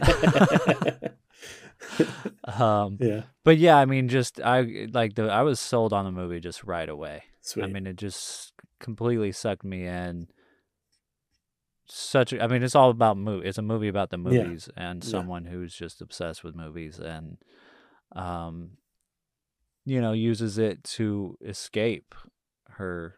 Um 2.44 2.96
yeah. 3.00 3.22
but 3.44 3.56
yeah, 3.58 3.76
I 3.76 3.84
mean 3.86 4.08
just 4.08 4.40
I 4.40 4.86
like 4.92 5.14
the 5.14 5.30
I 5.30 5.42
was 5.42 5.58
sold 5.60 5.92
on 5.92 6.04
the 6.04 6.10
movie 6.10 6.40
just 6.40 6.64
right 6.64 6.88
away. 6.88 7.22
Sweet. 7.42 7.64
I 7.64 7.66
mean, 7.68 7.86
it 7.86 7.96
just 7.96 8.49
completely 8.80 9.30
sucked 9.32 9.64
me 9.64 9.86
in. 9.86 10.28
Such 11.86 12.32
a, 12.32 12.42
I 12.42 12.46
mean, 12.46 12.62
it's 12.62 12.74
all 12.76 12.90
about 12.90 13.16
movie. 13.16 13.46
It's 13.46 13.58
a 13.58 13.62
movie 13.62 13.88
about 13.88 14.10
the 14.10 14.16
Yeah. 14.18 14.42
movies 14.44 14.68
and 14.76 15.02
Yeah. 15.02 15.10
someone 15.10 15.44
who's 15.46 15.74
just 15.74 16.00
obsessed 16.00 16.42
with 16.44 16.54
movies 16.54 16.98
and, 16.98 17.38
um, 18.12 18.78
you 19.84 20.00
know, 20.00 20.12
uses 20.12 20.56
it 20.58 20.84
to 20.84 21.36
escape 21.44 22.14
her 22.68 23.16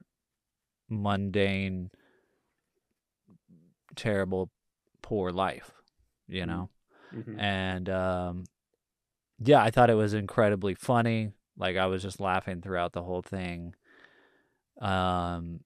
mundane, 0.89 1.91
terrible, 3.97 4.51
poor 5.03 5.31
life. 5.31 5.73
You 6.29 6.47
know, 6.47 6.71
Mhm. 7.13 7.39
and 7.39 7.91
um, 7.91 8.45
yeah, 9.39 9.63
I 9.63 9.71
thought 9.71 9.91
it 9.91 9.95
was 9.95 10.15
incredibly 10.15 10.75
funny. 10.75 11.33
Like 11.59 11.77
I 11.77 11.87
was 11.87 12.01
just 12.03 12.21
laughing 12.21 12.63
throughout 12.63 12.93
the 12.93 13.03
whole 13.03 13.21
thing. 13.21 13.75
Um, 14.83 15.61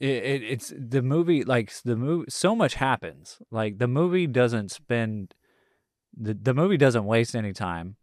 it, 0.00 0.08
it 0.24 0.42
it's 0.42 0.72
the 0.76 1.02
movie 1.02 1.44
like 1.44 1.72
the 1.84 1.96
movie. 1.96 2.26
So 2.30 2.56
much 2.56 2.74
happens. 2.74 3.38
Like 3.50 3.78
the 3.78 3.88
movie 3.88 4.26
doesn't 4.26 4.70
spend 4.70 5.34
the 6.16 6.34
the 6.34 6.54
movie 6.54 6.76
doesn't 6.76 7.04
waste 7.04 7.34
any 7.34 7.52
time. 7.52 7.96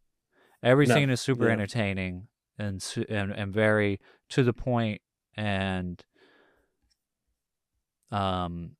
Every 0.61 0.87
No, 0.87 0.95
scene 0.95 1.09
is 1.09 1.21
super 1.21 1.47
yeah. 1.47 1.53
entertaining 1.53 2.27
and 2.57 2.83
and 3.09 3.31
and 3.31 3.53
very 3.53 3.99
to 4.29 4.43
the 4.43 4.53
point 4.53 5.01
and 5.35 6.03
um 8.11 8.75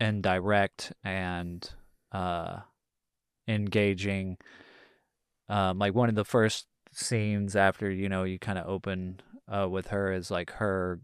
and 0.00 0.22
direct 0.22 0.92
and 1.02 1.70
uh 2.12 2.60
engaging 3.48 4.38
um 5.48 5.78
like 5.78 5.94
one 5.94 6.08
of 6.08 6.14
the 6.14 6.24
first 6.24 6.66
scenes 6.92 7.56
after 7.56 7.90
you 7.90 8.08
know 8.08 8.24
you 8.24 8.38
kind 8.38 8.58
of 8.58 8.66
open 8.66 9.20
uh 9.52 9.68
with 9.68 9.88
her 9.88 10.12
is 10.12 10.30
like 10.30 10.52
her 10.52 11.00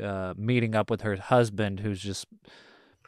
uh 0.00 0.34
meeting 0.36 0.74
up 0.74 0.90
with 0.90 1.00
her 1.00 1.16
husband 1.16 1.80
who's 1.80 2.00
just 2.00 2.26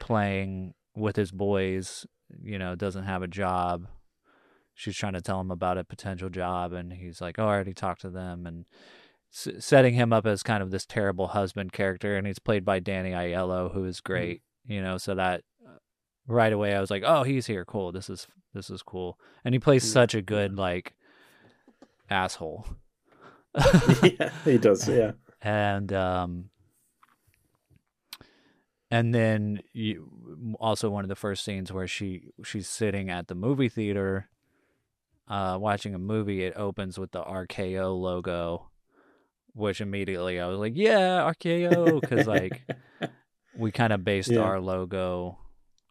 playing 0.01 0.75
with 0.97 1.17
his 1.17 1.31
boys 1.31 2.07
you 2.43 2.59
know 2.59 2.75
doesn't 2.75 3.05
have 3.05 3.23
a 3.23 3.29
job. 3.29 3.87
She's 4.77 4.97
trying 4.97 5.13
to 5.13 5.21
tell 5.21 5.41
him 5.41 5.53
about 5.53 5.79
a 5.79 5.85
potential 5.85 6.29
job 6.29 6.73
and 6.73 6.93
he's 6.93 7.21
like 7.21 7.39
oh 7.39 7.45
i 7.45 7.49
already 7.55 7.75
talked 7.75 8.01
to 8.01 8.11
them 8.11 8.45
and 8.45 8.65
s- 9.33 9.65
setting 9.65 9.95
him 9.95 10.13
up 10.13 10.27
as 10.27 10.43
kind 10.43 10.63
of 10.65 10.73
this 10.73 10.85
terrible 10.85 11.29
husband 11.29 11.73
character 11.73 12.17
and 12.17 12.27
he's 12.27 12.41
played 12.41 12.65
by 12.65 12.81
danny 12.81 13.11
aiello 13.13 13.73
who 13.73 13.85
is 13.85 14.01
great 14.01 14.43
you 14.67 14.83
know 14.83 14.99
so 14.99 15.15
that 15.15 15.43
right 16.27 16.53
away 16.53 16.75
i 16.75 16.81
was 16.81 16.91
like 16.91 17.03
oh 17.07 17.23
he's 17.23 17.47
here. 17.47 17.65
Cool. 17.65 17.93
This 17.93 18.09
is 18.09 18.27
this 18.55 18.71
is 18.71 18.83
cool. 18.83 19.19
And 19.45 19.55
he 19.55 19.59
plays 19.59 19.83
such 19.91 20.15
a 20.15 20.23
good 20.23 20.57
like 20.57 20.95
asshole. 22.11 22.67
Yeah, 24.03 24.31
he 24.45 24.59
does. 24.59 24.89
Yeah, 24.89 25.13
and 25.43 25.93
um 25.93 26.51
and 28.91 29.15
then 29.15 29.61
you 29.73 30.09
also 30.61 30.91
one 30.91 31.05
of 31.05 31.09
the 31.09 31.15
first 31.17 31.45
scenes 31.45 31.73
where 31.73 31.87
she 31.87 32.31
she's 32.45 32.69
sitting 32.69 33.11
at 33.11 33.29
the 33.29 33.35
movie 33.35 33.69
theater 33.69 34.29
uh 35.29 35.57
watching 35.61 35.95
a 35.95 35.99
movie 35.99 36.45
it 36.45 36.53
opens 36.57 36.99
with 36.99 37.11
the 37.13 37.23
RKO 37.23 37.99
logo 37.99 38.71
which 39.55 39.81
immediately 39.81 40.39
I 40.41 40.47
was 40.47 40.59
like 40.59 40.75
yeah 40.77 41.31
RKO 41.33 42.03
cuz 42.07 42.27
like 42.27 42.63
we 43.57 43.71
kind 43.73 43.93
of 43.93 44.05
based 44.05 44.31
Yeah. 44.31 44.41
our 44.41 44.61
logo 44.61 45.39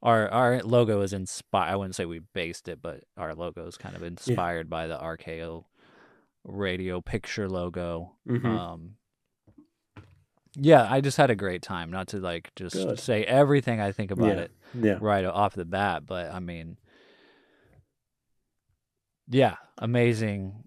our 0.03 0.29
our 0.29 0.61
logo 0.61 1.01
is 1.01 1.13
inspired 1.13 1.71
I 1.71 1.75
wouldn't 1.75 1.95
say 1.95 2.05
we 2.05 2.19
based 2.33 2.67
it 2.67 2.79
but 2.81 3.03
our 3.17 3.33
logo 3.33 3.65
is 3.65 3.77
kind 3.77 3.95
of 3.95 4.03
inspired 4.03 4.69
by 4.69 4.85
the 4.87 4.97
RKO 4.97 5.65
radio 6.43 7.01
picture 7.01 7.49
logo 7.49 8.15
Mhm. 8.27 8.45
um 8.45 8.95
yeah 10.55 10.85
i 10.91 11.01
just 11.01 11.17
had 11.17 11.31
a 11.31 11.35
great 11.35 11.61
time 11.63 11.89
not 11.89 12.09
to 12.09 12.19
like 12.19 12.51
just 12.55 12.75
Good. 12.75 12.99
say 12.99 13.23
everything 13.23 13.79
i 13.81 13.91
think 13.91 14.11
about 14.11 14.37
Yeah. 14.37 14.43
it 14.43 14.51
yeah, 14.79 14.97
right 15.01 15.25
off 15.25 15.55
the 15.55 15.65
bat 15.65 16.05
but 16.05 16.31
i 16.31 16.39
mean 16.39 16.77
yeah 19.29 19.55
amazing 19.77 20.65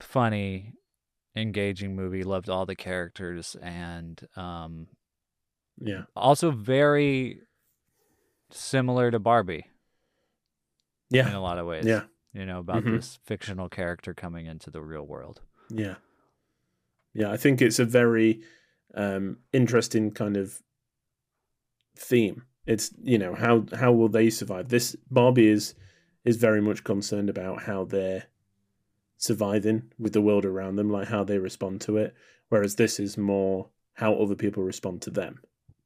funny 0.00 0.72
engaging 1.36 1.94
movie 1.94 2.24
loved 2.24 2.48
all 2.48 2.66
the 2.66 2.74
characters 2.74 3.54
and 3.62 4.26
um 4.36 4.88
yeah, 5.78 6.04
also 6.16 6.50
very 6.50 7.42
similar 8.50 9.10
to 9.10 9.18
barbie 9.18 9.66
Yeah. 11.10 11.28
in 11.28 11.34
a 11.34 11.40
lot 11.40 11.58
of 11.58 11.66
ways 11.66 11.84
yeah, 11.86 12.04
you 12.32 12.44
know 12.46 12.58
about 12.60 12.84
Mhm. 12.84 12.96
this 12.96 13.18
fictional 13.24 13.68
character 13.68 14.14
coming 14.14 14.46
into 14.46 14.70
the 14.70 14.82
real 14.82 15.06
world 15.06 15.40
yeah, 15.70 15.96
yeah. 17.12 17.30
I 17.30 17.36
think 17.36 17.60
it's 17.60 17.78
a 17.80 17.84
very 17.84 18.40
um, 18.94 19.38
interesting 19.52 20.12
kind 20.12 20.36
of 20.36 20.62
theme. 21.96 22.44
It's 22.66 22.94
you 23.02 23.18
know 23.18 23.34
how 23.34 23.66
how 23.74 23.92
will 23.92 24.08
they 24.08 24.30
survive? 24.30 24.68
This 24.68 24.94
Barbie 25.10 25.48
is 25.48 25.74
is 26.24 26.36
very 26.36 26.60
much 26.60 26.84
concerned 26.84 27.28
about 27.28 27.62
how 27.62 27.84
they're 27.84 28.24
surviving 29.18 29.90
with 29.98 30.12
the 30.12 30.20
world 30.20 30.44
around 30.44 30.76
them, 30.76 30.90
like 30.90 31.08
how 31.08 31.24
they 31.24 31.38
respond 31.38 31.80
to 31.82 31.96
it. 31.96 32.14
Whereas 32.48 32.76
this 32.76 33.00
is 33.00 33.18
more 33.18 33.70
how 33.94 34.14
other 34.14 34.34
people 34.36 34.62
respond 34.62 35.02
to 35.02 35.10
them. 35.10 35.40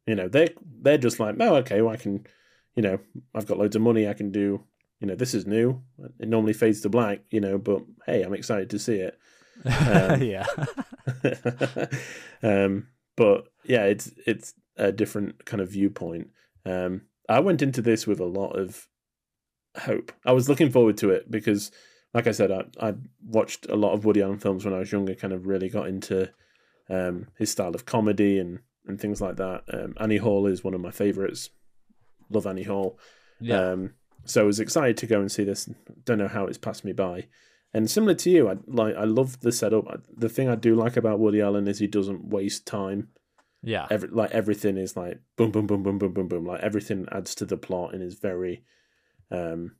You 0.06 0.14
know, 0.16 0.28
they 0.28 0.48
they're 0.82 0.98
just 0.98 1.18
like, 1.20 1.36
oh, 1.40 1.56
okay, 1.56 1.80
well, 1.80 1.94
I 1.94 1.96
can, 1.96 2.26
you 2.74 2.82
know, 2.82 2.98
I've 3.34 3.46
got 3.46 3.58
loads 3.58 3.76
of 3.76 3.82
money, 3.82 4.08
I 4.08 4.14
can 4.14 4.30
do. 4.30 4.64
You 5.00 5.06
know, 5.06 5.14
this 5.14 5.32
is 5.32 5.46
new. 5.46 5.82
It 6.18 6.28
normally 6.28 6.52
fades 6.52 6.82
to 6.82 6.88
black. 6.88 7.20
You 7.30 7.40
know, 7.40 7.58
but 7.58 7.82
hey, 8.06 8.22
I'm 8.22 8.34
excited 8.34 8.70
to 8.70 8.78
see 8.78 8.96
it. 8.96 9.18
Um, 9.62 10.22
yeah 10.22 10.46
um, 12.42 12.86
but 13.16 13.48
yeah, 13.64 13.84
it's 13.84 14.10
it's 14.26 14.54
a 14.76 14.92
different 14.92 15.44
kind 15.44 15.60
of 15.60 15.70
viewpoint. 15.70 16.30
Um, 16.64 17.02
I 17.28 17.40
went 17.40 17.62
into 17.62 17.82
this 17.82 18.06
with 18.06 18.20
a 18.20 18.24
lot 18.24 18.52
of 18.52 18.88
hope. 19.76 20.12
I 20.24 20.32
was 20.32 20.48
looking 20.48 20.70
forward 20.70 20.96
to 20.98 21.10
it 21.10 21.30
because, 21.30 21.70
like 22.14 22.26
I 22.26 22.32
said, 22.32 22.50
I 22.50 22.64
I 22.80 22.94
watched 23.22 23.66
a 23.68 23.76
lot 23.76 23.92
of 23.92 24.04
Woody 24.04 24.22
Allen 24.22 24.38
films 24.38 24.64
when 24.64 24.74
I 24.74 24.78
was 24.78 24.92
younger. 24.92 25.14
Kind 25.14 25.32
of 25.32 25.46
really 25.46 25.68
got 25.68 25.88
into 25.88 26.30
um, 26.88 27.28
his 27.38 27.50
style 27.50 27.74
of 27.74 27.84
comedy 27.84 28.38
and 28.38 28.60
and 28.86 29.00
things 29.00 29.20
like 29.20 29.36
that. 29.36 29.64
Um, 29.72 29.94
Annie 30.00 30.16
Hall 30.16 30.46
is 30.46 30.64
one 30.64 30.74
of 30.74 30.80
my 30.80 30.90
favorites. 30.90 31.50
Love 32.30 32.46
Annie 32.46 32.62
Hall. 32.62 32.98
yeah 33.40 33.72
Um, 33.72 33.94
so 34.24 34.42
I 34.42 34.44
was 34.44 34.60
excited 34.60 34.96
to 34.98 35.06
go 35.06 35.20
and 35.20 35.32
see 35.32 35.44
this. 35.44 35.68
Don't 36.04 36.18
know 36.18 36.28
how 36.28 36.46
it's 36.46 36.58
passed 36.58 36.84
me 36.84 36.92
by. 36.92 37.26
And 37.72 37.90
similar 37.90 38.14
to 38.14 38.30
you, 38.30 38.48
I 38.48 38.56
like 38.66 38.96
I 38.96 39.04
love 39.04 39.40
the 39.40 39.52
setup. 39.52 39.84
The 40.16 40.28
thing 40.28 40.48
I 40.48 40.56
do 40.56 40.74
like 40.74 40.96
about 40.96 41.20
Woody 41.20 41.40
Allen 41.40 41.68
is 41.68 41.78
he 41.78 41.86
doesn't 41.86 42.24
waste 42.24 42.66
time. 42.66 43.08
yeah 43.62 43.86
Every 43.90 44.08
like 44.08 44.32
everything 44.32 44.76
is 44.76 44.96
like 44.96 45.20
boom, 45.36 45.50
boom, 45.50 45.66
boom, 45.66 45.82
boom, 45.82 45.98
boom, 45.98 46.12
boom, 46.12 46.28
boom. 46.28 46.46
Like 46.46 46.60
everything 46.62 47.06
adds 47.12 47.34
to 47.36 47.44
the 47.44 47.56
plot 47.56 47.94
and 47.94 48.02
is 48.02 48.14
very, 48.14 48.64
um, 49.30 49.76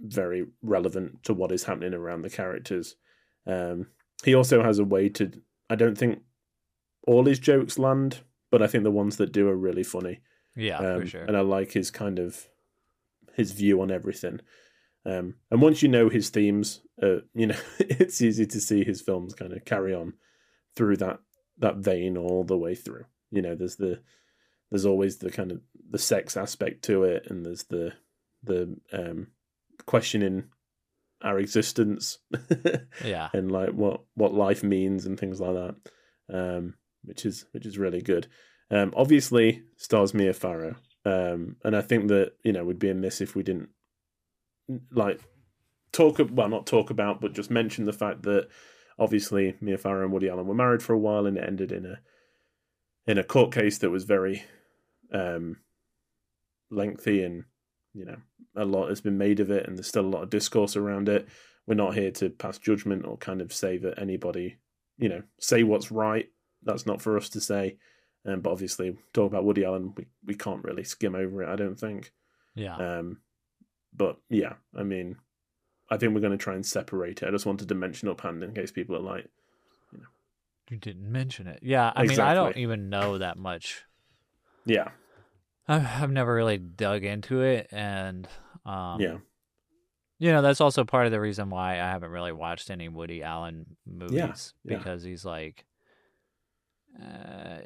very 0.00 0.46
relevant 0.62 1.22
to 1.24 1.34
what 1.34 1.52
is 1.52 1.64
happening 1.64 1.94
around 1.94 2.22
the 2.22 2.30
characters. 2.30 2.96
Um, 3.46 3.88
he 4.24 4.34
also 4.34 4.62
has 4.62 4.78
a 4.78 4.84
way 4.84 5.08
to. 5.10 5.30
I 5.70 5.76
don't 5.76 5.96
think 5.96 6.20
all 7.06 7.24
his 7.24 7.38
jokes 7.38 7.78
land, 7.78 8.20
but 8.50 8.62
I 8.62 8.66
think 8.66 8.84
the 8.84 8.90
ones 8.90 9.16
that 9.18 9.32
do 9.32 9.48
are 9.48 9.56
really 9.56 9.84
funny. 9.84 10.20
Yeah 10.56 10.78
Um, 10.78 11.00
for 11.02 11.06
sure 11.06 11.24
And 11.24 11.36
I 11.36 11.40
like 11.40 11.72
his 11.72 11.90
kind 11.90 12.18
of 12.18 12.48
his 13.34 13.52
view 13.52 13.80
on 13.80 13.90
everything. 13.90 14.40
Um, 15.06 15.34
and 15.50 15.60
once 15.60 15.82
you 15.82 15.88
know 15.88 16.08
his 16.08 16.30
themes, 16.30 16.80
uh, 17.02 17.18
you 17.34 17.46
know 17.46 17.58
it's 17.78 18.22
easy 18.22 18.46
to 18.46 18.60
see 18.60 18.84
his 18.84 19.02
films 19.02 19.34
kind 19.34 19.52
of 19.52 19.64
carry 19.64 19.94
on 19.94 20.14
through 20.76 20.96
that 20.98 21.20
that 21.58 21.76
vein 21.76 22.16
all 22.16 22.44
the 22.44 22.56
way 22.56 22.74
through. 22.74 23.04
You 23.30 23.42
know, 23.42 23.54
there's 23.54 23.76
the 23.76 24.00
there's 24.70 24.86
always 24.86 25.18
the 25.18 25.30
kind 25.30 25.52
of 25.52 25.60
the 25.90 25.98
sex 25.98 26.36
aspect 26.36 26.82
to 26.84 27.04
it, 27.04 27.26
and 27.28 27.44
there's 27.44 27.64
the 27.64 27.92
the 28.42 28.76
um, 28.92 29.28
questioning 29.86 30.44
our 31.22 31.38
existence 31.38 32.18
yeah 33.04 33.30
and 33.32 33.50
like 33.50 33.70
what 33.70 34.02
what 34.14 34.34
life 34.34 34.62
means 34.62 35.06
and 35.06 35.18
things 35.18 35.40
like 35.40 35.54
that, 35.54 35.74
um, 36.32 36.74
which 37.04 37.24
is 37.26 37.46
which 37.52 37.66
is 37.66 37.78
really 37.78 38.02
good. 38.02 38.26
Um, 38.70 38.92
obviously, 38.96 39.62
stars 39.76 40.14
Mia 40.14 40.32
Farrow, 40.32 40.76
um, 41.04 41.56
and 41.64 41.76
I 41.76 41.82
think 41.82 42.08
that 42.08 42.32
you 42.42 42.52
know 42.52 42.64
we'd 42.64 42.78
be 42.78 42.90
amiss 42.90 43.20
if 43.20 43.36
we 43.36 43.42
didn't 43.42 43.68
like 44.90 45.20
talk 45.92 46.20
well 46.32 46.48
not 46.48 46.66
talk 46.66 46.90
about 46.90 47.20
but 47.20 47.34
just 47.34 47.50
mention 47.50 47.84
the 47.84 47.92
fact 47.92 48.22
that 48.22 48.48
obviously 48.98 49.54
Mia 49.60 49.78
Farrow 49.78 50.02
and 50.02 50.12
Woody 50.12 50.28
Allen 50.28 50.46
were 50.46 50.54
married 50.54 50.82
for 50.82 50.92
a 50.92 50.98
while 50.98 51.26
and 51.26 51.36
it 51.36 51.46
ended 51.46 51.72
in 51.72 51.86
a 51.86 51.98
in 53.06 53.18
a 53.18 53.24
court 53.24 53.52
case 53.52 53.78
that 53.78 53.90
was 53.90 54.04
very 54.04 54.44
um, 55.12 55.56
lengthy 56.70 57.22
and 57.22 57.44
you 57.92 58.04
know 58.04 58.16
a 58.56 58.64
lot 58.64 58.88
has 58.88 59.00
been 59.00 59.18
made 59.18 59.40
of 59.40 59.50
it 59.50 59.66
and 59.66 59.76
there's 59.76 59.86
still 59.86 60.06
a 60.06 60.08
lot 60.08 60.22
of 60.22 60.30
discourse 60.30 60.76
around 60.76 61.08
it. 61.08 61.28
We're 61.66 61.74
not 61.74 61.94
here 61.94 62.10
to 62.12 62.30
pass 62.30 62.58
judgment 62.58 63.04
or 63.04 63.16
kind 63.16 63.40
of 63.40 63.52
say 63.52 63.78
that 63.78 63.98
anybody 63.98 64.58
you 64.98 65.08
know 65.08 65.22
say 65.38 65.62
what's 65.62 65.90
right. 65.90 66.26
That's 66.62 66.86
not 66.86 67.02
for 67.02 67.16
us 67.16 67.28
to 67.30 67.40
say 67.40 67.76
um, 68.26 68.40
but 68.40 68.50
obviously 68.50 68.96
talk 69.12 69.30
about 69.30 69.44
Woody 69.44 69.64
Allen 69.64 69.92
we, 69.96 70.06
we 70.24 70.34
can't 70.34 70.64
really 70.64 70.84
skim 70.84 71.14
over 71.14 71.42
it 71.42 71.48
I 71.48 71.56
don't 71.56 71.78
think 71.78 72.12
yeah 72.54 72.76
um, 72.76 73.18
but 73.96 74.18
yeah, 74.28 74.54
I 74.76 74.82
mean, 74.82 75.16
I 75.90 75.96
think 75.96 76.14
we're 76.14 76.20
going 76.20 76.36
to 76.36 76.42
try 76.42 76.54
and 76.54 76.66
separate 76.66 77.22
it. 77.22 77.28
I 77.28 77.30
just 77.30 77.46
wanted 77.46 77.68
to 77.68 77.74
mention 77.74 78.08
up 78.08 78.20
hand 78.20 78.42
in 78.42 78.54
case 78.54 78.70
people 78.70 78.96
are 78.96 79.00
like, 79.00 79.28
You 79.92 80.00
know, 80.00 80.06
you 80.70 80.76
didn't 80.76 81.10
mention 81.10 81.46
it. 81.46 81.60
Yeah, 81.62 81.92
I 81.94 82.04
mean, 82.04 82.20
I 82.20 82.34
don't 82.34 82.56
even 82.56 82.88
know 82.90 83.18
that 83.18 83.38
much. 83.38 83.84
yeah, 84.64 84.88
I've, 85.68 85.86
I've 85.86 86.10
never 86.10 86.34
really 86.34 86.58
dug 86.58 87.04
into 87.04 87.42
it, 87.42 87.68
and 87.70 88.26
um, 88.66 89.00
yeah, 89.00 89.16
you 90.18 90.32
know, 90.32 90.42
that's 90.42 90.60
also 90.60 90.84
part 90.84 91.06
of 91.06 91.12
the 91.12 91.20
reason 91.20 91.50
why 91.50 91.74
I 91.74 91.90
haven't 91.90 92.10
really 92.10 92.32
watched 92.32 92.70
any 92.70 92.88
Woody 92.88 93.22
Allen 93.22 93.76
movies 93.86 94.54
yeah. 94.64 94.78
because 94.78 95.02
he's 95.02 95.24
like, 95.24 95.64
uh, 97.00 97.58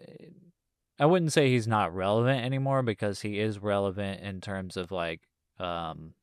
I 0.98 1.06
wouldn't 1.06 1.32
say 1.32 1.50
he's 1.50 1.68
not 1.68 1.94
relevant 1.94 2.44
anymore 2.44 2.82
because 2.82 3.20
he 3.20 3.38
is 3.38 3.58
relevant 3.60 4.20
in 4.20 4.40
terms 4.40 4.76
of 4.76 4.90
like, 4.90 5.20
um, 5.58 6.14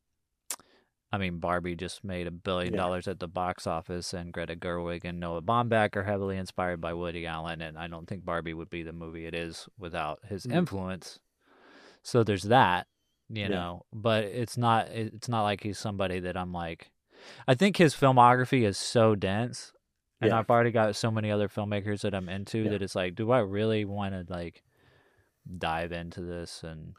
I 1.11 1.17
mean, 1.17 1.39
Barbie 1.39 1.75
just 1.75 2.03
made 2.03 2.27
a 2.27 2.31
billion 2.31 2.73
Yeah. 2.73 2.81
dollars 2.81 3.07
at 3.07 3.19
the 3.19 3.27
box 3.27 3.65
office, 3.67 4.13
and 4.13 4.33
Greta 4.33 4.55
Gerwig 4.55 5.05
and 5.05 5.19
Noah 5.19 5.41
Baumbach 5.41 5.95
are 5.95 6.03
heavily 6.03 6.35
inspired 6.37 6.81
by 6.81 6.93
Woody 6.93 7.25
Allen, 7.25 7.61
and 7.61 7.77
I 7.77 7.87
don't 7.87 8.05
think 8.05 8.25
Barbie 8.25 8.53
would 8.53 8.69
be 8.69 8.83
the 8.83 8.91
movie 8.91 9.25
it 9.25 9.33
is 9.33 9.69
without 9.77 10.19
his 10.27 10.45
Mm. 10.45 10.57
influence. 10.57 11.19
So 12.03 12.23
there's 12.23 12.43
that, 12.43 12.87
you 13.29 13.43
Yeah. 13.43 13.49
know, 13.49 13.85
but 13.93 14.25
it's 14.25 14.57
not 14.57 14.89
it's 14.89 15.29
not 15.29 15.43
like 15.43 15.63
he's 15.63 15.79
somebody 15.79 16.19
that 16.19 16.35
I'm 16.35 16.51
like. 16.51 16.91
I 17.47 17.55
think 17.55 17.77
his 17.77 17.95
filmography 17.95 18.63
is 18.63 18.77
so 18.77 19.15
dense, 19.15 19.71
and 20.21 20.29
Yeah. 20.31 20.39
I've 20.39 20.49
already 20.49 20.71
got 20.71 20.95
so 20.95 21.11
many 21.11 21.31
other 21.31 21.47
filmmakers 21.49 22.01
that 22.01 22.13
I'm 22.15 22.29
into 22.29 22.59
Yeah. 22.59 22.71
that 22.71 22.81
it's 22.81 22.95
like, 22.95 23.15
do 23.15 23.31
I 23.31 23.39
really 23.39 23.85
want 23.85 24.13
to 24.27 24.33
like 24.33 24.63
dive 25.57 25.91
into 25.91 26.21
this 26.21 26.63
and 26.63 26.93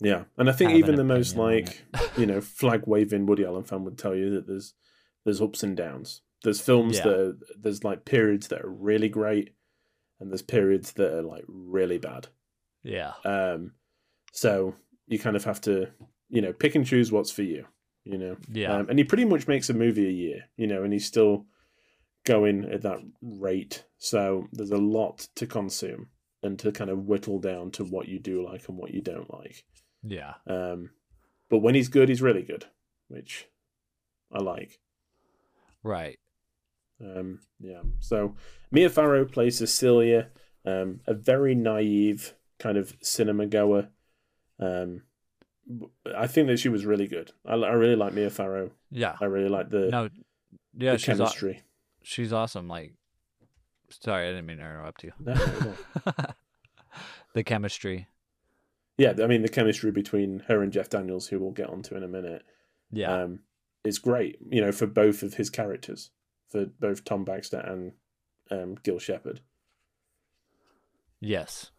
Yeah, 0.00 0.24
and 0.36 0.48
I 0.50 0.52
think 0.52 0.72
even 0.72 0.96
the 0.96 1.04
most 1.04 1.36
like 1.36 1.84
you 2.18 2.26
know 2.26 2.40
flag 2.60 2.82
waving 2.86 3.26
Woody 3.26 3.44
Allen 3.44 3.64
fan 3.64 3.84
would 3.84 3.98
tell 3.98 4.14
you 4.14 4.30
that 4.30 4.46
there's 4.46 4.74
there's 5.24 5.40
ups 5.40 5.62
and 5.62 5.76
downs. 5.76 6.20
There's 6.42 6.60
films 6.60 6.98
Yeah. 6.98 7.04
that 7.04 7.18
are, 7.20 7.38
there's 7.58 7.84
like 7.84 8.04
periods 8.04 8.48
that 8.48 8.60
are 8.62 8.68
really 8.70 9.08
great, 9.08 9.54
and 10.20 10.30
there's 10.30 10.42
periods 10.42 10.92
that 10.94 11.12
are 11.16 11.22
like 11.22 11.44
really 11.48 11.96
bad. 11.98 12.28
yeah 12.82 13.12
Um, 13.24 13.72
so 14.32 14.74
you 15.06 15.18
kind 15.18 15.36
of 15.36 15.44
have 15.44 15.60
to 15.62 15.88
you 16.28 16.42
know 16.42 16.52
pick 16.52 16.74
and 16.74 16.84
choose 16.84 17.10
what's 17.12 17.30
for 17.30 17.42
you. 17.42 17.66
You 18.04 18.18
know, 18.18 18.36
yeah 18.52 18.74
um, 18.76 18.90
and 18.90 18.98
he 18.98 19.04
pretty 19.04 19.24
much 19.24 19.48
makes 19.48 19.70
a 19.70 19.74
movie 19.74 20.06
a 20.06 20.12
year. 20.12 20.44
You 20.58 20.66
know, 20.66 20.82
and 20.82 20.92
he's 20.92 21.06
still 21.06 21.46
going 22.24 22.64
at 22.72 22.82
that 22.82 22.98
rate. 23.22 23.84
So 23.98 24.48
there's 24.52 24.70
a 24.70 24.76
lot 24.78 25.28
to 25.36 25.46
consume 25.46 26.08
and 26.42 26.58
to 26.58 26.72
kind 26.72 26.90
of 26.90 27.06
whittle 27.06 27.38
down 27.38 27.70
to 27.72 27.84
what 27.84 28.08
you 28.08 28.18
do 28.18 28.44
like 28.44 28.68
and 28.68 28.76
what 28.76 28.92
you 28.92 29.00
don't 29.00 29.32
like. 29.32 29.64
yeah 30.02 30.34
Um, 30.46 30.90
but 31.50 31.58
when 31.58 31.74
he's 31.74 31.88
good, 31.88 32.08
he's 32.08 32.22
really 32.22 32.42
good, 32.42 32.66
which 33.08 33.48
I 34.32 34.42
like. 34.42 34.78
right 35.82 36.18
Um, 37.00 37.40
yeah. 37.60 37.82
So 38.00 38.36
Mia 38.70 38.88
Farrow 38.90 39.24
plays 39.24 39.58
Cecilia, 39.58 40.30
um, 40.64 41.00
a 41.06 41.14
very 41.14 41.54
naive 41.54 42.34
kind 42.58 42.78
of 42.78 42.96
cinema 43.02 43.46
goer. 43.46 43.88
Um, 44.58 45.02
I 46.16 46.26
think 46.26 46.48
that 46.48 46.58
she 46.58 46.68
was 46.68 46.84
really 46.84 47.06
good. 47.06 47.32
I, 47.46 47.54
I 47.54 47.72
really 47.72 47.96
like 47.96 48.12
Mia 48.14 48.30
Farrow. 48.30 48.70
yeah 48.90 49.16
I 49.20 49.26
really 49.26 49.48
like 49.48 49.70
the, 49.70 49.88
no 49.88 50.08
yeah 50.76 50.96
the 50.96 50.98
chemistry. 50.98 51.62
She's 52.04 52.32
awesome 52.32 52.68
like 52.68 52.94
sorry 53.90 54.26
i 54.26 54.30
didn't 54.30 54.46
mean 54.46 54.58
to 54.58 54.62
interrupt 54.62 55.02
you 55.02 55.12
No, 55.18 55.34
no, 55.34 55.74
no. 56.06 56.12
the 57.34 57.42
chemistry 57.44 58.06
yeah, 58.96 59.12
I 59.20 59.26
mean 59.26 59.42
the 59.42 59.48
chemistry 59.48 59.90
between 59.90 60.38
her 60.46 60.62
and 60.62 60.72
Jeff 60.72 60.88
Daniels, 60.88 61.26
who 61.26 61.40
we'll 61.40 61.50
get 61.50 61.68
onto 61.68 61.96
in 61.96 62.04
a 62.04 62.08
minute, 62.08 62.44
yeah 62.92 63.22
um, 63.24 63.40
is 63.84 63.98
great. 63.98 64.38
You 64.48 64.60
know, 64.60 64.70
for 64.70 64.86
both 64.86 65.24
of 65.24 65.34
his 65.34 65.50
characters, 65.50 66.10
for 66.48 66.66
both 66.66 67.04
Tom 67.04 67.24
Baxter 67.24 67.58
and 67.58 67.92
um, 68.52 68.76
Gil 68.84 69.00
Shepard. 69.00 69.40
yes 71.20 71.72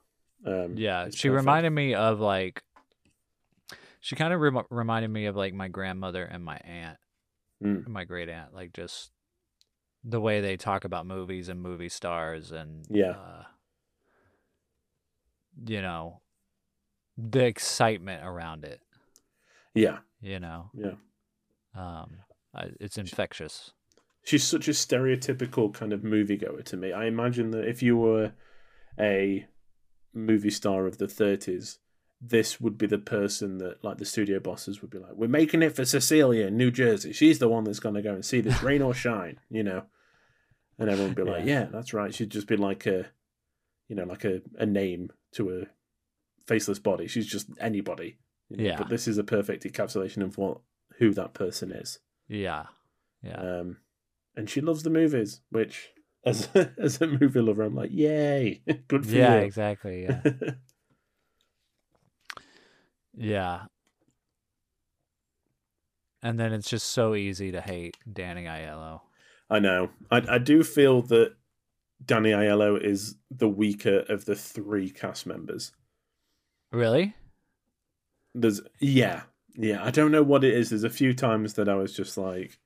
Um, 0.46 0.76
Yeah, 0.76 1.06
she 1.10 1.30
perfect. 1.30 1.46
reminded 1.48 1.70
me 1.70 1.94
of 1.94 2.20
like 2.20 2.64
she 4.02 4.18
kind 4.18 4.34
of 4.34 4.42
rem- 4.42 4.66
reminded 4.70 5.08
me 5.10 5.28
of 5.28 5.38
like 5.38 5.54
my 5.54 5.70
grandmother 5.70 6.26
and 6.26 6.44
my 6.44 6.58
aunt, 6.58 6.98
Mm. 7.64 7.88
my 7.88 8.04
great 8.04 8.28
aunt, 8.28 8.54
like 8.54 8.74
just 8.74 9.12
the 10.08 10.22
way 10.22 10.40
they 10.40 10.56
talk 10.56 10.86
about 10.86 11.06
movies 11.08 11.50
and 11.50 11.60
movie 11.62 11.90
stars 11.90 12.52
and 12.52 12.86
Yeah. 12.90 13.12
uh, 13.12 13.44
you 15.66 15.82
know, 15.82 16.22
the 17.18 17.46
excitement 17.46 18.22
around 18.26 18.66
it, 18.66 18.82
Yeah, 19.74 20.00
you 20.22 20.40
know. 20.40 20.70
yeah. 20.74 20.96
Um 21.76 22.18
it's 22.80 22.98
infectious. 22.98 23.72
she's 24.24 24.44
such 24.46 24.68
a 24.70 24.72
stereotypical 24.72 25.74
kind 25.74 25.92
of 25.92 26.02
moviegoer 26.02 26.64
to 26.66 26.78
me. 26.78 26.94
I 26.94 27.06
imagine 27.06 27.52
that 27.52 27.68
if 27.68 27.84
you 27.84 27.98
were 27.98 28.32
a 29.00 29.46
movie 30.14 30.50
star 30.50 30.88
of 30.88 30.98
the 30.98 31.08
30s, 31.08 31.80
this 32.22 32.62
would 32.62 32.78
be 32.78 32.88
the 32.88 32.98
person 32.98 33.58
that, 33.58 33.84
like, 33.84 33.98
the 33.98 34.06
studio 34.06 34.40
bosses 34.40 34.82
would 34.82 34.90
be 34.90 34.98
like, 35.00 35.12
"We're 35.16 35.28
making 35.28 35.62
it 35.64 35.76
for 35.76 35.84
Cecilia 35.86 36.48
in 36.48 36.56
New 36.58 36.72
Jersey. 36.72 37.12
She's 37.12 37.40
the 37.40 37.50
one 37.50 37.66
that's 37.66 37.82
going 37.82 37.96
to 37.96 38.02
go 38.02 38.14
and 38.14 38.24
see 38.26 38.40
this, 38.42 38.64
rain 38.64 38.82
or 38.82 38.94
shine," 38.94 39.40
you 39.50 39.64
know. 39.64 39.86
And 40.78 40.90
everyone 40.90 41.16
would 41.16 41.26
be 41.26 41.32
like, 41.32 41.46
Yeah. 41.46 41.62
"Yeah, 41.62 41.66
that's 41.72 41.94
right." 41.94 42.14
She'd 42.14 42.30
just 42.32 42.48
be 42.48 42.58
like 42.58 42.86
a, 42.86 43.08
you 43.88 43.96
know, 43.96 44.04
like 44.04 44.26
a, 44.26 44.42
a 44.58 44.66
name 44.66 45.12
to 45.34 45.62
a 45.62 45.66
faceless 46.48 46.80
body. 46.80 47.08
She's 47.08 47.28
just 47.28 47.48
anybody. 47.60 48.18
you 48.50 48.58
know, 48.58 48.64
Yeah. 48.64 48.78
But 48.78 48.90
this 48.90 49.08
is 49.08 49.18
a 49.18 49.24
perfect 49.24 49.64
encapsulation 49.64 50.24
of 50.24 50.38
what 50.38 50.60
who 50.98 51.14
that 51.14 51.34
person 51.34 51.72
is. 51.72 52.00
Yeah. 52.28 52.66
Yeah. 53.24 53.38
Um, 53.40 53.78
and 54.36 54.50
she 54.50 54.60
loves 54.62 54.84
the 54.84 54.90
movies, 54.90 55.42
which 55.50 55.92
as 56.26 56.50
as 56.78 57.00
a 57.02 57.08
movie 57.08 57.40
lover, 57.40 57.64
I'm 57.64 57.76
like, 57.76 57.92
yay, 57.94 58.62
good 58.88 59.06
for 59.06 59.12
you. 59.12 59.20
yeah, 59.20 59.40
you. 59.40 59.46
exactly. 59.46 60.04
Yeah. 60.04 60.22
yeah. 63.16 63.62
And 66.22 66.40
then 66.40 66.54
it's 66.54 66.70
just 66.70 66.88
so 66.88 67.14
easy 67.14 67.52
to 67.52 67.62
hate 67.62 67.96
Danny 68.12 68.46
Aiello. 68.46 69.02
I 69.50 69.60
know. 69.60 69.90
I 70.12 70.24
I 70.28 70.38
do 70.38 70.64
feel 70.64 71.02
that 71.04 71.36
Danny 72.04 72.32
Aiello 72.32 72.82
is 72.82 73.16
the 73.32 73.50
weaker 73.50 74.00
of 74.10 74.26
the 74.26 74.36
three 74.36 74.90
cast 74.90 75.26
members. 75.26 75.72
Really? 76.72 77.16
There's 78.34 78.62
yeah, 78.80 79.24
yeah. 79.56 79.84
I 79.84 79.92
don't 79.92 80.12
know 80.12 80.24
what 80.24 80.44
it 80.44 80.54
is. 80.54 80.70
There's 80.70 80.84
a 80.84 80.90
few 80.90 81.14
times 81.14 81.54
that 81.54 81.70
I 81.70 81.76
was 81.76 81.96
just 81.96 82.18
like, 82.18 82.60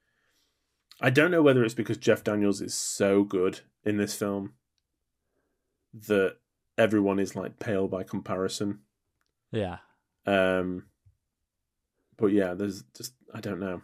I 1.01 1.09
don't 1.09 1.31
know 1.31 1.41
whether 1.41 1.63
it's 1.63 1.75
because 1.75 1.97
Jeff 1.97 2.23
Daniels 2.23 2.61
is 2.61 2.73
so 2.73 3.23
good 3.23 3.59
in 3.83 3.97
this 3.97 4.15
film 4.15 4.53
that 5.93 6.37
everyone 6.77 7.19
is 7.19 7.35
like 7.35 7.59
pale 7.59 7.87
by 7.87 8.03
comparison. 8.03 8.79
Yeah. 9.51 9.77
Um, 10.25 10.85
but 12.17 12.27
yeah, 12.27 12.53
there's 12.53 12.83
just 12.95 13.13
I 13.33 13.41
don't 13.41 13.59
know. 13.59 13.81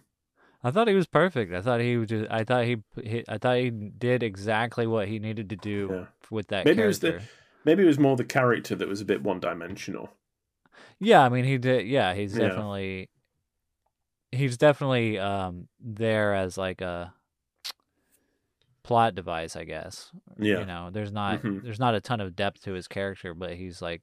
I 0.65 0.71
thought 0.71 0.87
he 0.87 0.95
was 0.95 1.05
perfect. 1.05 1.53
I 1.53 1.61
thought 1.61 1.79
he 1.79 1.95
would 1.95 2.09
just. 2.09 2.31
I 2.31 2.43
thought 2.43 2.65
he. 2.65 2.77
he 3.03 3.23
I 3.29 3.37
thought 3.37 3.57
he 3.57 3.69
did 3.69 4.23
exactly 4.23 4.87
what 4.87 5.07
he 5.07 5.19
needed 5.19 5.49
to 5.51 5.55
do 5.55 5.89
Yeah. 5.91 6.05
with 6.31 6.47
that 6.47 6.65
Maybe 6.65 6.81
it 6.81 6.87
was 6.87 6.99
the 6.99 7.21
maybe 7.65 7.83
it 7.83 7.87
was 7.87 7.99
more 7.99 8.15
the 8.15 8.23
character 8.25 8.73
that 8.75 8.87
was 8.87 8.99
a 8.99 9.05
bit 9.05 9.21
one 9.21 9.39
dimensional. 9.39 10.09
Yeah, 10.99 11.23
I 11.23 11.29
mean 11.29 11.45
he 11.45 11.57
did. 11.59 11.85
Yeah, 11.87 12.13
he's 12.15 12.35
Yeah. 12.35 12.47
definitely. 12.47 13.09
He's 14.31 14.57
definitely 14.57 15.19
um 15.19 15.67
there 15.79 16.33
as 16.33 16.57
like 16.57 16.81
a 16.81 17.13
plot 18.83 19.13
device, 19.13 19.55
I 19.55 19.65
guess. 19.65 20.11
Yeah. 20.39 20.59
You 20.61 20.65
know, 20.65 20.89
there's 20.91 21.11
not 21.11 21.41
Mhm. 21.43 21.61
there's 21.63 21.79
not 21.79 21.93
a 21.95 22.01
ton 22.01 22.21
of 22.21 22.35
depth 22.35 22.63
to 22.63 22.73
his 22.73 22.87
character, 22.87 23.33
but 23.35 23.53
he's 23.53 23.81
like. 23.83 24.01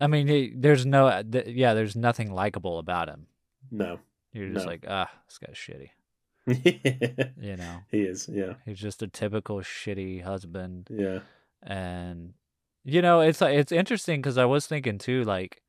I 0.00 0.08
mean, 0.08 0.26
he, 0.28 0.52
there's 0.54 0.84
no, 0.84 1.22
th- 1.22 1.46
yeah, 1.48 1.72
there's 1.72 1.96
nothing 1.96 2.30
likable 2.30 2.78
about 2.78 3.08
him. 3.08 3.28
No. 3.70 3.98
You're 4.36 4.50
just 4.52 4.66
No. 4.66 4.70
like, 4.72 4.84
ah, 4.88 5.10
this 5.26 5.38
guy's 5.38 5.56
shitty. 5.56 5.90
You 7.40 7.56
know, 7.56 7.78
he 7.90 8.02
is, 8.02 8.28
yeah. 8.32 8.54
he's 8.64 8.78
just 8.78 9.02
a 9.02 9.08
typical 9.08 9.58
shitty 9.60 10.22
husband. 10.22 10.88
Yeah. 10.90 11.20
and 11.62 12.34
you 12.84 13.02
know 13.02 13.20
it's 13.20 13.40
like 13.40 13.56
it's 13.58 13.72
interesting 13.72 14.20
because 14.20 14.38
i 14.38 14.44
was 14.44 14.66
thinking 14.68 14.98
too 14.98 15.24
like 15.24 15.60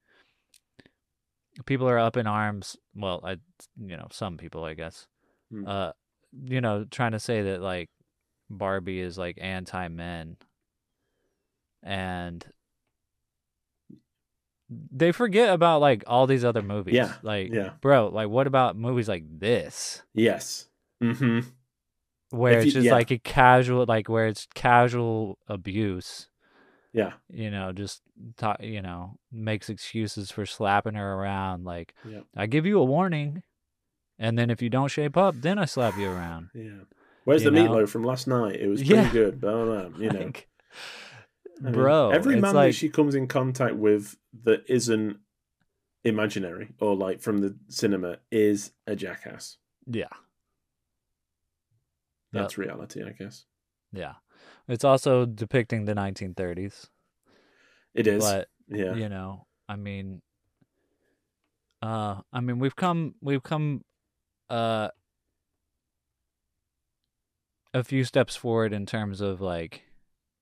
people 1.65 1.89
are 1.89 1.97
up 1.97 2.15
in 2.18 2.28
arms 2.28 2.78
well 2.93 3.20
i 3.24 3.32
you 3.80 3.97
know 3.97 4.07
some 4.11 4.38
people 4.38 4.63
i 4.63 4.74
guess 4.76 5.07
Hmm. 5.49 5.65
uh 5.65 5.91
you 6.43 6.61
know 6.61 6.84
trying 6.91 7.13
to 7.13 7.20
say 7.20 7.41
that 7.41 7.61
like 7.61 7.89
barbie 8.49 8.99
is 8.99 9.18
like 9.18 9.39
anti 9.41 9.88
men 9.88 10.36
and 11.82 12.45
they 14.70 15.11
forget 15.11 15.53
about 15.53 15.80
like 15.82 16.03
all 16.07 16.28
these 16.28 16.43
other 16.43 16.61
movies 16.61 16.93
Yeah, 16.95 17.13
like 17.24 17.53
yeah. 17.53 17.72
bro 17.82 18.09
like 18.09 18.28
what 18.30 18.47
about 18.47 18.76
movies 18.76 19.07
like 19.07 19.24
this 19.39 20.01
Yes. 20.13 20.68
Mm-hmm. 21.01 21.39
where 22.32 22.59
If 22.59 22.65
it's 22.65 22.74
just 22.74 22.86
yeah. 22.86 22.91
like 22.93 23.11
a 23.11 23.18
casual 23.18 23.86
like 23.88 24.09
where 24.09 24.28
it's 24.28 24.47
casual 24.55 25.38
abuse 25.47 26.28
Yeah. 26.93 27.13
you 27.30 27.49
know, 27.51 27.72
just 27.72 28.01
ta 28.38 28.55
you 28.59 28.82
know, 28.82 29.18
makes 29.32 29.70
excuses 29.70 30.32
for 30.32 30.45
slapping 30.45 30.95
her 30.95 31.13
around. 31.13 31.63
Like, 31.63 31.93
Yep. 32.09 32.26
I 32.36 32.47
give 32.47 32.65
you 32.65 32.80
a 32.80 32.84
warning, 32.86 33.43
and 34.18 34.38
then 34.38 34.49
if 34.49 34.61
you 34.63 34.70
don't 34.70 34.89
shape 34.89 35.15
up, 35.15 35.36
then 35.39 35.59
I 35.59 35.65
slap 35.65 35.95
you 35.97 36.09
around. 36.09 36.49
Yeah. 36.55 36.84
Where's 37.26 37.43
You 37.43 37.51
the 37.51 37.55
know? 37.61 37.70
meatloaf 37.70 37.89
from 37.89 38.03
last 38.03 38.26
night? 38.28 38.55
It 38.59 38.68
was 38.68 38.82
pretty 38.88 38.95
Yeah. 38.95 39.11
good, 39.11 39.39
but 39.39 39.49
I 39.49 39.51
don't 39.51 39.68
know, 39.70 39.91
you 40.03 40.09
know. 40.13 40.20
Like, 40.26 40.47
I 41.60 41.64
mean, 41.66 41.74
bro, 41.74 42.12
every 42.12 42.39
man 42.39 42.55
like, 42.55 42.70
that 42.70 42.76
she 42.76 42.89
comes 42.89 43.16
in 43.16 43.28
contact 43.28 43.76
with 43.76 44.18
that 44.43 44.64
isn't 44.68 45.18
imaginary 46.03 46.70
or 46.80 46.95
like 46.95 47.20
from 47.22 47.39
the 47.39 47.55
cinema 47.68 48.18
is 48.32 48.72
a 48.86 48.95
jackass. 48.95 49.58
yeah, 49.86 50.05
That's 52.32 52.58
reality, 52.58 53.03
I 53.03 53.12
guess. 53.12 53.45
yeah. 53.91 54.14
It's 54.68 54.84
also 54.84 55.26
depicting 55.26 55.86
the 55.86 55.93
1930s, 55.95 56.89
It 57.95 58.05
is. 58.08 58.24
but 58.24 58.49
yeah. 58.68 58.93
you 58.95 59.08
know, 59.10 59.47
I 59.68 59.76
mean, 59.78 60.22
uh, 61.82 62.22
I 62.34 62.39
mean, 62.41 62.60
we've 62.60 62.76
come, 62.76 63.16
we've 63.22 63.43
come, 63.43 63.84
uh, 64.49 64.89
a 67.74 67.84
few 67.84 68.03
steps 68.03 68.36
forward 68.36 68.74
in 68.74 68.86
terms 68.86 69.22
of 69.22 69.39
like, 69.41 69.84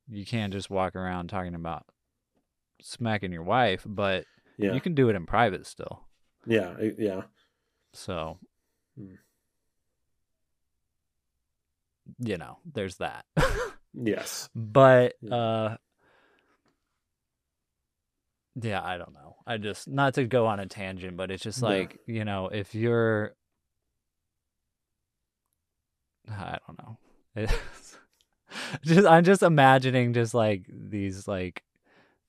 you 0.09 0.25
can't 0.25 0.53
just 0.53 0.69
walk 0.69 0.95
around 0.95 1.29
talking 1.29 1.55
about 1.55 1.85
smacking 2.81 3.31
your 3.31 3.43
wife, 3.43 3.83
but 3.85 4.25
Yeah. 4.57 4.73
you 4.73 4.81
can 4.81 4.93
do 4.95 5.09
it 5.09 5.15
in 5.15 5.25
private 5.25 5.65
still. 5.65 6.05
Yeah. 6.45 6.75
Yeah. 6.97 7.23
So, 7.93 8.39
Hmm. 8.97 9.15
you 12.19 12.37
know, 12.37 12.59
there's 12.65 12.97
that. 12.97 13.25
Yes. 13.93 14.49
but 14.55 15.15
Yeah. 15.21 15.35
uh 15.35 15.77
yeah, 18.61 18.81
I 18.83 18.97
don't 18.97 19.13
know. 19.13 19.35
I 19.45 19.57
just 19.57 19.87
not 19.87 20.13
to 20.13 20.23
go 20.25 20.45
on 20.47 20.59
a 20.59 20.65
tangent, 20.65 21.17
but 21.17 21.29
it's 21.31 21.43
just 21.43 21.61
Yeah. 21.61 21.69
like 21.69 21.99
you 22.05 22.23
know, 22.25 22.47
if 22.47 22.73
you're, 22.75 23.35
I 26.29 26.57
don't 26.67 26.77
know. 26.79 26.97
Just 28.83 29.07
I'm 29.07 29.23
just 29.23 29.43
imagining 29.43 30.13
just 30.13 30.33
like 30.33 30.65
these 30.69 31.27
like 31.27 31.63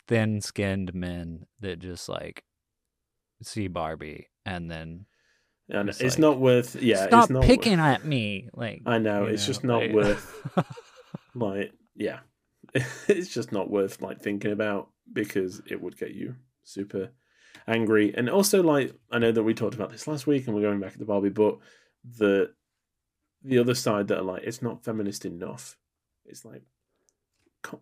thin-skinned 0.09 0.95
men 0.95 1.47
that 1.61 1.79
just 1.79 2.09
like 2.09 2.45
see 3.43 3.69
Barbie 3.69 4.29
and 4.45 4.71
then 4.71 5.07
And 5.69 5.89
It's 5.89 6.01
like, 6.03 6.19
not 6.19 6.39
worth. 6.39 6.77
Yeah, 6.81 7.07
stop 7.07 7.25
it's 7.25 7.31
not 7.31 7.43
picking 7.43 7.79
Worth, 7.79 7.87
at 8.01 8.05
me. 8.05 8.49
Like 8.55 8.83
I 8.87 8.99
know 8.99 9.25
it's 9.25 9.47
just 9.47 9.65
not 9.65 9.83
like- 9.83 9.93
worth. 9.93 10.49
Like, 11.35 11.73
yeah, 11.95 12.21
it's 12.75 13.29
just 13.29 13.53
not 13.53 13.71
worth 13.71 14.01
like 14.01 14.23
thinking 14.23 14.53
about 14.53 14.89
because 15.13 15.61
it 15.69 15.79
would 15.83 15.99
get 15.99 16.13
you 16.15 16.37
super 16.65 17.11
angry. 17.67 18.15
And 18.17 18.31
also, 18.31 18.63
like, 18.63 18.95
I 19.11 19.19
know 19.19 19.33
that 19.33 19.43
we 19.43 19.53
talked 19.53 19.75
about 19.75 19.91
this 19.91 20.07
last 20.07 20.27
week, 20.27 20.47
and 20.47 20.57
we're 20.57 20.63
going 20.63 20.81
back 20.81 20.93
to 20.93 20.99
the 20.99 21.05
Barbie, 21.05 21.29
but 21.29 21.59
the 22.19 22.53
the 23.43 23.59
other 23.59 23.75
side 23.75 24.09
that 24.09 24.19
are 24.19 24.23
like, 24.25 24.45
it's 24.45 24.63
not 24.63 24.83
feminist 24.83 25.27
enough. 25.27 25.77
It's 26.29 26.45
like, 26.45 26.63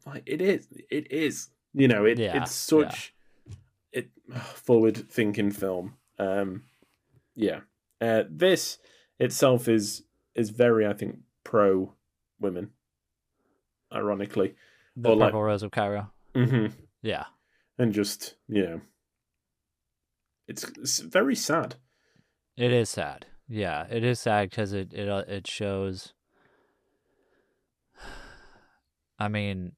like 0.07 0.23
it 0.27 0.41
is. 0.41 0.67
It 0.91 1.11
is. 1.13 1.49
You 1.73 1.89
know, 1.89 2.05
it, 2.05 2.19
Yeah, 2.19 2.43
it's 2.43 2.53
such 2.53 3.15
it 3.93 4.11
forward 4.55 4.97
thinking 5.11 5.51
film. 5.51 5.95
Um, 6.19 6.63
yeah. 7.35 7.61
Uh, 8.01 8.25
this 8.31 8.79
itself 9.19 9.69
is 9.69 10.03
is 10.35 10.51
very, 10.51 10.87
I 10.87 10.93
think, 10.93 11.19
pro 11.43 11.93
women. 12.41 12.71
Ironically, 13.93 14.55
the 14.97 15.11
or 15.11 15.17
like- 15.17 15.29
Purple 15.29 15.43
Rose 15.43 15.63
of 15.63 15.71
Cairo. 15.71 16.11
Mm-hmm. 16.35 16.75
Yeah. 17.03 17.27
and 17.79 17.93
just 17.93 18.35
you 18.49 18.63
know, 18.63 18.81
it's, 20.49 20.65
it's 20.79 20.99
very 21.01 21.37
sad. 21.37 21.77
It 22.57 22.73
is 22.73 22.89
sad. 22.89 23.27
Yeah, 23.49 23.87
it 23.91 24.03
is 24.05 24.21
sad 24.21 24.51
because 24.51 24.73
it 24.73 24.93
it 24.95 25.09
uh, 25.09 25.25
it 25.29 25.47
shows. 25.47 26.14
I 29.25 29.29
mean, 29.29 29.73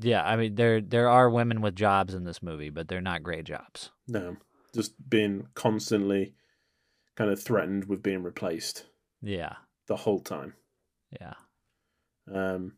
yeah, 0.00 0.22
I 0.24 0.36
mean 0.36 0.54
there 0.54 0.80
there 0.80 1.08
are 1.08 1.28
women 1.28 1.60
with 1.60 1.76
jobs 1.76 2.14
in 2.14 2.24
this 2.24 2.42
movie, 2.42 2.70
but 2.70 2.88
they're 2.88 3.00
not 3.02 3.22
great 3.22 3.44
jobs. 3.44 3.90
No, 4.08 4.36
just 4.74 4.94
being 5.08 5.48
constantly 5.54 6.34
kind 7.14 7.30
of 7.30 7.42
threatened 7.42 7.84
with 7.84 8.02
being 8.02 8.22
replaced 8.22 8.86
Yeah, 9.20 9.56
the 9.86 9.96
whole 9.96 10.20
time. 10.20 10.54
yeah, 11.20 11.34
Um, 12.32 12.76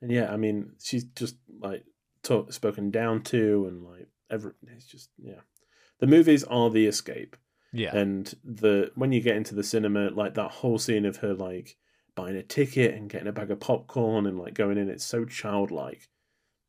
and 0.00 0.10
yeah, 0.10 0.32
I 0.32 0.36
mean, 0.36 0.72
she's 0.82 1.04
just 1.04 1.36
like 1.60 1.84
talk, 2.22 2.52
spoken 2.52 2.90
down 2.90 3.22
to, 3.24 3.66
and 3.66 3.82
like 3.82 4.08
every. 4.30 4.52
It's 4.68 4.86
just 4.86 5.10
yeah, 5.18 5.40
the 5.98 6.06
movies 6.06 6.44
are 6.44 6.70
the 6.70 6.86
escape, 6.86 7.36
yeah, 7.74 7.94
and 7.94 8.32
the 8.42 8.90
when 8.94 9.12
you 9.12 9.20
get 9.20 9.36
into 9.36 9.54
the 9.54 9.64
cinema, 9.64 10.10
like 10.10 10.34
that 10.34 10.50
whole 10.50 10.78
scene 10.78 11.04
of 11.04 11.18
her 11.18 11.34
like 11.34 11.76
buying 12.22 12.36
a 12.36 12.42
ticket 12.42 12.94
and 12.94 13.08
getting 13.10 13.28
a 13.28 13.32
bag 13.32 13.50
of 13.50 13.60
popcorn 13.60 14.26
and 14.26 14.38
like 14.38 14.54
going 14.54 14.78
in, 14.78 14.88
it's 14.88 15.04
so 15.04 15.24
childlike. 15.24 16.08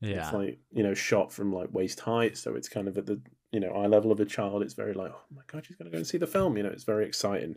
yeah, 0.02 0.24
It's 0.26 0.34
like 0.34 0.60
you 0.72 0.84
know 0.84 0.93
shot 0.93 1.32
from 1.32 1.54
like 1.54 1.74
waist 1.74 1.99
height, 1.99 2.38
so 2.38 2.56
it's 2.56 2.70
kind 2.70 2.88
of 2.88 2.97
at 2.97 3.06
the 3.06 3.22
you 3.52 3.60
know 3.60 3.72
eye 3.72 3.88
level 3.88 4.12
of 4.12 4.20
a 4.20 4.26
child. 4.26 4.64
It's 4.64 4.74
very 4.74 4.93
like, 4.93 5.12
oh 5.14 5.26
my 5.36 5.41
god, 5.47 5.66
she's 5.66 5.78
gonna 5.78 5.91
go 5.91 5.97
and 5.97 6.08
see 6.08 6.18
the 6.18 6.28
film. 6.28 6.58
You 6.58 6.64
know, 6.64 6.70
it's 6.70 6.84
very 6.84 7.06
exciting. 7.06 7.56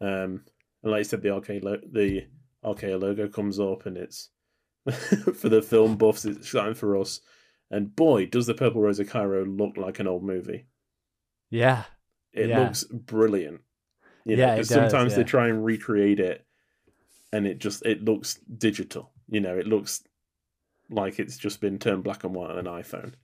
Um, 0.00 0.44
and 0.82 0.92
like 0.92 1.00
I 1.00 1.02
said, 1.02 1.22
the 1.22 1.30
RKO 1.30 1.62
lo- 1.62 1.80
the 1.90 2.26
RKO 2.64 3.00
logo 3.00 3.28
comes 3.28 3.58
up, 3.58 3.86
and 3.86 3.96
it's 3.96 4.30
for 5.34 5.48
the 5.48 5.62
film 5.62 5.96
buffs. 5.96 6.24
It's 6.24 6.38
exciting 6.38 6.74
for 6.74 6.96
us. 6.98 7.20
And 7.70 7.94
boy, 7.96 8.26
does 8.26 8.46
the 8.46 8.54
Purple 8.54 8.82
Rose 8.82 9.00
of 9.00 9.08
Cairo 9.08 9.44
look 9.44 9.76
like 9.76 9.98
an 9.98 10.06
old 10.06 10.22
movie. 10.22 10.66
yeah, 11.50 11.84
It 12.32 12.48
Yeah. 12.50 12.60
looks 12.60 12.84
brilliant. 12.84 13.62
You 14.24 14.36
know, 14.36 14.46
Yeah, 14.46 14.56
'cause 14.56 14.68
does, 14.68 14.90
sometimes 14.90 15.16
they 15.16 15.24
try 15.24 15.48
and 15.48 15.64
recreate 15.64 16.20
it, 16.20 16.45
and 17.32 17.46
it 17.46 17.58
just 17.58 17.84
it 17.84 18.04
looks 18.04 18.34
digital. 18.58 19.12
You 19.28 19.40
know, 19.40 19.56
it 19.56 19.66
looks 19.66 20.02
like 20.90 21.18
it's 21.18 21.36
just 21.36 21.60
been 21.60 21.78
turned 21.78 22.04
black 22.04 22.24
and 22.24 22.34
white 22.34 22.50
on 22.50 22.58
an 22.58 22.66
iPhone. 22.66 23.14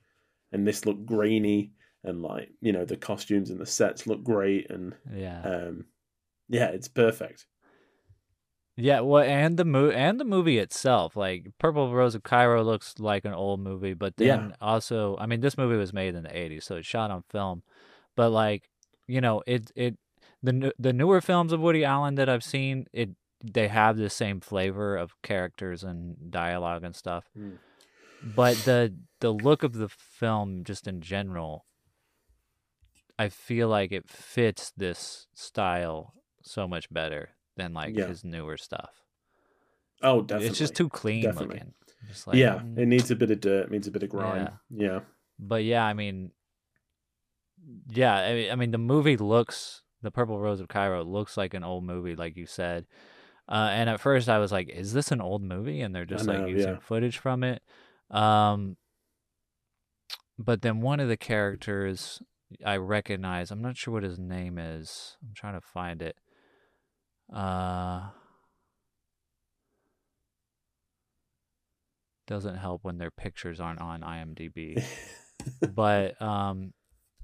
And 0.52 0.66
this 0.66 0.84
looked 0.84 1.06
grainy, 1.06 1.72
and 2.04 2.22
like 2.22 2.50
you 2.60 2.72
know 2.72 2.84
the 2.84 2.96
costumes 2.96 3.50
and 3.50 3.60
the 3.60 3.66
sets 3.66 4.06
look 4.06 4.22
great, 4.22 4.70
and 4.70 4.94
yeah. 5.14 5.42
um, 5.42 5.86
yeah, 6.48 6.66
it's 6.68 6.88
perfect. 6.88 7.46
Yeah, 8.76 9.00
well, 9.00 9.22
and 9.22 9.58
the 9.58 9.66
mo- 9.66 9.90
and 9.90 10.18
the 10.18 10.24
movie 10.24 10.58
itself, 10.58 11.14
like 11.14 11.46
Purple 11.58 11.92
Rose 11.92 12.14
of 12.14 12.22
Cairo, 12.22 12.64
looks 12.64 12.94
like 12.98 13.26
an 13.26 13.34
old 13.34 13.60
movie, 13.60 13.92
but 13.92 14.16
then 14.16 14.26
Yeah. 14.26 14.56
also, 14.62 15.16
I 15.18 15.26
mean, 15.26 15.40
this 15.40 15.58
movie 15.58 15.76
was 15.76 15.92
made 15.92 16.14
in 16.14 16.22
the 16.22 16.30
'80s, 16.30 16.64
so 16.64 16.76
it's 16.76 16.86
shot 16.86 17.10
on 17.10 17.22
film. 17.28 17.62
But 18.16 18.30
like, 18.30 18.70
you 19.06 19.20
know, 19.20 19.42
it 19.46 19.70
it 19.76 19.98
the 20.42 20.72
the 20.78 20.92
newer 20.94 21.20
films 21.20 21.52
of 21.52 21.60
Woody 21.60 21.84
Allen 21.84 22.14
that 22.14 22.30
I've 22.30 22.42
seen, 22.44 22.86
it 22.94 23.10
they 23.42 23.68
have 23.68 23.96
the 23.96 24.10
same 24.10 24.40
flavor 24.40 24.96
of 24.96 25.20
characters 25.22 25.82
and 25.82 26.30
dialogue 26.30 26.84
and 26.84 26.94
stuff. 26.94 27.24
Mm. 27.38 27.58
But 28.36 28.56
the 28.64 28.94
the 29.20 29.32
look 29.32 29.62
of 29.62 29.74
the 29.74 29.88
film, 29.88 30.62
just 30.64 30.86
in 30.86 31.00
general, 31.00 31.66
I 33.18 33.28
feel 33.28 33.68
like 33.68 33.92
it 33.92 34.08
fits 34.08 34.72
this 34.76 35.26
style 35.34 36.14
so 36.42 36.66
much 36.68 36.92
better 36.92 37.30
than 37.56 37.74
like 37.74 37.96
Yeah. 37.96 38.06
his 38.06 38.24
newer 38.24 38.56
stuff. 38.56 39.02
Oh, 40.02 40.22
definitely. 40.22 40.48
It's 40.48 40.58
just 40.58 40.74
too 40.74 40.88
clean 40.88 41.22
Definitely. 41.22 41.56
looking. 41.58 41.74
Just 42.08 42.26
like, 42.26 42.36
yeah, 42.36 42.58
mm. 42.58 42.76
it 42.78 42.86
needs 42.86 43.10
a 43.12 43.16
bit 43.16 43.30
of 43.30 43.40
dirt, 43.40 43.66
it 43.66 43.70
needs 43.70 43.86
a 43.86 43.92
bit 43.92 44.02
of 44.02 44.08
grime. 44.08 44.58
Yeah, 44.70 45.00
But 45.38 45.62
yeah, 45.62 45.84
I 45.84 45.92
mean, 45.92 46.32
yeah, 47.88 48.14
I 48.16 48.34
mean, 48.34 48.50
I 48.50 48.56
mean, 48.56 48.70
the 48.72 48.78
movie 48.78 49.16
looks, 49.16 49.82
the 50.02 50.10
Purple 50.10 50.38
Rose 50.40 50.60
of 50.60 50.66
Cairo 50.66 51.04
looks 51.04 51.36
like 51.36 51.54
an 51.54 51.62
old 51.62 51.84
movie, 51.84 52.16
like 52.16 52.36
you 52.36 52.46
said. 52.46 52.86
Uh, 53.48 53.68
and 53.72 53.90
at 53.90 54.00
first, 54.00 54.28
I 54.28 54.38
was 54.38 54.52
like, 54.52 54.68
"Is 54.68 54.92
this 54.92 55.10
an 55.10 55.20
old 55.20 55.42
movie?" 55.42 55.80
And 55.80 55.94
they're 55.94 56.04
just 56.04 56.28
like 56.28 56.48
using 56.48 56.74
yeah. 56.74 56.78
footage 56.80 57.18
from 57.18 57.42
it. 57.44 57.62
Um, 58.10 58.76
but 60.38 60.62
then 60.62 60.80
one 60.80 61.00
of 61.00 61.08
the 61.08 61.16
characters 61.16 62.22
I 62.64 62.76
recognize, 62.76 63.50
I'm 63.50 63.62
not 63.62 63.76
sure 63.76 63.94
what 63.94 64.02
his 64.02 64.18
name 64.18 64.58
is. 64.58 65.16
I'm 65.22 65.34
trying 65.34 65.54
to 65.54 65.60
find 65.60 66.02
it. 66.02 66.16
Uh, 67.32 68.10
doesn't 72.26 72.56
help 72.56 72.84
when 72.84 72.98
their 72.98 73.10
pictures 73.10 73.60
aren't 73.60 73.80
on 73.80 74.00
IMDb 74.00 74.82
but 75.74 76.20
um 76.22 76.72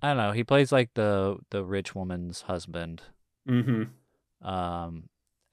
I 0.00 0.08
don't 0.08 0.16
know. 0.16 0.30
He 0.30 0.44
plays 0.44 0.70
like 0.70 0.90
the 0.94 1.38
the 1.50 1.64
rich 1.64 1.94
woman's 1.94 2.42
husband. 2.42 3.02
hmm 3.46 3.84
Um 4.42 5.08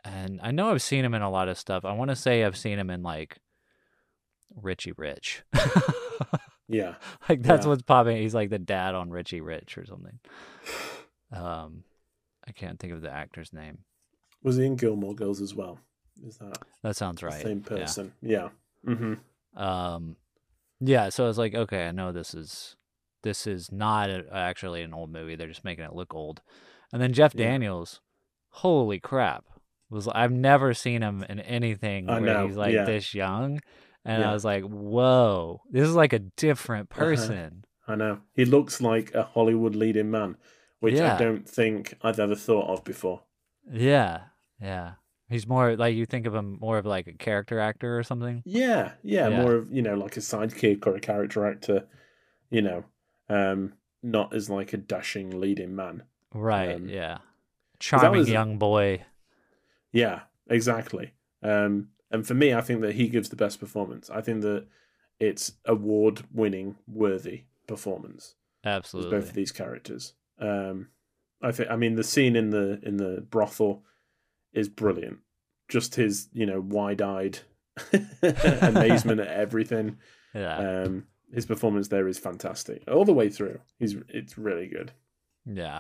and 0.06 0.39
I 0.41 0.51
know 0.51 0.70
I've 0.72 0.82
seen 0.82 1.03
him 1.03 1.14
in 1.14 1.22
a 1.22 1.30
lot 1.30 1.49
of 1.49 1.58
stuff. 1.58 1.84
I 1.84 1.91
want 1.93 2.10
to 2.12 2.16
say 2.16 2.43
I've 2.43 2.56
seen 2.58 2.80
him 2.80 2.89
in 2.89 3.03
like 3.03 3.38
Richie 4.56 4.93
Rich. 4.93 5.43
yeah. 6.68 6.95
like 7.28 7.41
that's 7.43 7.66
Yeah. 7.66 7.70
what's 7.70 7.82
popping. 7.82 8.18
He's 8.18 8.36
like 8.36 8.49
the 8.49 8.60
dad 8.60 8.95
on 8.95 9.10
Richie 9.10 9.41
Rich 9.41 9.78
or 9.78 9.86
something. 9.86 10.20
Um 11.32 11.84
I 12.47 12.51
can't 12.51 12.80
think 12.80 12.93
of 12.93 13.01
the 13.01 13.10
actor's 13.12 13.51
name. 13.51 13.80
Was 14.43 14.58
he 14.58 14.66
in 14.66 14.76
Gilmore 14.76 15.16
Girls 15.16 15.41
as 15.41 15.56
well? 15.56 15.80
Is 16.26 16.38
that 16.38 16.60
That 16.84 16.95
sounds 16.95 17.24
right. 17.24 17.41
same 17.41 17.64
yeah. 17.70 17.78
person? 17.78 18.14
Yeah. 18.22 18.49
hmm 18.86 19.16
Um, 19.56 20.16
yeah, 20.80 21.10
so 21.10 21.24
I 21.24 21.28
was 21.28 21.38
like, 21.39 21.56
okay, 21.56 21.88
I 21.88 21.91
know 21.91 22.12
this 22.12 22.34
is 22.36 22.76
this 23.24 23.47
is 23.47 23.72
not 23.72 24.12
a, 24.12 24.24
actually 24.32 24.84
an 24.84 24.93
old 24.93 25.12
movie. 25.12 25.36
They're 25.36 25.47
just 25.47 25.64
making 25.64 25.84
it 25.86 25.95
look 25.95 26.14
old. 26.14 26.41
And 26.93 27.01
then 27.01 27.12
Jeff 27.14 27.34
Yeah. 27.34 27.47
Daniels, 27.47 28.01
holy 28.49 28.99
crap, 28.99 29.45
was 29.90 30.08
I've 30.08 30.32
never 30.32 30.74
seen 30.74 31.02
him 31.02 31.24
in 31.28 31.40
anything 31.40 32.10
I 32.10 32.20
where 32.20 32.34
know, 32.34 32.48
he's 32.48 32.58
like 32.58 32.74
yeah. 32.74 32.86
this 32.86 33.14
young, 33.14 33.60
and 34.04 34.22
Yeah. 34.22 34.30
I 34.30 34.34
was 34.34 34.44
like, 34.46 34.64
whoa, 34.64 35.62
this 35.72 35.88
is 35.88 35.96
like 35.96 36.14
a 36.14 36.20
different 36.20 36.90
Uh-huh. 36.92 37.00
person. 37.02 37.66
I 37.88 37.96
know. 37.96 38.20
He 38.34 38.46
looks 38.46 38.82
like 38.82 39.14
a 39.14 39.24
Hollywood 39.24 39.76
leading 39.76 40.10
man, 40.12 40.38
which 40.80 40.96
Yeah. 40.96 41.16
I 41.16 41.20
don't 41.20 41.48
think 41.48 41.94
I've 42.02 42.20
ever 42.20 42.36
thought 42.36 42.68
of 42.72 42.84
before. 42.84 43.22
Yeah, 43.72 44.22
yeah. 44.62 44.94
He's 45.30 45.48
more 45.48 45.76
like 45.76 45.96
you 45.96 46.06
think 46.06 46.26
of 46.28 46.36
him 46.36 46.58
more 46.60 46.78
of 46.78 46.86
like 46.86 47.08
a 47.08 47.14
character 47.14 47.60
actor 47.60 47.98
or 47.98 48.04
something. 48.04 48.44
Yeah, 48.46 48.92
yeah, 49.04 49.28
Yeah. 49.30 49.42
more 49.42 49.56
of 49.56 49.72
you 49.72 49.82
know 49.82 49.96
like 49.96 50.18
a 50.18 50.20
sidekick 50.20 50.86
or 50.88 50.96
a 50.96 51.00
character 51.00 51.46
actor, 51.46 51.86
you 52.52 52.62
know, 52.62 52.86
um, 53.30 53.74
not 54.04 54.34
as 54.36 54.50
like 54.52 54.74
a 54.74 54.78
dashing 54.78 55.40
leading 55.40 55.76
man. 55.76 56.04
Right. 56.34 56.76
Um, 56.76 56.90
yeah. 56.90 57.20
Charming 57.80 58.20
was- 58.20 58.30
young 58.30 58.58
boy. 58.58 59.04
Yeah, 59.96 60.22
exactly. 60.50 61.14
Um, 61.41 61.89
and 62.12 62.28
for 62.28 62.34
me, 62.34 62.54
I 62.54 62.62
think 62.62 62.82
that 62.82 62.96
he 62.96 63.08
gives 63.08 63.30
the 63.30 63.36
best 63.36 63.60
performance. 63.60 64.10
I 64.10 64.22
think 64.22 64.41
that 64.41 64.68
it's 65.20 65.54
award-winning, 65.66 66.76
worthy 66.88 67.43
performance. 67.68 68.36
Absolutely. 68.64 69.12
both 69.12 69.30
of 69.30 69.34
these 69.36 69.52
characters. 69.52 70.14
Um, 70.39 70.89
I 71.41 71.52
think. 71.52 71.70
I 71.70 71.76
mean, 71.76 71.96
the 71.96 72.04
scene 72.04 72.36
in 72.36 72.50
the 72.50 72.80
in 72.84 72.98
the 72.98 73.22
brothel 73.30 73.84
is 74.54 74.68
brilliant. 74.70 75.20
Just 75.70 75.96
his, 75.96 76.28
you 76.34 76.46
know, 76.46 76.60
wide-eyed 76.62 77.39
amazement 78.62 79.22
at 79.22 79.28
everything. 79.28 79.98
Yeah. 80.34 80.58
Um, 80.84 81.06
his 81.34 81.46
performance 81.46 81.88
there 81.88 82.10
is 82.10 82.20
fantastic 82.20 82.84
all 82.89 83.06
the 83.06 83.14
way 83.14 83.30
through. 83.30 83.62
He's 83.80 83.96
it's 84.10 84.38
really 84.38 84.68
good. 84.68 84.91
yeah. 85.46 85.80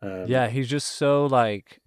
Um, 0.00 0.26
Yeah, 0.28 0.46
he's 0.46 0.68
just 0.68 0.92
so 0.92 1.26
like 1.26 1.80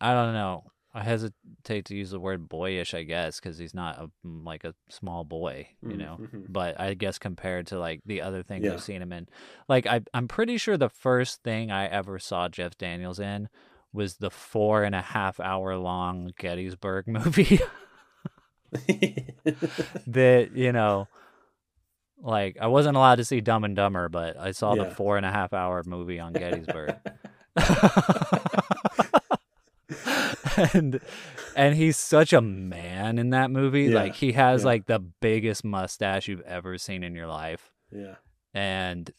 I 0.00 0.12
don't 0.12 0.34
know. 0.34 0.64
I 0.94 1.02
hesitate 1.02 1.84
to 1.86 1.94
use 1.94 2.10
the 2.10 2.18
word 2.20 2.48
boyish, 2.48 2.94
I 2.94 3.02
guess, 3.02 3.38
because 3.38 3.58
he's 3.58 3.74
not 3.74 3.98
a, 3.98 4.10
mm, 4.26 4.44
like 4.46 4.64
a 4.64 4.74
small 4.88 5.24
boy, 5.24 5.68
you 5.82 5.90
Mm, 5.96 5.98
know. 5.98 6.18
mhm. 6.20 6.46
But 6.48 6.80
I 6.80 6.94
guess 6.94 7.18
compared 7.18 7.66
to 7.68 7.78
like 7.78 8.00
the 8.06 8.22
other 8.22 8.42
things 8.42 8.64
Yeah. 8.64 8.72
I've 8.72 8.82
seen 8.82 9.02
him 9.02 9.12
in, 9.12 9.28
like 9.68 9.86
I, 9.86 10.00
I'm 10.14 10.26
pretty 10.26 10.56
sure 10.56 10.78
the 10.78 10.88
first 10.88 11.42
thing 11.42 11.70
I 11.70 11.86
ever 11.86 12.18
saw 12.18 12.48
Jeff 12.48 12.78
Daniels 12.78 13.20
in 13.20 13.48
was 13.92 14.16
the 14.16 14.30
four 14.30 14.84
and 14.84 14.94
a 14.94 15.02
half 15.02 15.38
hour 15.38 15.76
long 15.76 16.32
Gettysburg 16.38 17.06
movie. 17.08 17.60
that 20.06 20.50
you 20.54 20.72
know, 20.72 21.08
like 22.22 22.56
I 22.60 22.68
wasn't 22.68 22.96
allowed 22.96 23.16
to 23.16 23.24
see 23.24 23.40
Dumb 23.42 23.64
and 23.64 23.76
Dumber, 23.76 24.08
but 24.08 24.38
I 24.38 24.52
saw 24.52 24.74
the 24.74 24.84
four 24.94 25.16
and 25.18 25.26
a 25.26 25.30
half 25.30 25.52
hour 25.52 25.82
movie 25.86 26.20
on 26.20 26.32
Gettysburg. 26.32 26.96
and 30.74 31.00
and 31.54 31.74
he's 31.76 31.96
such 31.96 32.32
a 32.32 32.40
man 32.40 33.18
in 33.18 33.30
that 33.30 33.50
movie. 33.50 33.84
Yeah, 33.84 33.96
Like 34.00 34.14
he 34.14 34.32
has 34.32 34.62
yeah. 34.62 34.66
like 34.66 34.86
the 34.86 34.98
biggest 34.98 35.64
mustache 35.64 36.28
you've 36.28 36.40
ever 36.42 36.78
seen 36.78 37.02
in 37.02 37.14
your 37.14 37.26
life. 37.26 37.70
yeah. 37.92 38.14
And 38.54 39.10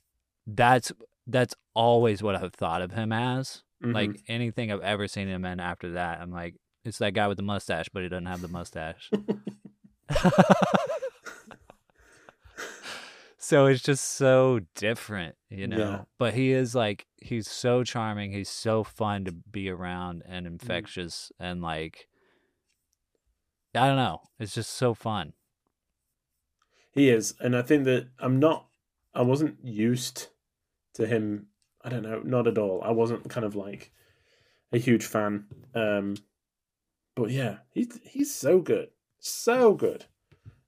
that's 0.47 0.91
that's 1.27 1.53
always 1.75 2.23
what 2.23 2.35
I've 2.35 2.53
thought 2.53 2.81
of 2.81 2.91
him 2.91 3.11
as. 3.11 3.63
Mhm. 3.83 3.93
Like 3.93 4.21
anything 4.27 4.71
I've 4.71 4.81
ever 4.81 5.07
seen 5.07 5.27
him 5.27 5.45
in 5.45 5.59
after 5.59 5.91
that, 5.93 6.19
I'm 6.21 6.31
like, 6.31 6.55
it's 6.85 6.97
that 6.99 7.13
guy 7.13 7.27
with 7.27 7.37
the 7.37 7.43
mustache, 7.43 7.89
but 7.93 8.01
he 8.03 8.09
doesn't 8.09 8.25
have 8.27 8.41
the 8.41 8.47
mustache. 8.47 9.11
so 13.47 13.65
it's 13.65 13.81
just 13.81 14.03
so 14.03 14.59
different, 14.75 15.35
you 15.49 15.67
know. 15.67 15.77
Yeah. 15.77 16.01
But 16.17 16.33
he 16.33 16.51
is 16.51 16.75
like 16.75 17.07
he's 17.15 17.49
so 17.49 17.81
charming, 17.83 18.33
he's 18.33 18.49
so 18.49 18.83
fun 18.83 19.23
to 19.23 19.31
be 19.31 19.69
around 19.69 20.23
and 20.25 20.45
Mm. 20.45 20.51
infectious 20.51 21.31
and 21.39 21.61
like 21.61 22.09
I 23.73 23.87
don't 23.87 23.95
know. 23.95 24.21
It's 24.37 24.53
just 24.53 24.71
so 24.71 24.93
fun. 24.93 25.33
He 26.91 27.09
is, 27.09 27.35
and 27.39 27.55
I 27.55 27.61
think 27.61 27.85
that 27.85 28.09
I'm 28.19 28.39
not. 28.39 28.67
I 29.13 29.21
wasn't 29.21 29.63
used 29.63 30.27
to 30.95 31.07
him. 31.07 31.47
I 31.81 31.89
don't 31.89 32.03
know, 32.03 32.19
not 32.19 32.47
at 32.47 32.57
all. 32.57 32.81
I 32.83 32.91
wasn't 32.91 33.29
kind 33.29 33.45
of 33.45 33.55
like 33.55 33.93
a 34.73 34.77
huge 34.77 35.05
fan. 35.05 35.45
Um, 35.73 36.15
but 37.15 37.29
yeah, 37.31 37.59
he's 37.71 37.97
he's 38.03 38.33
so 38.35 38.59
good, 38.59 38.89
so 39.19 39.73
good. 39.73 40.05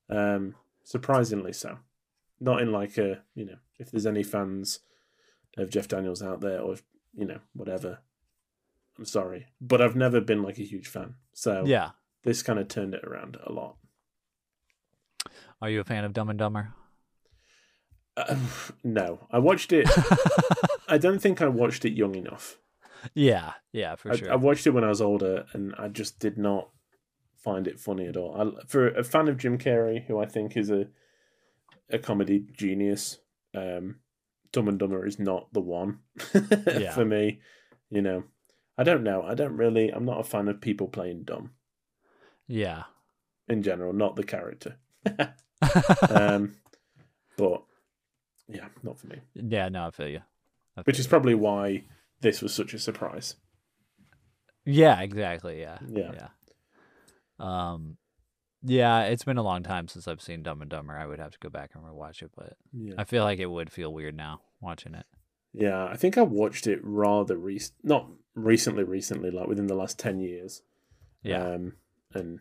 Um, 0.10 0.56
surprisingly 0.84 1.54
so. 1.54 1.80
Not 2.40 2.62
in 2.62 2.72
like 2.72 2.98
a 2.98 3.22
you 3.36 3.46
know, 3.46 3.58
if 3.80 3.92
there's 3.92 4.06
any 4.06 4.24
fans 4.24 4.80
of 5.58 5.70
Jeff 5.70 5.88
Daniels 5.88 6.22
out 6.22 6.42
there, 6.42 6.60
or 6.62 6.76
you 7.16 7.26
know, 7.26 7.40
whatever. 7.54 8.00
I'm 8.98 9.06
sorry, 9.06 9.48
but 9.62 9.82
I've 9.82 9.96
never 9.96 10.20
been 10.22 10.44
like 10.44 10.58
a 10.60 10.64
huge 10.64 10.88
fan. 10.88 11.16
So 11.34 11.64
Yeah. 11.66 11.92
this 12.24 12.44
kind 12.44 12.60
of 12.60 12.68
turned 12.68 12.94
it 12.94 13.04
around 13.04 13.38
a 13.46 13.52
lot. 13.52 13.78
Are 15.62 15.70
you 15.70 15.80
a 15.80 15.84
fan 15.86 16.04
of 16.04 16.14
Dumb 16.14 16.30
and 16.30 16.38
Dumber? 16.40 16.74
Uh, 18.18 18.36
no, 18.84 19.28
I 19.32 19.40
watched 19.40 19.72
it. 19.72 19.88
I 20.90 20.98
don't 20.98 21.20
think 21.22 21.42
I 21.42 21.48
watched 21.48 21.86
it 21.86 21.94
young 21.94 22.16
enough. 22.16 22.58
Yeah, 23.14 23.54
yeah, 23.72 23.96
for 23.96 24.12
I, 24.12 24.16
sure. 24.18 24.32
I 24.32 24.36
watched 24.36 24.68
it 24.68 24.72
when 24.72 24.84
I 24.84 24.90
was 24.90 25.02
older, 25.02 25.46
and 25.54 25.74
I 25.78 25.88
just 25.88 26.20
did 26.20 26.38
not 26.38 26.70
find 27.38 27.68
it 27.68 27.80
funny 27.80 28.08
at 28.08 28.18
all. 28.18 28.36
I, 28.60 28.66
for 28.68 28.90
a 28.90 29.04
fan 29.04 29.30
of 29.30 29.38
Jim 29.38 29.58
Carrey, 29.58 30.06
who 30.06 30.20
I 30.20 30.26
think 30.26 30.58
is 30.58 30.70
a 30.70 30.88
a 31.90 32.00
comedy 32.00 32.46
genius, 32.52 33.20
um, 33.56 33.98
Dumb 34.52 34.68
and 34.68 34.80
Dumber 34.80 35.06
is 35.06 35.20
not 35.20 35.52
the 35.54 35.62
one 35.62 36.00
Yeah. 36.68 36.94
for 36.94 37.06
me. 37.06 37.40
You 37.90 38.02
know, 38.02 38.24
I 38.78 38.84
don't 38.84 39.04
know. 39.04 39.24
I 39.24 39.34
don't 39.36 39.58
really. 39.58 39.90
I'm 39.90 40.06
not 40.06 40.20
a 40.20 40.24
fan 40.24 40.48
of 40.48 40.62
people 40.62 40.88
playing 40.88 41.24
dumb 41.24 41.52
yeah. 42.48 42.84
in 43.48 43.64
general, 43.64 43.94
not 43.94 44.16
the 44.16 44.24
character. 44.24 44.78
um, 46.10 46.56
but 47.38 47.64
yeah, 48.48 48.68
not 48.84 49.00
for 49.00 49.08
me. 49.08 49.20
yeah, 49.34 49.70
no, 49.70 49.88
I 49.88 49.92
feel 49.92 50.08
you. 50.08 50.22
I 50.78 50.82
Which 50.82 51.00
is 51.00 51.08
probably 51.08 51.36
why 51.36 51.84
this 52.22 52.42
was 52.42 52.54
such 52.54 52.74
a 52.74 52.80
surprise. 52.80 53.36
Yeah, 54.66 55.00
exactly. 55.02 55.62
Yeah. 55.62 55.78
Yeah. 55.88 56.12
Yeah. 56.14 56.28
Um 57.40 57.98
yeah, 58.64 59.04
it's 59.04 59.24
been 59.24 59.38
a 59.38 59.44
long 59.44 59.64
time 59.64 59.88
since 59.88 60.08
I've 60.08 60.22
seen 60.22 60.44
Dumb 60.44 60.62
and 60.62 60.70
Dumber. 60.70 60.98
I 60.98 61.06
would 61.06 61.20
have 61.20 61.32
to 61.32 61.40
go 61.40 61.50
back 61.50 61.72
and 61.76 61.84
rewatch 61.84 62.22
it, 62.22 62.32
but 62.36 62.54
Yeah. 62.74 62.96
I 62.98 63.04
feel 63.04 63.24
like 63.24 63.40
it 63.40 63.48
would 63.48 63.72
feel 63.72 63.94
weird 63.94 64.16
now 64.16 64.42
watching 64.62 64.96
it. 64.96 65.06
Yeah, 65.54 65.86
I 65.86 65.96
think 65.96 66.18
I 66.18 66.22
watched 66.22 66.68
it 66.68 66.80
rather 66.84 67.38
recent, 67.38 67.74
not 67.84 68.08
recently, 68.36 68.84
recently, 68.84 69.32
like 69.32 69.48
within 69.48 69.68
the 69.68 69.76
last 69.76 69.98
10 69.98 70.20
years. 70.20 70.62
Yeah. 71.24 71.44
Um, 71.44 71.74
and 72.14 72.40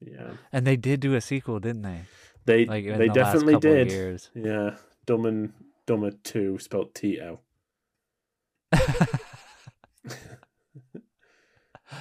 yeah, 0.00 0.32
and 0.52 0.66
they 0.66 0.76
did 0.76 1.00
do 1.00 1.14
a 1.14 1.20
sequel, 1.20 1.60
didn't 1.60 1.82
they? 1.82 2.00
they 2.46 2.66
Like 2.66 2.84
they 2.86 3.08
the 3.08 3.14
definitely 3.14 3.54
last 3.54 3.62
couple 3.62 3.80
of 3.82 3.88
did. 3.88 4.28
Yeah, 4.34 4.76
Dumb 5.06 5.26
and 5.26 5.52
Dumber 5.86 6.10
2 6.10 6.58
spelled 6.58 6.94
T 6.94 7.20
O. 7.20 7.40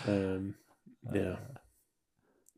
Um, 0.08 0.56
yeah. 1.14 1.36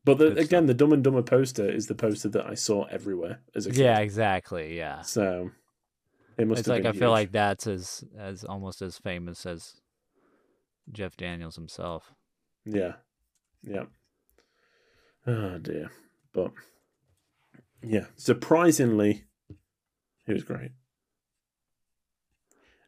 But 0.04 0.18
the, 0.18 0.36
again, 0.36 0.66
the 0.66 0.74
Dumb 0.74 0.93
and 0.93 1.04
Dumber 1.04 1.22
poster 1.22 1.70
is 1.70 1.88
the 1.88 1.95
poster 1.95 2.30
that 2.30 2.45
I 2.45 2.56
saw 2.56 2.86
everywhere 2.86 3.41
as 3.56 3.68
a 3.68 3.70
kid. 3.70 3.80
Yeah, 3.80 3.99
exactly. 3.99 4.76
Yeah. 4.76 5.02
So 5.02 5.52
it 6.38 6.47
must 6.47 6.62
It's 6.62 6.68
have 6.68 6.76
like 6.76 6.84
been 6.84 6.95
I 6.95 6.99
feel 6.99 7.12
like 7.12 7.32
that's 7.32 7.68
as 7.68 8.04
as 8.18 8.43
almost 8.43 8.82
as 8.82 8.97
famous 8.97 9.45
as 9.45 9.76
Jeff 10.91 11.16
Daniels 11.16 11.56
himself. 11.56 12.14
Yeah. 12.66 12.93
Yeah. 13.62 13.86
Oh 15.28 15.60
dear. 15.60 15.91
But 16.34 16.52
yeah, 17.84 18.06
surprisingly, 18.16 19.26
it 20.28 20.34
was 20.34 20.43
great. 20.43 20.72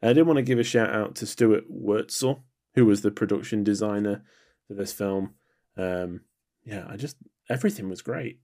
And 0.01 0.09
I 0.09 0.14
did 0.14 0.28
want 0.28 0.38
to 0.38 0.43
give 0.43 0.59
a 0.59 0.64
shout 0.64 0.89
out 0.89 1.16
to 1.16 1.26
Stuart 1.26 1.66
Wurtzel, 1.72 2.41
who 2.76 2.86
was 2.86 3.01
the 3.01 3.11
production 3.11 3.64
designer 3.64 4.24
for 4.68 4.74
this 4.74 4.91
film. 4.91 5.36
Um, 5.78 6.22
yeah, 6.66 6.86
I 6.89 6.97
just 6.97 7.18
everything 7.49 7.89
was 7.89 8.01
great. 8.01 8.39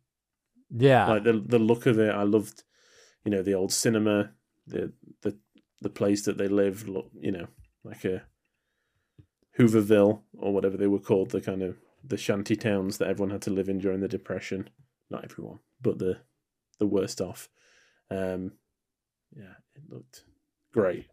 Yeah. 0.70 1.08
Like 1.08 1.24
the 1.24 1.44
the 1.46 1.60
look 1.60 1.86
of 1.86 2.00
it, 2.00 2.14
I 2.14 2.24
loved, 2.24 2.64
you 3.24 3.32
know, 3.32 3.42
the 3.42 3.54
old 3.54 3.72
cinema, 3.72 4.32
the 4.68 4.94
the 5.22 5.38
the 5.82 5.90
place 5.90 6.24
that 6.26 6.38
they 6.38 6.48
live. 6.48 6.88
Look, 6.88 7.12
you 7.20 7.32
know, 7.32 7.48
like 7.84 8.06
a 8.06 8.24
Hooverville 9.58 10.22
or 10.38 10.54
whatever 10.54 10.78
they 10.78 10.88
were 10.88 11.00
called, 11.00 11.32
the 11.32 11.42
kind 11.42 11.62
of 11.62 11.78
the 12.04 12.18
shanty 12.18 12.56
towns 12.56 12.98
that 12.98 13.10
everyone 13.10 13.32
had 13.32 13.42
to 13.44 13.52
live 13.52 13.70
in 13.70 13.80
during 13.80 14.00
the 14.00 14.08
Depression. 14.08 14.70
Not 15.10 15.24
everyone, 15.24 15.60
but 15.82 16.00
the 16.00 16.18
the 16.80 16.88
worst 16.88 17.22
off. 17.22 17.50
Um, 18.12 18.54
yeah, 19.36 19.56
it 19.76 19.84
looked 19.90 20.24
great. 20.74 21.08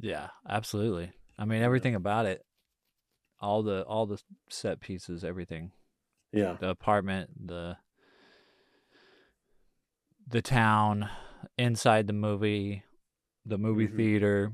Yeah, 0.00 0.28
absolutely. 0.48 1.12
I 1.38 1.44
mean 1.44 1.62
everything 1.62 1.94
about 1.94 2.26
it. 2.26 2.44
All 3.40 3.62
the 3.62 3.82
all 3.82 4.06
the 4.06 4.20
set 4.48 4.80
pieces, 4.80 5.24
everything. 5.24 5.72
Yeah, 6.32 6.56
The 6.60 6.68
apartment, 6.70 7.46
the 7.46 7.76
the 10.28 10.42
town, 10.42 11.10
inside 11.58 12.06
the 12.06 12.12
movie, 12.12 12.84
the 13.44 13.58
movie 13.58 13.88
Mhm. 13.88 13.96
theater. 13.96 14.52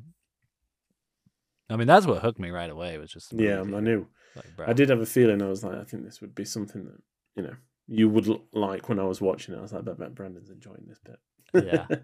I 1.70 1.76
mean, 1.76 1.86
that's 1.86 2.06
what 2.06 2.22
hooked 2.22 2.38
me 2.40 2.50
right 2.50 2.70
away. 2.70 2.94
It 2.94 2.98
was 3.00 3.12
just 3.12 3.32
yeah, 3.32 3.60
I 3.60 3.80
knew. 3.80 4.08
Like, 4.34 4.56
bro. 4.56 4.66
I 4.66 4.72
did 4.72 4.88
have 4.88 5.00
a 5.00 5.06
feeling. 5.06 5.42
I 5.42 5.48
was 5.48 5.62
like, 5.62 5.76
I 5.76 5.84
think 5.84 6.04
this 6.04 6.20
would 6.20 6.34
be 6.34 6.44
something 6.44 6.84
that 6.86 7.00
you 7.36 7.42
know 7.42 7.54
you 7.86 8.08
would 8.08 8.26
l- 8.28 8.44
like 8.52 8.88
when 8.88 8.98
I 8.98 9.04
was 9.04 9.20
watching 9.20 9.54
it. 9.54 9.58
I 9.58 9.62
was 9.62 9.72
like, 9.72 9.84
bet 9.84 10.14
Branden's 10.14 10.50
enjoying 10.50 10.86
this 10.88 10.98
bit. 11.04 11.18
Yeah. 11.64 11.86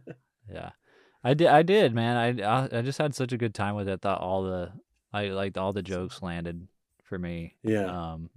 Yeah, 0.47 0.73
I 1.25 1.33
did. 1.33 1.47
I 1.47 1.63
did, 1.63 1.95
man. 1.95 2.19
I 2.19 2.45
I, 2.47 2.79
I 2.79 2.83
just 2.83 2.99
had 2.99 3.15
such 3.15 3.33
a 3.33 3.39
good 3.39 3.55
time 3.55 3.77
with 3.77 3.89
it. 3.89 4.03
Thought 4.03 4.21
all 4.21 4.43
the 4.43 4.73
I 5.11 5.29
like 5.29 5.57
all 5.57 5.73
the 5.73 5.83
jokes 5.83 6.21
landed 6.21 6.69
for 7.03 7.19
me. 7.19 7.57
yeah, 7.63 7.87
Um. 7.87 8.29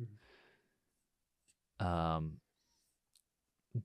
Um. 1.79 2.37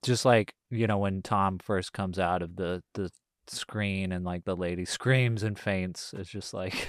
Just 0.03 0.25
like 0.25 0.55
you 0.71 0.87
know 0.87 0.99
when 0.99 1.23
Tom 1.23 1.59
first 1.59 1.93
comes 1.93 2.19
out 2.19 2.43
of 2.43 2.57
the 2.57 2.83
the 2.95 3.11
screen 3.49 4.13
and 4.13 4.25
like 4.25 4.45
the 4.45 4.57
lady 4.57 4.85
screams 4.97 5.43
and 5.43 5.59
faints, 5.59 6.15
it's 6.17 6.31
just 6.31 6.55
like 6.55 6.89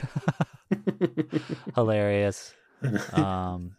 hilarious. 1.76 2.54
Um. 3.14 3.76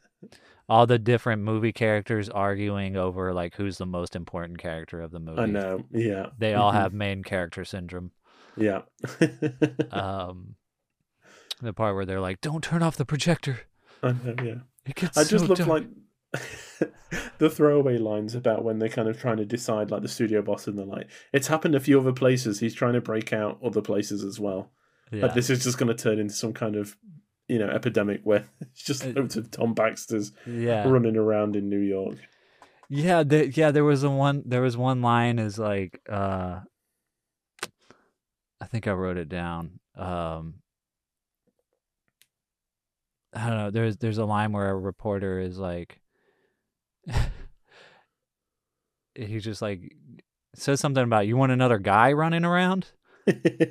All 0.66 0.86
the 0.86 0.98
different 0.98 1.42
movie 1.42 1.72
characters 1.72 2.30
arguing 2.30 2.96
over 2.96 3.34
like 3.34 3.54
who's 3.56 3.76
the 3.76 3.84
most 3.84 4.16
important 4.16 4.58
character 4.58 5.02
of 5.02 5.10
the 5.10 5.20
movie. 5.20 5.42
I 5.42 5.46
know. 5.46 5.84
Yeah, 5.90 6.28
They 6.38 6.54
all 6.54 6.72
have 6.72 6.94
main 6.94 7.22
character 7.22 7.66
syndrome. 7.66 8.12
Yeah. 8.56 8.82
um 9.90 10.54
the 11.60 11.72
part 11.72 11.94
where 11.94 12.06
they're 12.06 12.20
like 12.20 12.40
don't 12.40 12.62
turn 12.64 12.82
off 12.82 12.96
the 12.96 13.04
projector 13.04 13.60
I 14.02 14.12
know, 14.12 14.34
yeah. 14.42 14.54
it 14.86 14.94
gets 14.94 15.16
I 15.18 15.24
just 15.24 15.46
so 15.46 15.54
dark." 15.54 15.68
like 15.68 15.86
the 17.39 17.51
throwaway 17.51 17.99
lines 17.99 18.35
about 18.35 18.64
when 18.64 18.78
they're 18.78 18.89
kind 18.89 19.09
of 19.09 19.20
trying 19.20 19.37
to 19.37 19.45
decide, 19.45 19.91
like 19.91 20.03
the 20.03 20.09
studio 20.09 20.43
boss 20.43 20.66
and 20.66 20.78
the 20.78 20.85
like. 20.85 21.09
It's 21.32 21.47
happened 21.47 21.74
a 21.74 21.80
few 21.80 22.01
other 22.01 22.12
places. 22.12 22.61
He's 22.61 22.74
trying 22.74 22.95
to 22.95 23.01
break 23.01 23.32
out 23.32 23.59
other 23.64 23.82
places 23.82 24.24
as 24.24 24.41
well. 24.41 24.70
Yeah. 25.11 25.26
Like 25.26 25.35
this 25.35 25.51
is 25.51 25.62
just 25.62 25.78
going 25.78 25.95
to 25.95 26.03
turn 26.03 26.18
into 26.18 26.35
some 26.35 26.53
kind 26.53 26.76
of, 26.76 26.97
you 27.49 27.59
know, 27.59 27.68
epidemic 27.68 28.20
where 28.24 28.47
it's 28.61 28.82
just 28.82 29.05
loads 29.07 29.37
of 29.37 29.51
Tom 29.51 29.74
Baxter's 29.74 30.32
yeah. 30.47 30.89
running 30.89 31.16
around 31.16 31.57
in 31.57 31.68
New 31.68 31.80
York. 31.80 32.16
Yeah, 32.89 33.22
the, 33.22 33.49
yeah, 33.49 33.70
there 33.70 33.85
was 33.85 34.05
a 34.05 34.11
one 34.11 34.43
there 34.45 34.61
was 34.61 34.76
one 34.76 35.01
line 35.01 35.39
is 35.39 35.59
like 35.59 36.01
uh 36.09 36.61
I 38.61 38.66
think 38.66 38.87
I 38.87 38.93
wrote 38.93 39.16
it 39.16 39.28
down. 39.28 39.80
Um 39.97 40.57
I 43.32 43.49
don't 43.49 43.59
know, 43.59 43.70
there's 43.70 43.97
there's 43.97 44.18
a 44.18 44.24
line 44.24 44.53
where 44.53 44.70
a 44.70 44.76
reporter 44.76 45.41
is 45.41 45.59
like 45.59 45.99
he 49.14 49.38
just 49.38 49.62
like 49.62 49.94
says 50.54 50.80
something 50.80 51.02
about 51.04 51.26
you 51.26 51.36
want 51.36 51.52
another 51.52 51.78
guy 51.78 52.12
running 52.12 52.44
around? 52.44 52.86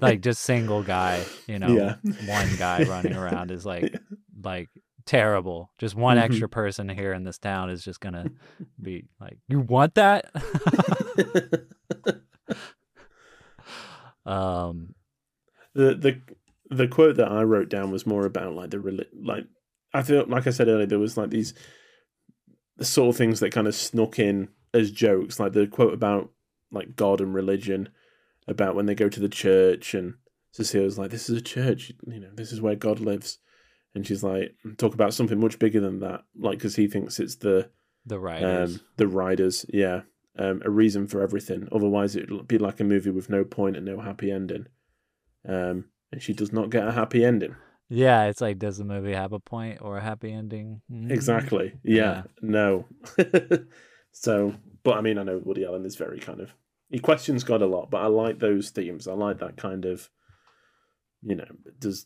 Like 0.02 0.22
just 0.22 0.42
single 0.42 0.84
guy, 0.84 1.26
you 1.48 1.60
know, 1.60 1.78
Yeah. 1.78 1.96
one 2.26 2.56
guy 2.58 2.84
running 2.84 3.16
around 3.16 3.52
is 3.52 3.66
like 3.66 3.94
like 4.44 4.70
terrible. 5.06 5.72
Just 5.78 5.96
one 5.96 6.18
Mhm. 6.18 6.22
extra 6.22 6.50
person 6.50 6.90
here 6.90 7.14
in 7.14 7.24
this 7.24 7.38
town 7.38 7.70
is 7.70 7.84
just 7.84 8.00
gonna 8.00 8.32
be 8.82 9.06
like, 9.20 9.38
you 9.48 9.60
want 9.60 9.96
that? 9.96 10.32
um, 14.26 14.96
the 15.74 15.96
the 15.96 16.22
the 16.70 16.88
quote 16.88 17.18
that 17.18 17.32
I 17.32 17.44
wrote 17.44 17.70
down 17.70 17.92
was 17.92 18.08
more 18.08 18.26
about 18.26 18.54
like 18.56 18.70
the 18.72 19.06
like 19.22 19.46
I 19.94 20.02
feel 20.04 20.26
like 20.28 20.48
I 20.48 20.52
said 20.52 20.68
earlier 20.68 20.86
there 20.86 21.00
was 21.00 21.18
like 21.18 21.30
these 21.30 21.54
the 22.78 22.86
sort 22.86 23.10
of 23.10 23.18
things 23.18 23.40
that 23.42 23.52
kind 23.52 23.68
of 23.68 23.76
snuck 23.76 24.18
in 24.20 24.50
as 24.74 24.92
jokes 24.92 25.40
like 25.40 25.54
the 25.54 25.68
quote 25.68 25.94
about 25.94 26.32
like 26.72 26.96
God 26.96 27.22
and 27.22 27.34
religion 27.34 27.90
about 28.48 28.76
when 28.76 28.86
they 28.86 28.96
go 28.96 29.10
to 29.10 29.20
the 29.20 29.30
church 29.30 29.94
and 29.94 30.16
Cecile's 30.52 30.98
like 30.98 31.12
this 31.12 31.30
is 31.30 31.38
a 31.38 31.42
church 31.42 31.92
you 32.08 32.20
know 32.20 32.32
this 32.34 32.52
is 32.52 32.62
where 32.62 32.76
God 32.76 33.00
lives 33.00 33.40
and 33.96 34.06
she's 34.06 34.24
like 34.24 34.56
talk 34.78 34.94
about 34.94 35.14
something 35.14 35.40
much 35.40 35.60
bigger 35.60 35.80
than 35.80 36.00
that 36.00 36.22
like 36.38 36.58
because 36.58 36.76
he 36.76 36.88
thinks 36.88 37.20
it's 37.20 37.36
the 37.36 37.70
the 38.06 38.20
writers. 38.20 38.76
um, 38.76 38.82
the 38.98 39.08
riders, 39.08 39.66
yeah, 39.70 40.02
um, 40.38 40.62
a 40.66 40.70
reason 40.70 41.08
for 41.08 41.22
everything. 41.22 41.70
Otherwise, 41.72 42.18
it'd 42.18 42.48
be 42.50 42.58
like 42.58 42.82
a 42.82 42.84
movie 42.84 43.12
with 43.12 43.30
no 43.30 43.46
point 43.46 43.78
and 43.78 43.86
no 43.86 44.02
happy 44.02 44.30
ending. 44.30 44.66
Um, 45.48 45.86
and 46.12 46.22
she 46.22 46.34
does 46.34 46.52
not 46.52 46.70
get 46.70 46.86
a 46.86 46.92
happy 46.92 47.24
ending. 47.24 47.56
yeah, 47.88 48.26
it's 48.26 48.42
like, 48.42 48.60
does 48.60 48.78
the 48.78 48.84
movie 48.84 49.14
have 49.14 49.32
a 49.32 49.40
point 49.40 49.80
or 49.82 49.98
a 49.98 50.02
happy 50.02 50.34
ending? 50.34 50.82
Mm. 50.92 51.12
Exactly. 51.12 51.76
Yeah. 51.82 52.04
Yeah. 52.04 52.24
No. 52.42 52.86
so, 54.14 54.56
but 54.84 54.98
I 54.98 55.02
mean, 55.02 55.18
I 55.18 55.24
know 55.24 55.42
Woody 55.44 55.66
Allen 55.66 55.86
is 55.86 55.96
very 55.98 56.20
kind 56.20 56.40
of 56.40 56.54
he 56.90 57.00
questions 57.00 57.44
God 57.44 57.62
a 57.62 57.66
lot, 57.68 57.90
but 57.90 58.02
I 58.02 58.06
like 58.08 58.40
those 58.40 58.70
themes. 58.70 59.08
I 59.08 59.14
like 59.14 59.40
that 59.40 59.58
kind 59.58 59.84
of, 59.86 60.10
you 61.24 61.36
know, 61.36 61.48
does 61.80 62.06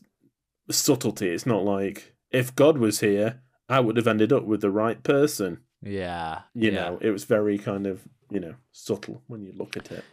subtlety. 0.70 1.28
It's 1.28 1.46
not 1.46 1.64
like 1.64 2.14
if 2.30 2.54
God 2.56 2.78
was 2.78 3.00
here, 3.00 3.42
I 3.68 3.80
would 3.80 3.96
have 3.98 4.06
ended 4.08 4.32
up 4.32 4.44
with 4.44 4.62
the 4.62 4.70
right 4.70 5.02
person. 5.02 5.60
Yeah, 5.82 6.40
You 6.54 6.70
yeah. 6.72 6.80
know, 6.90 6.98
it 7.00 7.10
was 7.10 7.24
very 7.24 7.58
kind 7.58 7.86
of 7.86 8.08
you 8.30 8.40
know 8.40 8.54
subtle 8.72 9.22
when 9.28 9.42
you 9.44 9.52
look 9.56 9.76
at 9.76 9.92
it. 9.92 10.04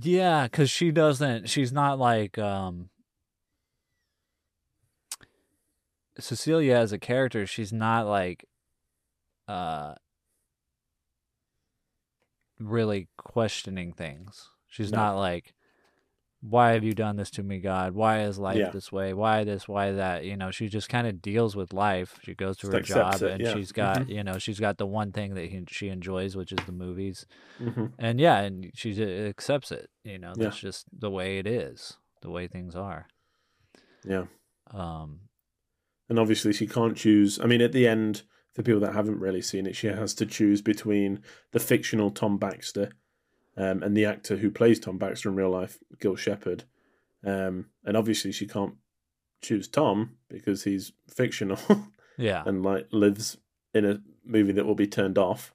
Yeah, 0.00 0.44
because 0.44 0.68
she 0.70 0.90
doesn't. 0.90 1.48
She's 1.48 1.72
not 1.72 1.98
like 1.98 2.38
um 2.38 2.88
Cecilia 6.18 6.74
as 6.76 6.92
a 6.92 6.98
character. 6.98 7.46
She's 7.46 7.72
not 7.72 8.06
like 8.06 8.46
uh 9.48 9.94
really 12.58 13.08
questioning 13.16 13.92
things. 13.92 14.48
She's 14.68 14.90
No. 14.92 14.98
not 14.98 15.16
like, 15.16 15.54
"Why 16.40 16.72
have 16.72 16.84
you 16.84 16.92
done 16.94 17.16
this 17.16 17.30
to 17.32 17.42
me, 17.42 17.58
God? 17.60 17.92
Why 17.94 18.22
is 18.22 18.38
life 18.38 18.56
Yeah. 18.58 18.70
this 18.70 18.90
way? 18.92 19.12
Why 19.14 19.44
this? 19.44 19.66
Why 19.68 19.92
that?" 19.92 20.24
You 20.24 20.36
know, 20.36 20.50
she 20.50 20.68
just 20.68 20.88
kind 20.88 21.06
of 21.06 21.20
deals 21.22 21.56
with 21.56 21.72
life. 21.72 22.18
She 22.22 22.34
goes 22.34 22.56
to 22.58 22.66
Just 22.68 22.72
her 22.72 22.80
job, 22.82 23.22
it, 23.22 23.30
and 23.32 23.40
yeah. 23.42 23.54
she's 23.54 23.72
got 23.72 24.02
Mhm. 24.06 24.08
you 24.10 24.24
know 24.24 24.38
she's 24.38 24.60
got 24.60 24.78
the 24.78 24.86
one 24.86 25.12
thing 25.12 25.34
that 25.34 25.46
he, 25.50 25.64
she 25.68 25.88
enjoys, 25.88 26.36
which 26.36 26.52
is 26.52 26.64
the 26.66 26.72
movies 26.72 27.26
hmm 27.58 27.86
and 27.98 28.20
yeah, 28.20 28.40
and 28.40 28.70
she 28.74 29.00
accepts 29.02 29.72
it. 29.72 29.90
You 30.04 30.18
know, 30.18 30.34
Yeah. 30.36 30.44
that's 30.44 30.58
just 30.58 30.86
the 30.92 31.10
way 31.10 31.38
it 31.38 31.46
is, 31.46 31.96
the 32.20 32.30
way 32.30 32.46
things 32.46 32.74
are. 32.76 33.06
Yeah. 34.04 34.26
Um, 34.70 35.20
and 36.08 36.18
obviously 36.18 36.52
she 36.52 36.66
can't 36.66 36.96
choose. 36.96 37.40
I 37.40 37.46
mean, 37.46 37.60
at 37.62 37.72
the 37.72 37.88
end, 37.88 38.22
for 38.56 38.62
people 38.62 38.80
that 38.80 38.94
haven't 38.94 39.20
really 39.20 39.42
seen 39.42 39.66
it, 39.66 39.76
she 39.76 39.88
has 39.88 40.14
to 40.14 40.24
choose 40.24 40.62
between 40.62 41.20
the 41.52 41.60
fictional 41.60 42.10
Tom 42.10 42.38
Baxter 42.38 42.92
um, 43.54 43.82
and 43.82 43.94
the 43.94 44.06
actor 44.06 44.36
who 44.38 44.50
plays 44.50 44.80
Tom 44.80 44.96
Baxter 44.96 45.28
in 45.28 45.36
real 45.36 45.50
life, 45.50 45.78
Gil 46.00 46.16
Shepard. 46.16 46.64
Um, 47.22 47.66
and 47.84 47.98
obviously, 47.98 48.32
she 48.32 48.46
can't 48.46 48.76
choose 49.42 49.68
Tom 49.68 50.16
because 50.30 50.64
he's 50.64 50.92
fictional 51.06 51.58
yeah, 52.16 52.44
and 52.46 52.62
like 52.62 52.86
lives 52.92 53.36
in 53.74 53.84
a 53.84 54.00
movie 54.24 54.52
that 54.52 54.64
will 54.64 54.74
be 54.74 54.86
turned 54.86 55.18
off. 55.18 55.52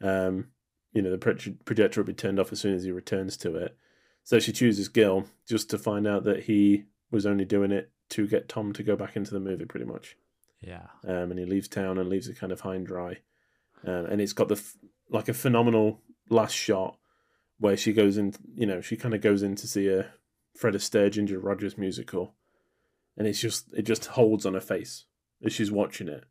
Um, 0.00 0.48
you 0.94 1.02
know, 1.02 1.14
the 1.14 1.54
projector 1.66 2.00
will 2.00 2.06
be 2.06 2.14
turned 2.14 2.40
off 2.40 2.50
as 2.50 2.60
soon 2.60 2.74
as 2.74 2.84
he 2.84 2.92
returns 2.92 3.36
to 3.38 3.56
it. 3.56 3.76
So 4.24 4.38
she 4.38 4.52
chooses 4.52 4.88
Gil 4.88 5.26
just 5.46 5.68
to 5.68 5.76
find 5.76 6.06
out 6.06 6.24
that 6.24 6.44
he 6.44 6.84
was 7.10 7.26
only 7.26 7.44
doing 7.44 7.72
it 7.72 7.90
to 8.10 8.26
get 8.26 8.48
Tom 8.48 8.72
to 8.72 8.82
go 8.82 8.96
back 8.96 9.16
into 9.16 9.32
the 9.32 9.40
movie, 9.40 9.66
pretty 9.66 9.86
much 9.86 10.16
yeah, 10.62 10.86
um, 11.06 11.30
and 11.30 11.38
he 11.38 11.44
leaves 11.44 11.68
town 11.68 11.98
and 11.98 12.08
leaves 12.08 12.28
it 12.28 12.38
kind 12.38 12.52
of 12.52 12.60
high 12.62 12.76
and 12.76 12.86
dry. 12.86 13.18
Um, 13.84 14.06
and 14.06 14.20
it's 14.20 14.32
got 14.32 14.48
the 14.48 14.54
f- 14.54 14.76
like 15.10 15.28
a 15.28 15.34
phenomenal 15.34 16.00
last 16.30 16.54
shot 16.54 16.96
where 17.58 17.76
she 17.76 17.92
goes 17.92 18.16
in, 18.16 18.34
you 18.54 18.66
know, 18.66 18.80
she 18.80 18.96
kind 18.96 19.14
of 19.14 19.20
goes 19.20 19.42
in 19.42 19.54
to 19.56 19.66
see 19.66 19.88
a 19.88 20.06
Fred 20.56 20.74
Astaire 20.74 21.10
Ginger 21.10 21.38
Rogers 21.38 21.76
musical, 21.76 22.34
and 23.16 23.26
it's 23.26 23.40
just 23.40 23.72
it 23.74 23.82
just 23.82 24.06
holds 24.06 24.46
on 24.46 24.54
her 24.54 24.60
face 24.60 25.04
as 25.44 25.52
she's 25.52 25.72
watching 25.72 26.08
it, 26.08 26.24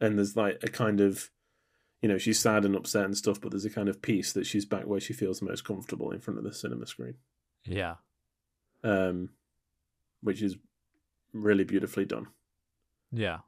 and 0.00 0.16
there's 0.18 0.36
like 0.36 0.58
a 0.62 0.68
kind 0.68 1.00
of, 1.00 1.30
you 2.00 2.08
know, 2.08 2.18
she's 2.18 2.38
sad 2.38 2.64
and 2.64 2.74
upset 2.74 3.04
and 3.04 3.16
stuff, 3.16 3.40
but 3.40 3.50
there's 3.50 3.66
a 3.66 3.70
kind 3.70 3.88
of 3.88 4.00
peace 4.00 4.32
that 4.32 4.46
she's 4.46 4.64
back 4.64 4.86
where 4.86 5.00
she 5.00 5.12
feels 5.12 5.42
most 5.42 5.64
comfortable 5.64 6.10
in 6.10 6.20
front 6.20 6.38
of 6.38 6.44
the 6.44 6.54
cinema 6.54 6.86
screen, 6.86 7.14
yeah, 7.66 7.96
um, 8.82 9.30
which 10.22 10.40
is 10.40 10.56
really 11.34 11.64
beautifully 11.64 12.06
done. 12.06 12.26
yeah, 13.12 13.38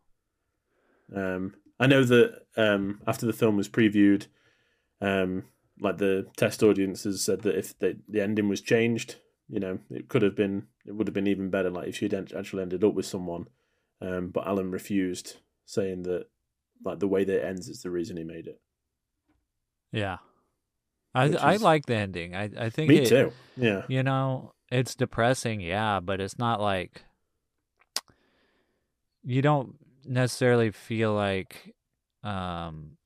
Um, 1.15 1.55
I 1.79 1.87
know 1.87 2.05
that 2.05 2.43
um, 2.57 3.01
after 3.07 3.27
the 3.27 3.33
film 3.33 3.57
was 3.57 3.69
previewed, 3.69 4.27
um, 5.01 5.45
like 5.81 5.99
the 5.99 6.27
test 6.37 6.63
audiences 6.63 7.25
said 7.25 7.41
that 7.43 7.57
if 7.57 7.79
the 7.79 7.99
the 8.09 8.21
ending 8.23 8.49
was 8.49 8.61
changed, 8.61 9.17
you 9.49 9.61
know, 9.61 9.79
it 9.91 10.09
could 10.09 10.23
have 10.23 10.37
been, 10.37 10.67
it 10.87 10.95
would 10.95 11.07
have 11.07 11.15
been 11.15 11.27
even 11.27 11.51
better. 11.51 11.71
Like 11.71 11.89
if 11.89 11.97
she'd 11.97 12.15
actually 12.15 12.63
ended 12.63 12.85
up 12.85 12.95
with 12.95 13.07
someone, 13.07 13.47
um, 14.01 14.29
but 14.29 14.47
Allen 14.47 14.71
refused, 14.71 15.39
saying 15.65 16.03
that 16.03 16.27
like 16.85 16.99
the 16.99 17.09
way 17.09 17.25
that 17.25 17.39
it 17.39 17.45
ends 17.45 17.69
is 17.69 17.83
the 17.83 17.91
reason 17.91 18.17
he 18.17 18.25
made 18.25 18.47
it. 18.47 18.61
yeah. 19.93 20.19
I 21.13 21.29
Which 21.29 21.39
I 21.41 21.57
like 21.57 21.87
the 21.87 21.97
ending. 21.97 22.37
I 22.37 22.51
I 22.57 22.71
think 22.71 22.89
Me 22.89 22.99
it, 22.99 23.09
too. 23.09 23.33
Yeah, 23.57 23.83
You 23.89 24.05
know, 24.05 24.53
it's 24.71 24.95
depressing, 24.95 25.61
yeah, 25.61 25.99
but 25.99 26.21
it's 26.21 26.39
not 26.39 26.61
like 26.61 27.03
you 29.25 29.43
don't 29.43 29.75
necessarily 30.11 30.71
feel 30.71 31.15
like 31.15 31.75
um 32.23 32.97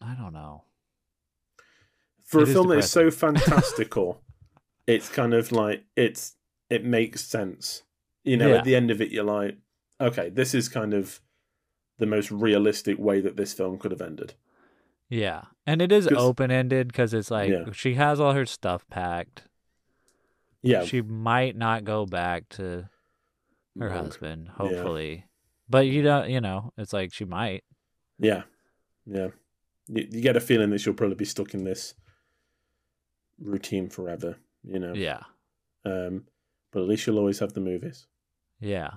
I 0.00 0.14
don't 0.14 0.32
know. 0.32 0.64
for 2.24 2.40
It 2.42 2.48
a 2.48 2.52
film 2.52 2.68
that 2.68 2.78
is 2.78 2.90
so 2.90 3.10
fantastical, 3.24 4.20
it's 4.86 5.08
kind 5.08 5.34
of 5.34 5.52
like 5.52 5.84
it's 5.96 6.36
it 6.70 6.84
makes 6.84 7.24
sense. 7.24 7.82
You 8.24 8.36
know, 8.36 8.48
Yeah. 8.50 8.56
at 8.58 8.64
the 8.64 8.74
end 8.74 8.90
of 8.90 9.00
it, 9.00 9.10
you're 9.10 9.24
like, 9.24 9.58
okay, 10.00 10.30
this 10.30 10.54
is 10.54 10.68
kind 10.68 10.94
of 10.94 11.20
the 11.98 12.06
most 12.06 12.30
realistic 12.32 12.98
way 12.98 13.20
that 13.20 13.36
this 13.36 13.52
film 13.52 13.78
could 13.78 13.90
have 13.92 14.00
ended. 14.00 14.34
Yeah. 15.08 15.42
And 15.66 15.82
it 15.82 15.92
is 15.92 16.08
open 16.08 16.50
ended 16.50 16.88
because 16.88 17.12
it's 17.14 17.30
like 17.30 17.50
Yeah. 17.50 17.70
she 17.72 17.94
has 17.94 18.18
all 18.18 18.32
her 18.32 18.46
stuff 18.46 18.88
packed. 18.88 19.44
Yeah, 20.62 20.84
She 20.84 21.02
might 21.02 21.56
not 21.56 21.84
go 21.84 22.06
back 22.06 22.48
to 22.50 22.88
her 23.78 23.90
husband, 23.90 24.48
hopefully. 24.48 25.24
But 25.68 25.86
you 25.86 26.02
don't, 26.02 26.28
you 26.30 26.40
know, 26.40 26.72
it's 26.76 26.92
like 26.92 27.12
she 27.12 27.24
might. 27.24 27.64
Yeah, 28.18 28.42
yeah. 29.06 29.28
You, 29.88 30.06
you 30.10 30.20
get 30.20 30.36
a 30.36 30.40
feeling 30.40 30.70
that 30.70 30.80
she'll 30.80 30.92
probably 30.94 31.16
be 31.16 31.24
stuck 31.24 31.54
in 31.54 31.64
this 31.64 31.94
routine 33.40 33.88
forever. 33.88 34.36
You 34.64 34.78
know. 34.78 34.92
Yeah. 34.94 35.22
Um, 35.84 36.24
but 36.72 36.82
at 36.82 36.88
least 36.88 37.02
she'll 37.04 37.18
always 37.18 37.38
have 37.40 37.52
the 37.54 37.60
movies. 37.60 38.06
Yeah. 38.60 38.90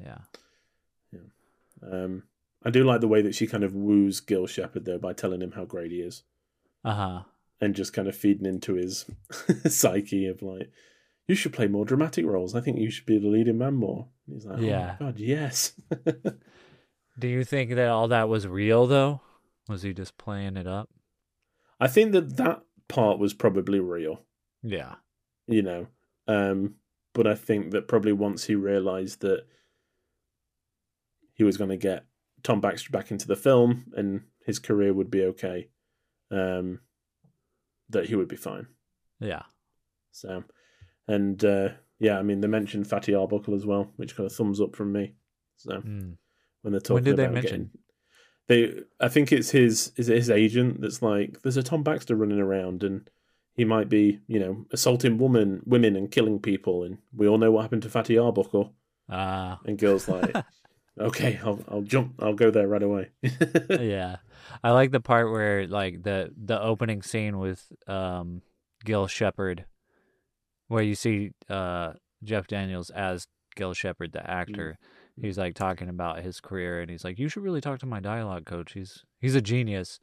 Yeah. 0.00 0.18
Um, 1.82 2.24
I 2.64 2.70
do 2.70 2.84
like 2.84 3.00
the 3.00 3.08
way 3.08 3.22
that 3.22 3.34
she 3.34 3.46
kind 3.46 3.62
of 3.62 3.74
woos 3.74 4.20
Gil 4.20 4.46
Shepard 4.46 4.84
though 4.84 4.98
by 4.98 5.12
telling 5.12 5.40
him 5.42 5.52
how 5.52 5.64
great 5.64 5.92
he 5.92 5.98
is 5.98 6.22
Uh 6.84 6.94
huh. 6.94 7.22
and 7.60 7.74
just 7.74 7.92
kind 7.92 8.08
of 8.08 8.16
feeding 8.16 8.46
into 8.46 8.74
his 8.74 9.04
psyche 9.68 10.26
of 10.26 10.42
like, 10.42 10.70
you 11.28 11.34
should 11.34 11.52
play 11.52 11.66
more 11.66 11.84
dramatic 11.84 12.24
roles. 12.26 12.54
I 12.54 12.60
think 12.60 12.78
you 12.78 12.90
should 12.90 13.06
be 13.06 13.18
the 13.18 13.28
leading 13.28 13.58
man 13.58 13.74
more. 13.74 14.08
And 14.26 14.36
he's 14.36 14.46
like, 14.46 14.60
Yeah. 14.60 14.96
oh 15.00 15.04
my 15.04 15.10
god, 15.10 15.18
yes. 15.18 15.72
Do 17.18 17.28
you 17.28 17.44
think 17.44 17.70
that 17.74 17.88
all 17.88 18.08
that 18.08 18.28
was 18.28 18.46
real 18.46 18.86
though? 18.86 19.20
Was 19.68 19.82
he 19.82 19.92
just 19.92 20.16
playing 20.18 20.56
it 20.56 20.66
up? 20.66 20.88
I 21.80 21.88
think 21.88 22.12
that 22.12 22.36
that 22.36 22.62
part 22.88 23.18
was 23.18 23.34
probably 23.34 23.80
real. 23.80 24.22
Yeah. 24.62 24.96
you 25.46 25.62
know. 25.62 25.86
Um, 26.28 26.74
but 27.14 27.26
I 27.26 27.34
think 27.34 27.70
that 27.70 27.88
probably 27.88 28.12
once 28.12 28.44
he 28.44 28.54
realized 28.54 29.20
that 29.22 29.44
he 31.34 31.44
was 31.44 31.56
going 31.56 31.70
to 31.70 31.76
get 31.76 32.04
Tom 32.42 32.60
Baxter 32.60 32.90
back 32.90 33.10
into 33.10 33.26
the 33.26 33.36
film 33.36 33.86
and 33.96 34.22
his 34.44 34.58
career 34.58 34.92
would 34.92 35.10
be 35.10 35.22
okay, 35.24 35.68
um, 36.30 36.80
that 37.88 38.06
he 38.06 38.14
would 38.16 38.28
be 38.28 38.36
fine. 38.36 38.66
Yeah. 39.20 39.42
So, 40.12 40.44
and 41.08 41.44
uh, 41.44 41.68
yeah, 41.98 42.18
I 42.18 42.22
mean, 42.22 42.40
they 42.40 42.48
mentioned 42.48 42.86
Fatty 42.88 43.14
Arbuckle 43.14 43.54
as 43.54 43.64
well, 43.66 43.90
which 43.96 44.16
got 44.16 44.26
a 44.26 44.30
thumbs 44.30 44.60
up 44.60 44.76
from 44.76 44.92
me. 44.92 45.14
So 45.56 45.80
Mm. 45.80 46.16
when 46.62 46.72
they're 46.72 46.80
talking 46.80 47.04
they 47.04 47.10
about 47.12 47.32
mention? 47.32 47.70
getting, 48.48 48.70
they, 48.74 48.82
I 49.00 49.08
think 49.08 49.32
it's 49.32 49.50
his 49.50 49.92
is 49.96 50.08
it 50.08 50.16
his 50.16 50.30
agent 50.30 50.80
that's 50.80 51.02
like, 51.02 51.40
there's 51.42 51.56
a 51.56 51.62
Tom 51.62 51.82
Baxter 51.82 52.14
running 52.14 52.38
around 52.40 52.82
and 52.84 53.08
he 53.54 53.64
might 53.64 53.88
be, 53.88 54.20
you 54.28 54.38
know, 54.38 54.66
assaulting 54.70 55.16
women, 55.18 55.62
women 55.64 55.96
and 55.96 56.10
killing 56.10 56.38
people, 56.38 56.82
and 56.84 56.98
we 57.14 57.26
all 57.26 57.38
know 57.38 57.50
what 57.50 57.62
happened 57.62 57.82
to 57.82 57.88
Fatty 57.88 58.18
Arbuckle. 58.18 58.74
Uh 59.08 59.56
And 59.64 59.78
girls 59.78 60.08
like, 60.08 60.34
okay, 61.00 61.40
I'll 61.42 61.60
I'll 61.68 61.82
jump, 61.82 62.14
I'll 62.18 62.34
go 62.34 62.50
there 62.50 62.68
right 62.68 62.82
away. 62.82 63.10
yeah. 63.70 64.16
I 64.62 64.70
like 64.72 64.90
the 64.90 65.00
part 65.00 65.30
where 65.30 65.66
like 65.66 66.02
the 66.02 66.32
the 66.36 66.60
opening 66.60 67.02
scene 67.02 67.38
with 67.38 67.64
um 67.86 68.42
Gil 68.84 69.06
Shepard 69.06 69.64
where 70.68 70.82
you 70.82 70.94
see 70.94 71.30
uh 71.48 71.92
Jeff 72.24 72.46
Daniels 72.46 72.90
as 72.90 73.26
Gil 73.54 73.74
Shepard 73.74 74.12
the 74.12 74.28
actor. 74.28 74.78
He's 75.20 75.38
like 75.38 75.54
talking 75.54 75.88
about 75.88 76.22
his 76.22 76.40
career 76.40 76.80
and 76.80 76.90
he's 76.90 77.04
like 77.04 77.18
you 77.18 77.28
should 77.28 77.42
really 77.42 77.60
talk 77.62 77.78
to 77.80 77.86
my 77.86 78.00
dialogue 78.00 78.44
coach. 78.46 78.72
He's 78.72 79.04
he's 79.20 79.34
a 79.34 79.40
genius. 79.40 79.98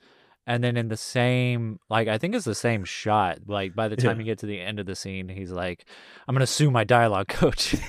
And 0.46 0.62
then 0.64 0.76
in 0.76 0.90
the 0.90 0.98
same 0.98 1.80
like 1.90 2.08
I 2.08 2.18
think 2.18 2.36
it's 2.36 2.46
the 2.46 2.56
same 2.56 2.84
shot. 2.84 3.40
Like 3.48 3.76
by 3.76 3.88
the 3.88 3.96
time 3.96 4.18
Yeah. 4.18 4.20
you 4.20 4.24
get 4.32 4.40
to 4.40 4.46
the 4.46 4.60
end 4.60 4.80
of 4.80 4.86
the 4.86 4.96
scene, 4.96 5.30
he's 5.30 5.52
like 5.52 5.86
I'm 6.28 6.36
to 6.38 6.48
sue 6.48 6.72
my 6.72 6.84
dialogue 6.84 7.28
coach. 7.28 7.76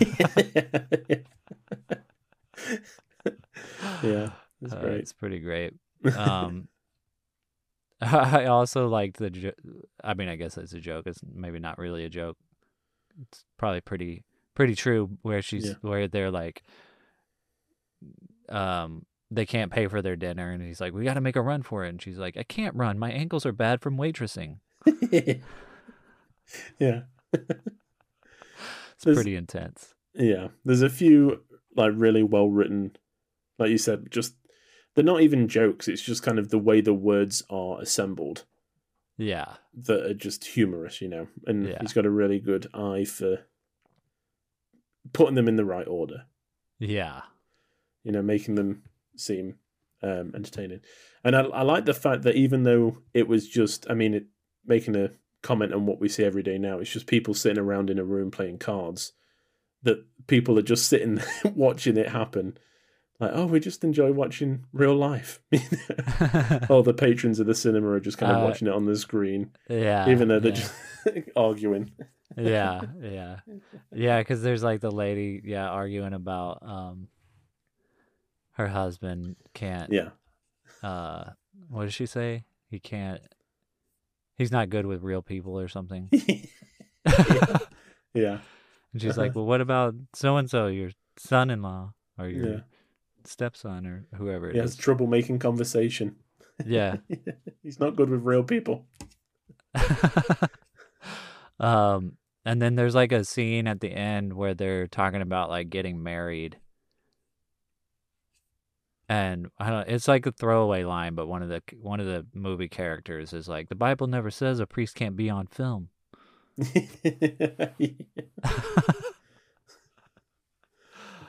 yeah, 4.03 4.31
that's 4.61 4.75
Uh, 4.75 4.81
great. 4.81 4.99
It's 5.01 5.13
pretty 5.13 5.41
great. 5.41 5.75
Um, 6.17 6.69
I 8.01 8.45
also 8.47 8.89
liked 8.89 9.17
the. 9.19 9.31
Jo- 9.31 9.53
I 10.03 10.15
mean, 10.15 10.29
I 10.29 10.37
guess 10.37 10.59
it's 10.59 10.75
a 10.75 10.81
joke. 10.81 11.07
It's 11.07 11.21
maybe 11.35 11.59
not 11.59 11.79
really 11.79 12.05
a 12.05 12.09
joke. 12.11 12.37
It's 13.23 13.45
probably 13.59 13.81
pretty 13.81 14.25
pretty 14.55 14.75
true. 14.75 15.19
Where 15.23 15.43
she's 15.43 15.69
Yeah. 15.69 15.75
where 15.83 16.09
they're 16.09 16.31
like, 16.31 16.63
um, 18.49 19.07
they 19.31 19.47
can't 19.47 19.73
pay 19.73 19.87
for 19.87 20.03
their 20.03 20.17
dinner, 20.17 20.51
and 20.51 20.63
he's 20.63 20.81
like, 20.81 20.93
"We 20.93 21.05
got 21.05 21.15
to 21.15 21.21
make 21.21 21.37
a 21.37 21.43
run 21.43 21.63
for 21.63 21.85
it." 21.85 21.89
And 21.91 22.03
she's 22.03 22.19
like, 22.19 22.37
"I 22.37 22.43
can't 22.43 22.75
run. 22.77 22.99
My 22.99 23.11
ankles 23.11 23.47
are 23.47 23.53
bad 23.53 23.81
from 23.81 23.97
waitressing." 23.97 24.59
yeah, 26.79 27.03
It's 27.33 29.03
There's- 29.03 29.17
pretty 29.17 29.37
intense. 29.37 29.95
yeah. 30.15 30.49
There's 30.65 30.83
a 30.83 30.91
few 30.91 31.43
like 31.77 31.93
really 31.97 32.23
well 32.23 32.49
written, 32.49 32.97
like 33.59 33.71
you 33.71 33.79
said, 33.79 34.11
just 34.11 34.35
they're 34.95 35.05
not 35.05 35.23
even 35.23 35.49
jokes. 35.49 35.89
It's 35.89 36.03
just 36.03 36.23
kind 36.23 36.39
of 36.39 36.51
the 36.51 36.59
way 36.59 36.81
the 36.81 36.95
words 36.95 37.43
are 37.51 37.81
assembled 37.81 38.45
Yeah, 39.17 39.55
that 39.75 40.05
are 40.07 40.15
just 40.15 40.45
humorous, 40.45 41.01
you 41.01 41.09
know. 41.09 41.29
And 41.47 41.69
Yeah. 41.69 41.79
he's 41.81 41.93
got 41.93 42.07
a 42.07 42.11
really 42.11 42.41
good 42.41 42.67
eye 42.75 43.05
for 43.05 43.47
putting 45.13 45.35
them 45.35 45.49
in 45.49 45.57
the 45.57 45.65
right 45.65 45.87
order. 45.87 46.25
yeah, 46.79 47.23
you 48.03 48.13
know, 48.13 48.23
making 48.23 48.57
them 48.57 48.83
seem 49.17 49.55
um, 50.03 50.33
entertaining. 50.35 50.81
And 51.23 51.35
I, 51.37 51.43
I 51.43 51.63
like 51.63 51.87
the 51.87 51.95
fact 51.95 52.23
that 52.25 52.35
even 52.35 52.65
though 52.65 52.99
it 53.15 53.27
was 53.29 53.49
just, 53.49 53.87
I 53.89 53.95
mean, 53.95 54.13
it, 54.15 54.27
making 54.67 54.97
a 54.97 55.11
comment 55.43 55.73
on 55.73 55.87
what 55.87 56.01
we 56.01 56.09
see 56.09 56.25
every 56.25 56.43
day 56.43 56.59
now, 56.59 56.79
it's 56.79 56.91
just 56.91 57.07
people 57.07 57.33
sitting 57.33 57.59
around 57.63 57.89
in 57.91 57.99
a 57.99 58.05
room 58.05 58.31
playing 58.31 58.59
cards, 58.59 59.13
that 59.83 60.05
people 60.27 60.59
are 60.59 60.63
just 60.63 60.87
sitting 60.89 61.21
watching 61.55 61.97
it 61.97 62.09
happen. 62.11 62.59
Like, 63.21 63.31
oh, 63.33 63.47
we 63.47 63.61
just 63.61 63.85
enjoy 63.85 64.13
watching 64.13 64.65
real 64.73 64.95
life. 64.97 65.41
All 66.69 66.83
the 66.83 66.95
patrons 66.97 67.39
of 67.41 67.47
the 67.47 67.55
cinema 67.55 67.89
are 67.91 68.01
just 68.01 68.19
kind 68.19 68.33
of 68.33 68.43
Uh, 68.43 68.45
watching 68.47 68.69
it 68.69 68.75
on 68.75 68.87
the 68.87 68.97
screen, 68.97 69.53
yeah. 69.69 70.09
even 70.11 70.29
though 70.29 70.41
they're 70.41 70.53
yeah. 70.53 70.57
just 70.61 70.75
arguing. 71.37 71.93
yeah, 72.37 72.81
yeah, 73.01 73.37
yeah. 73.93 74.19
Because 74.19 74.43
there's 74.43 74.63
like 74.65 74.81
the 74.81 74.91
lady, 74.91 75.41
yeah, 75.45 75.69
arguing 75.69 76.13
about 76.13 76.59
um, 76.63 77.09
her 78.53 78.67
husband 78.67 79.37
can't. 79.55 79.93
Yeah. 79.93 80.09
Uh, 80.83 81.31
what 81.69 81.85
does 81.85 81.95
she 81.95 82.07
say? 82.07 82.45
He 82.69 82.81
can't. 82.81 83.21
He's 84.37 84.51
not 84.51 84.69
good 84.71 84.87
with 84.87 85.03
real 85.03 85.23
people 85.23 85.59
or 85.59 85.69
something. 85.69 86.11
Yeah. 88.15 88.39
And 88.93 89.03
she's 89.03 89.17
like, 89.19 89.35
"Well, 89.35 89.45
what 89.45 89.61
about 89.61 89.95
so 90.15 90.37
and 90.37 90.49
so, 90.49 90.69
your 90.69 90.91
son-in-law 91.19 91.93
or 92.19 92.29
your 92.29 92.49
Yeah. 92.49 92.61
Stepson 93.27 93.87
or 93.87 94.07
whoever 94.17 94.49
it 94.49 94.55
He 94.55 94.59
is?" 94.59 94.73
has 94.73 94.77
trouble 94.77 95.07
making 95.07 95.39
conversation. 95.39 96.17
Yeah. 96.65 96.97
He's 97.63 97.81
not 97.81 97.97
good 97.97 98.11
with 98.11 98.23
real 98.23 98.45
people. 98.45 98.87
um, 101.61 102.13
and 102.45 102.61
then 102.61 102.77
there's 102.77 102.95
like 102.95 103.13
a 103.13 103.25
scene 103.25 103.67
at 103.67 103.81
the 103.81 103.91
end 103.91 104.35
where 104.35 104.55
they're 104.55 104.87
talking 104.87 105.23
about 105.23 105.51
like 105.51 105.71
getting 105.71 106.03
married. 106.03 106.59
And 109.09 109.49
I 109.59 109.71
don't 109.71 109.89
it's 109.89 110.09
like 110.09 110.27
a 110.27 110.33
throwaway 110.33 110.85
line, 110.85 111.15
but 111.15 111.27
one 111.27 111.43
of 111.43 111.49
the 111.49 111.63
one 111.81 112.01
of 112.01 112.07
the 112.07 112.27
movie 112.33 112.69
characters 112.69 113.33
is 113.33 113.49
like 113.49 113.69
the 113.69 113.75
Bible 113.75 114.07
never 114.07 114.31
says 114.31 114.61
a 114.61 114.67
priest 114.67 114.95
can't 114.95 115.17
be 115.17 115.29
on 115.29 115.47
film. 115.47 115.89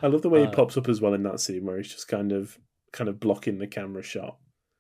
I 0.02 0.08
love 0.08 0.22
the 0.22 0.30
way 0.30 0.42
he 0.42 0.48
Uh, 0.48 0.52
pops 0.52 0.78
up 0.78 0.88
as 0.90 1.02
well 1.02 1.14
in 1.14 1.24
that 1.24 1.40
scene 1.40 1.66
where 1.66 1.78
he's 1.78 1.92
just 1.92 2.08
kind 2.08 2.32
of 2.32 2.58
kind 2.92 3.10
of 3.10 3.20
blocking 3.20 3.58
the 3.60 3.68
camera 3.68 4.02
shot. 4.04 4.38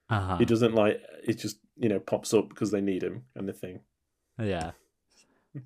Uh-huh. 0.09 0.37
He 0.37 0.45
doesn't 0.45 0.73
like 0.75 1.01
it 1.23 1.33
just, 1.39 1.57
you 1.75 1.89
know, 1.89 1.99
pops 1.99 2.33
up 2.33 2.49
because 2.49 2.71
they 2.71 2.81
need 2.81 3.03
him 3.03 3.25
kind 3.35 3.49
of 3.49 3.57
thing. 3.59 3.81
Yeah. 4.39 4.71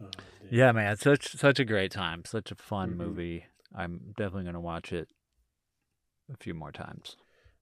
Oh. 0.00 0.10
Yeah, 0.50 0.72
man, 0.72 0.96
such 0.96 1.32
such 1.36 1.58
a 1.58 1.64
great 1.64 1.90
time. 1.90 2.24
Such 2.24 2.50
a 2.50 2.54
fun 2.54 2.92
Mhm. 2.92 2.96
movie. 2.96 3.46
I'm 3.74 4.14
definitely 4.16 4.44
gonna 4.44 4.60
watch 4.60 4.92
it 4.92 5.08
a 6.32 6.36
few 6.36 6.54
more 6.54 6.72
times. 6.72 7.16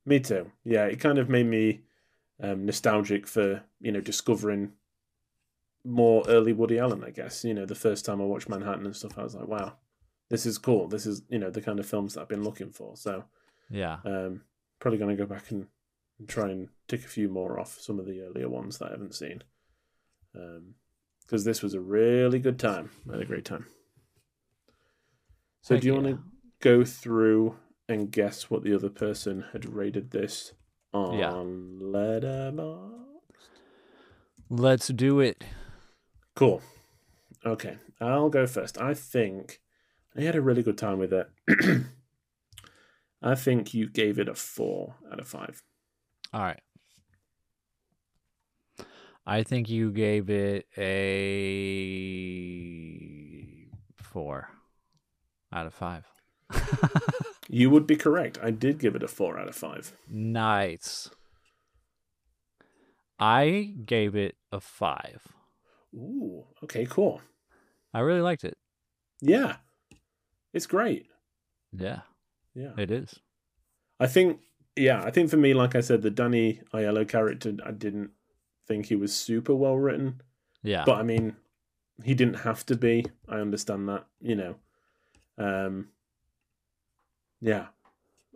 Me 0.04 0.20
too. 0.20 0.50
Yeah, 0.64 0.84
it 0.86 1.00
kind 1.00 1.18
of 1.18 1.28
made 1.28 1.46
me 1.46 1.82
um, 2.40 2.66
nostalgic 2.66 3.26
for, 3.28 3.62
you 3.80 3.92
know, 3.92 4.00
discovering 4.00 4.72
more 5.84 6.24
early 6.28 6.52
Woody 6.52 6.78
Allen, 6.78 7.04
I 7.04 7.10
guess. 7.10 7.44
You 7.44 7.54
know, 7.54 7.66
the 7.66 7.74
first 7.74 8.04
time 8.04 8.20
I 8.20 8.24
watched 8.24 8.48
Manhattan 8.48 8.86
and 8.86 8.96
stuff, 8.96 9.18
I 9.18 9.22
was 9.22 9.34
like, 9.34 9.48
wow, 9.48 9.74
this 10.30 10.46
is 10.46 10.58
cool. 10.58 10.88
This 10.88 11.06
is, 11.06 11.22
you 11.28 11.38
know, 11.38 11.50
the 11.50 11.60
kind 11.60 11.78
of 11.78 11.86
films 11.86 12.14
that 12.14 12.22
I've 12.22 12.28
been 12.28 12.44
looking 12.44 12.70
for. 12.70 12.96
So 12.96 13.24
Yeah. 13.70 13.98
um, 14.04 14.42
probably 14.80 14.98
going 14.98 15.16
to 15.16 15.22
go 15.22 15.28
back 15.28 15.50
and, 15.50 15.66
and 16.18 16.28
try 16.28 16.48
and 16.50 16.68
tick 16.88 17.04
a 17.04 17.08
few 17.08 17.28
more 17.28 17.60
off 17.60 17.78
some 17.80 17.98
of 17.98 18.06
the 18.06 18.20
earlier 18.22 18.48
ones 18.48 18.78
that 18.78 18.88
I 18.88 18.92
haven't 18.92 19.14
seen. 19.14 19.42
Because 20.32 21.44
this 21.44 21.62
was 21.62 21.74
a 21.74 21.80
really 21.80 22.38
good 22.38 22.58
time. 22.58 22.90
I 23.08 23.12
had 23.12 23.22
a 23.22 23.26
great 23.26 23.44
time. 23.44 23.66
So 25.62 25.74
Heck 25.74 25.82
do 25.82 25.88
you 25.88 25.94
yeah. 25.94 26.00
want 26.00 26.16
to 26.16 26.22
go 26.60 26.84
through 26.84 27.56
and 27.88 28.10
guess 28.10 28.50
what 28.50 28.62
the 28.64 28.74
other 28.74 28.88
person 28.88 29.44
had 29.52 29.64
rated 29.72 30.10
this 30.10 30.52
on 30.92 31.18
Yeah. 31.18 31.30
Letterboxd? 31.30 32.90
Let's 34.50 34.88
do 34.88 35.20
it. 35.20 35.44
Cool. 36.34 36.60
Okay, 37.44 37.78
I'll 38.00 38.28
go 38.30 38.46
first. 38.46 38.80
I 38.80 38.94
think 38.94 39.60
I 40.16 40.22
had 40.22 40.34
a 40.34 40.40
really 40.40 40.62
good 40.62 40.78
time 40.78 40.98
with 40.98 41.12
it. 41.12 41.28
I 43.22 43.34
think 43.34 43.74
you 43.74 43.88
gave 43.88 44.18
it 44.18 44.28
a 44.28 44.34
four 44.34 44.96
out 45.10 45.20
of 45.20 45.28
five. 45.28 45.62
All 46.32 46.42
right. 46.42 46.60
I 49.26 49.42
think 49.42 49.70
you 49.70 49.90
gave 49.90 50.28
it 50.28 50.66
a 50.76 50.90
four 53.96 54.50
out 55.52 55.66
of 55.66 55.74
five. 55.74 56.04
You 57.48 57.70
would 57.70 57.86
be 57.86 57.96
correct. 57.96 58.38
I 58.42 58.50
did 58.50 58.78
give 58.78 58.96
it 58.96 59.02
a 59.02 59.08
four 59.08 59.38
out 59.38 59.48
of 59.48 59.54
five. 59.54 59.92
nice. 60.08 61.10
I 63.18 63.74
gave 63.84 64.16
it 64.16 64.34
a 64.50 64.60
five. 64.60 65.22
Ooh, 65.94 66.44
okay, 66.64 66.86
cool. 66.86 67.20
I 67.92 68.00
really 68.00 68.20
liked 68.20 68.44
it. 68.44 68.56
Yeah, 69.20 69.56
it's 70.52 70.66
great. 70.66 71.06
Yeah, 71.72 72.00
Yeah, 72.54 72.72
it 72.78 72.90
is. 72.90 73.20
I 74.00 74.06
think. 74.06 74.40
Yeah, 74.76 75.02
I 75.04 75.10
think 75.12 75.30
for 75.30 75.36
me, 75.36 75.54
like 75.54 75.76
I 75.76 75.80
said, 75.80 76.02
the 76.02 76.10
Danny 76.10 76.60
Aiello 76.72 77.08
character, 77.08 77.54
I 77.64 77.70
didn't 77.70 78.10
think 78.66 78.86
he 78.86 78.96
was 78.96 79.14
super 79.14 79.54
well 79.54 79.76
written. 79.76 80.20
Yeah. 80.64 80.82
But 80.84 80.96
I 80.98 81.04
mean, 81.04 81.36
he 82.02 82.12
didn't 82.14 82.40
have 82.40 82.66
to 82.66 82.76
be. 82.76 83.06
I 83.28 83.36
understand 83.36 83.88
that, 83.88 84.06
you 84.20 84.34
know. 84.34 84.56
Um, 85.38 85.90
Yeah. 87.40 87.66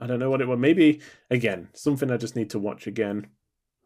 I 0.00 0.06
don't 0.06 0.20
know 0.20 0.30
what 0.30 0.40
it 0.40 0.46
was. 0.46 0.60
Maybe 0.60 1.00
again, 1.28 1.70
something 1.74 2.08
I 2.08 2.18
just 2.18 2.36
need 2.36 2.50
to 2.50 2.58
watch 2.60 2.86
again. 2.86 3.26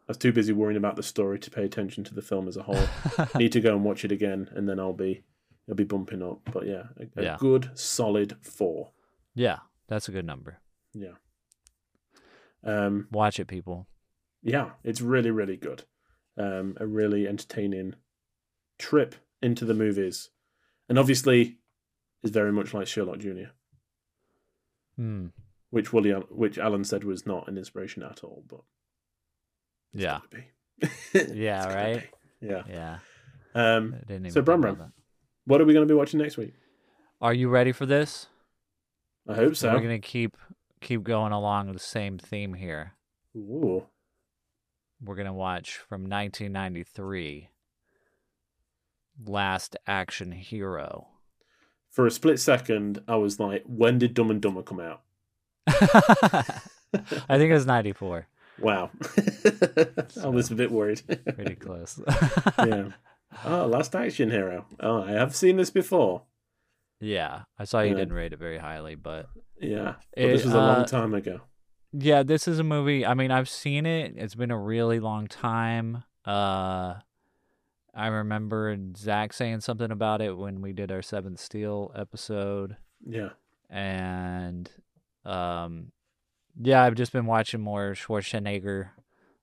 I 0.05 0.11
was 0.11 0.17
too 0.17 0.33
busy 0.33 0.51
worrying 0.53 0.77
about 0.77 0.95
the 0.97 1.03
story 1.03 1.39
to 1.39 1.49
pay 1.51 1.63
attention 1.63 2.03
to 2.03 2.13
the 2.13 2.21
film 2.21 2.47
as 2.47 2.57
a 2.57 2.63
whole. 2.63 2.87
need 3.35 3.53
to 3.53 3.61
go 3.61 3.73
and 3.75 3.85
watch 3.85 4.03
it 4.03 4.11
again, 4.11 4.49
and 4.53 4.67
then 4.67 4.79
I'll 4.79 4.91
be 4.93 5.23
it'll 5.67 5.77
be 5.77 5.83
bumping 5.85 6.21
up. 6.21 6.41
But 6.51 6.65
yeah, 6.67 6.83
a, 6.99 7.19
a 7.19 7.23
Yeah. 7.23 7.37
good 7.39 7.71
solid 7.73 8.35
four. 8.41 8.91
Yeah, 9.33 9.59
that's 9.87 10.09
a 10.09 10.11
good 10.11 10.25
number. 10.25 10.59
Yeah. 10.93 11.13
Um. 12.63 13.07
Watch 13.11 13.39
it, 13.39 13.47
people. 13.47 13.87
Yeah, 14.41 14.71
it's 14.83 15.01
really 15.01 15.31
really 15.31 15.57
good. 15.57 15.83
Um. 16.37 16.75
A 16.79 16.85
really 16.87 17.27
entertaining 17.27 17.95
trip 18.77 19.15
into 19.41 19.63
the 19.65 19.73
movies, 19.73 20.29
and 20.89 20.99
obviously, 20.99 21.57
is 22.23 22.31
very 22.31 22.51
much 22.51 22.73
like 22.73 22.87
Sherlock 22.87 23.19
Junior, 23.19 23.51
Hmm. 24.97 25.27
which 25.69 25.91
Willie, 25.93 26.11
which 26.11 26.57
Allen 26.57 26.83
said 26.83 27.03
was 27.03 27.25
not 27.25 27.47
an 27.47 27.57
inspiration 27.57 28.03
at 28.03 28.23
all, 28.23 28.43
but 28.47 28.61
Yeah. 29.93 30.19
Yeah, 31.33 31.73
right? 31.73 32.09
Yeah. 32.41 32.63
Yeah. 32.67 32.97
Um, 33.55 33.93
I 33.95 33.99
didn't 33.99 34.25
even 34.25 34.31
so, 34.31 34.41
Brum 34.41 34.59
Bram 34.59 34.73
about 34.73 34.77
Bram, 34.79 34.93
that. 34.97 35.03
what 35.51 35.61
are 35.61 35.65
we 35.65 35.73
going 35.73 35.87
to 35.87 35.91
be 35.93 35.95
watching 35.97 36.19
next 36.19 36.35
week? 36.37 36.53
Are 37.21 37.33
you 37.33 37.47
ready 37.47 37.71
for 37.71 37.85
this? 37.85 38.27
I 39.29 39.35
hope 39.35 39.55
so. 39.55 39.71
We're 39.71 39.79
gonna 39.79 39.99
keep 39.99 40.35
keep 40.81 41.03
going 41.03 41.31
along 41.31 41.71
the 41.71 41.79
same 41.79 42.17
theme 42.17 42.53
here. 42.55 42.95
Ooh. 43.37 43.85
We're 45.01 45.15
gonna 45.15 45.33
watch 45.33 45.77
from 45.77 46.01
1993, 46.01 47.49
Last 49.25 49.77
Action 49.87 50.31
Hero. 50.33 51.07
For 51.89 52.05
a 52.05 52.11
split 52.11 52.39
second, 52.39 52.99
I 53.07 53.15
was 53.15 53.39
like, 53.39 53.63
when 53.65 53.99
did 53.99 54.13
Dumb 54.13 54.31
and 54.31 54.41
Dumber 54.41 54.63
come 54.63 54.81
out? 54.81 55.01
I 55.67 57.37
think 57.37 57.49
it 57.49 57.53
was 57.53 57.65
94. 57.65 58.27
Wow. 58.59 58.91
I 60.23 60.27
was 60.27 60.51
a 60.51 60.55
bit 60.55 60.71
worried. 60.71 61.01
Pretty 61.35 61.55
close. 61.55 61.99
yeah. 62.59 62.89
Oh, 63.45 63.65
Last 63.65 63.95
Action 63.95 64.29
Hero. 64.29 64.65
Oh, 64.79 65.01
I 65.03 65.11
have 65.11 65.35
seen 65.35 65.57
this 65.57 65.71
before. 65.71 66.21
yeah, 66.99 67.43
I 67.57 67.63
saw 67.65 67.81
you 67.81 67.89
Yeah. 67.91 67.97
didn't 67.97 68.13
rate 68.13 68.33
it 68.33 68.39
very 68.39 68.59
highly, 68.59 68.95
but 68.95 69.27
Yeah. 69.59 69.95
But 70.15 70.23
It, 70.23 70.27
this 70.33 70.45
was 70.45 70.53
a 70.53 70.57
long 70.57 70.81
uh, 70.81 70.85
time 70.85 71.13
ago. 71.13 71.41
yeah, 71.91 72.21
this 72.23 72.47
is 72.47 72.59
a 72.59 72.63
movie. 72.63 73.05
I 73.05 73.13
mean, 73.15 73.31
I've 73.31 73.49
seen 73.49 73.85
it. 73.85 74.13
It's 74.17 74.35
been 74.35 74.51
a 74.51 74.59
really 74.59 74.99
long 74.99 75.27
time. 75.27 76.03
Uh, 76.25 76.95
I 77.95 78.07
remember 78.07 78.75
Zach 78.95 79.33
saying 79.33 79.61
something 79.61 79.91
about 79.91 80.21
it 80.21 80.37
when 80.37 80.61
we 80.61 80.71
did 80.73 80.91
our 80.91 81.01
Seventh 81.01 81.39
Seal 81.39 81.91
episode, 81.95 82.77
Yeah. 83.05 83.29
and 83.69 84.69
um, 85.25 85.91
yeah, 86.61 86.83
I've 86.83 86.95
just 86.95 87.11
been 87.11 87.25
watching 87.25 87.61
more 87.61 87.91
Schwarzenegger 87.93 88.89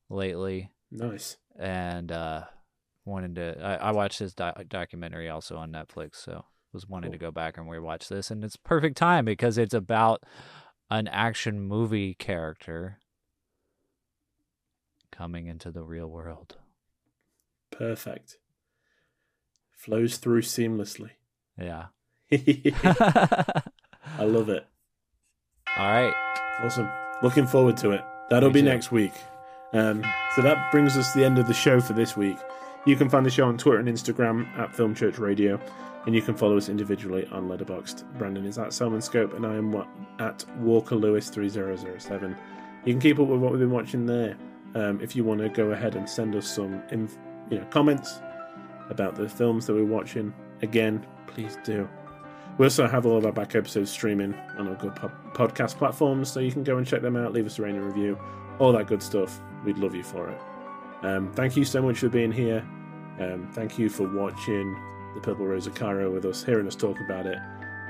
lately, 0.09 0.71
Nice. 0.91 1.37
and 1.59 2.11
uh, 2.13 2.45
wanted 3.05 3.35
to. 3.37 3.61
I, 3.63 3.75
I 3.89 3.91
watched 3.93 4.19
his 4.19 4.35
doc- 4.35 4.63
documentary 4.69 5.29
also 5.29 5.57
on 5.57 5.73
Netflix, 5.73 6.17
so 6.17 6.45
was 6.73 6.89
wanting 6.89 7.13
to 7.13 7.19
go 7.19 7.31
back 7.31 7.57
and 7.59 7.67
rewatch 7.69 8.09
this, 8.09 8.31
and 8.31 8.45
it's 8.45 8.57
perfect 8.57 8.97
time 8.97 9.25
because 9.25 9.59
it's 9.59 9.75
about 9.75 10.23
an 10.91 11.09
action 11.09 11.61
movie 11.61 12.15
character 12.15 12.99
coming 15.13 15.47
into 15.47 15.71
the 15.71 15.83
real 15.83 16.07
world. 16.09 16.57
Perfect. 17.71 18.39
Flows 19.77 20.19
through 20.19 20.43
seamlessly. 20.43 21.11
Yeah. 21.59 21.87
I 22.33 24.25
love 24.25 24.49
it. 24.49 24.67
All 25.77 25.91
right. 25.91 26.15
Awesome. 26.63 26.89
Looking 27.23 27.47
forward 27.47 27.77
to 27.79 27.91
it. 27.91 28.05
That'll 28.31 28.51
be 28.51 28.63
next 28.63 28.91
week. 28.93 29.13
Um, 29.73 30.05
so 30.35 30.43
that 30.43 30.71
brings 30.73 30.97
us 30.97 31.13
to 31.13 31.19
the 31.19 31.25
end 31.25 31.39
of 31.39 31.47
the 31.47 31.55
show 31.55 31.81
for 31.81 31.93
this 31.93 32.17
week. 32.17 32.39
You 32.87 32.97
can 32.97 33.11
find 33.11 33.27
the 33.27 33.31
show 33.31 33.47
on 33.47 33.59
Twitter 33.59 33.79
and 33.79 33.89
Instagram 33.89 34.47
at 34.59 34.75
Film 34.75 34.95
Church 34.95 35.19
Radio, 35.19 35.61
and 36.07 36.15
you 36.15 36.23
can 36.23 36.35
follow 36.35 36.57
us 36.57 36.69
individually 36.69 37.27
on 37.31 37.49
Letterboxd. 37.49 38.05
Branden 38.17 38.47
is 38.47 38.59
at 38.59 38.73
Selman 38.73 39.03
Scope, 39.03 39.35
and 39.35 39.47
I 39.47 39.57
am 39.57 39.85
at 40.19 40.45
Walker 40.59 40.97
Lewis 40.97 41.29
3007. 41.29 42.37
You 42.85 42.93
can 42.95 43.01
keep 43.01 43.19
up 43.19 43.29
with 43.29 43.41
what 43.41 43.53
we've 43.53 43.61
been 43.61 43.71
watching 43.71 44.07
there. 44.07 44.37
Um, 44.75 45.01
if 45.03 45.15
you 45.15 45.25
want 45.25 45.41
to 45.41 45.49
go 45.51 45.73
ahead 45.73 45.97
and 45.97 46.09
send 46.09 46.35
us 46.35 46.49
some 46.49 46.83
inf- 46.91 47.19
you 47.51 47.59
know, 47.59 47.65
comments 47.67 48.21
about 48.89 49.15
the 49.17 49.29
films 49.29 49.67
that 49.67 49.75
we're 49.75 49.85
watching, 49.85 50.33
again, 50.63 51.05
please 51.27 51.59
do. 51.65 51.89
We 52.59 52.67
also 52.67 52.87
have 52.87 53.07
all 53.07 53.17
of 53.17 53.25
our 53.25 53.33
back 53.33 53.55
episodes 53.55 53.91
streaming 53.91 54.35
on 54.59 54.69
our 54.69 54.75
good 54.75 54.95
po- 54.95 55.11
podcast 55.33 55.77
platforms, 55.77 56.31
so 56.31 56.41
you 56.41 56.53
can 56.53 56.63
go 56.63 56.77
and 56.77 56.87
check 56.87 57.01
them 57.01 57.17
out, 57.17 57.33
leave 57.33 57.47
us 57.47 57.59
a 57.59 57.63
rating 57.63 57.81
review, 57.81 58.19
all 58.59 58.73
that 58.73 58.87
good 58.87 59.03
stuff. 59.03 59.41
We'd 59.65 59.79
love 59.79 59.95
you 59.95 60.03
for 60.03 60.29
it. 60.29 60.39
Um, 61.03 61.33
thank 61.33 61.57
you 61.57 61.65
so 61.65 61.81
much 61.81 61.99
for 62.01 62.11
being 62.11 62.33
here. 62.33 62.59
Um, 63.19 63.49
thank 63.53 63.79
you 63.79 63.89
for 63.89 64.07
watching 64.15 64.75
The 65.15 65.21
Purple 65.23 65.47
Rose 65.47 65.67
of 65.67 65.75
Cairo 65.75 66.11
with 66.11 66.27
us, 66.27 66.45
hearing 66.45 66.67
us 66.67 66.77
talk 66.77 66.99
about 67.01 67.25
it, 67.27 67.39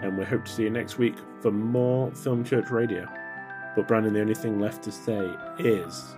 and 0.03 0.17
we 0.17 0.25
hope 0.25 0.45
to 0.45 0.51
see 0.53 0.63
you 0.63 0.71
next 0.71 0.99
week 0.99 1.15
for 1.41 1.51
more 1.51 2.13
Film 2.13 2.45
Church 2.45 2.71
Radio. 2.71 3.09
But 3.75 3.89
Branden, 3.89 4.13
the 4.13 4.21
only 4.21 4.35
thing 4.35 4.61
left 4.61 4.85
to 4.85 4.93
say 4.93 5.33
is 5.59 6.15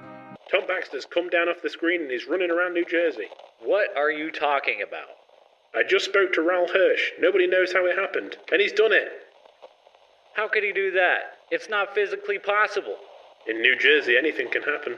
Tom 0.50 0.62
Baxter's 0.68 1.06
come 1.06 1.28
down 1.30 1.48
off 1.48 1.62
the 1.62 1.70
screen 1.70 2.02
and 2.02 2.10
he's 2.10 2.26
running 2.26 2.50
around 2.50 2.74
New 2.74 2.84
Jersey. 2.84 3.28
What 3.60 3.96
are 3.96 4.10
you 4.10 4.30
talking 4.30 4.82
about? 4.86 5.08
I 5.74 5.82
just 5.88 6.04
spoke 6.04 6.32
to 6.34 6.42
Raoul 6.42 6.68
Hirsch. 6.68 7.12
Nobody 7.18 7.46
knows 7.46 7.72
how 7.72 7.86
it 7.86 7.96
happened, 7.96 8.36
and 8.50 8.60
he's 8.60 8.72
done 8.72 8.92
it. 8.92 9.08
How 10.34 10.48
could 10.48 10.62
he 10.62 10.72
do 10.72 10.90
that? 10.92 11.38
It's 11.50 11.68
not 11.68 11.94
physically 11.94 12.38
possible. 12.38 12.96
In 13.46 13.60
New 13.60 13.76
Jersey, 13.76 14.16
anything 14.16 14.50
can 14.50 14.62
happen. 14.62 14.96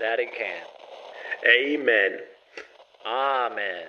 That 0.00 0.18
it 0.18 0.30
can. 0.36 0.64
Amen. 1.48 2.20
Amen. 3.06 3.84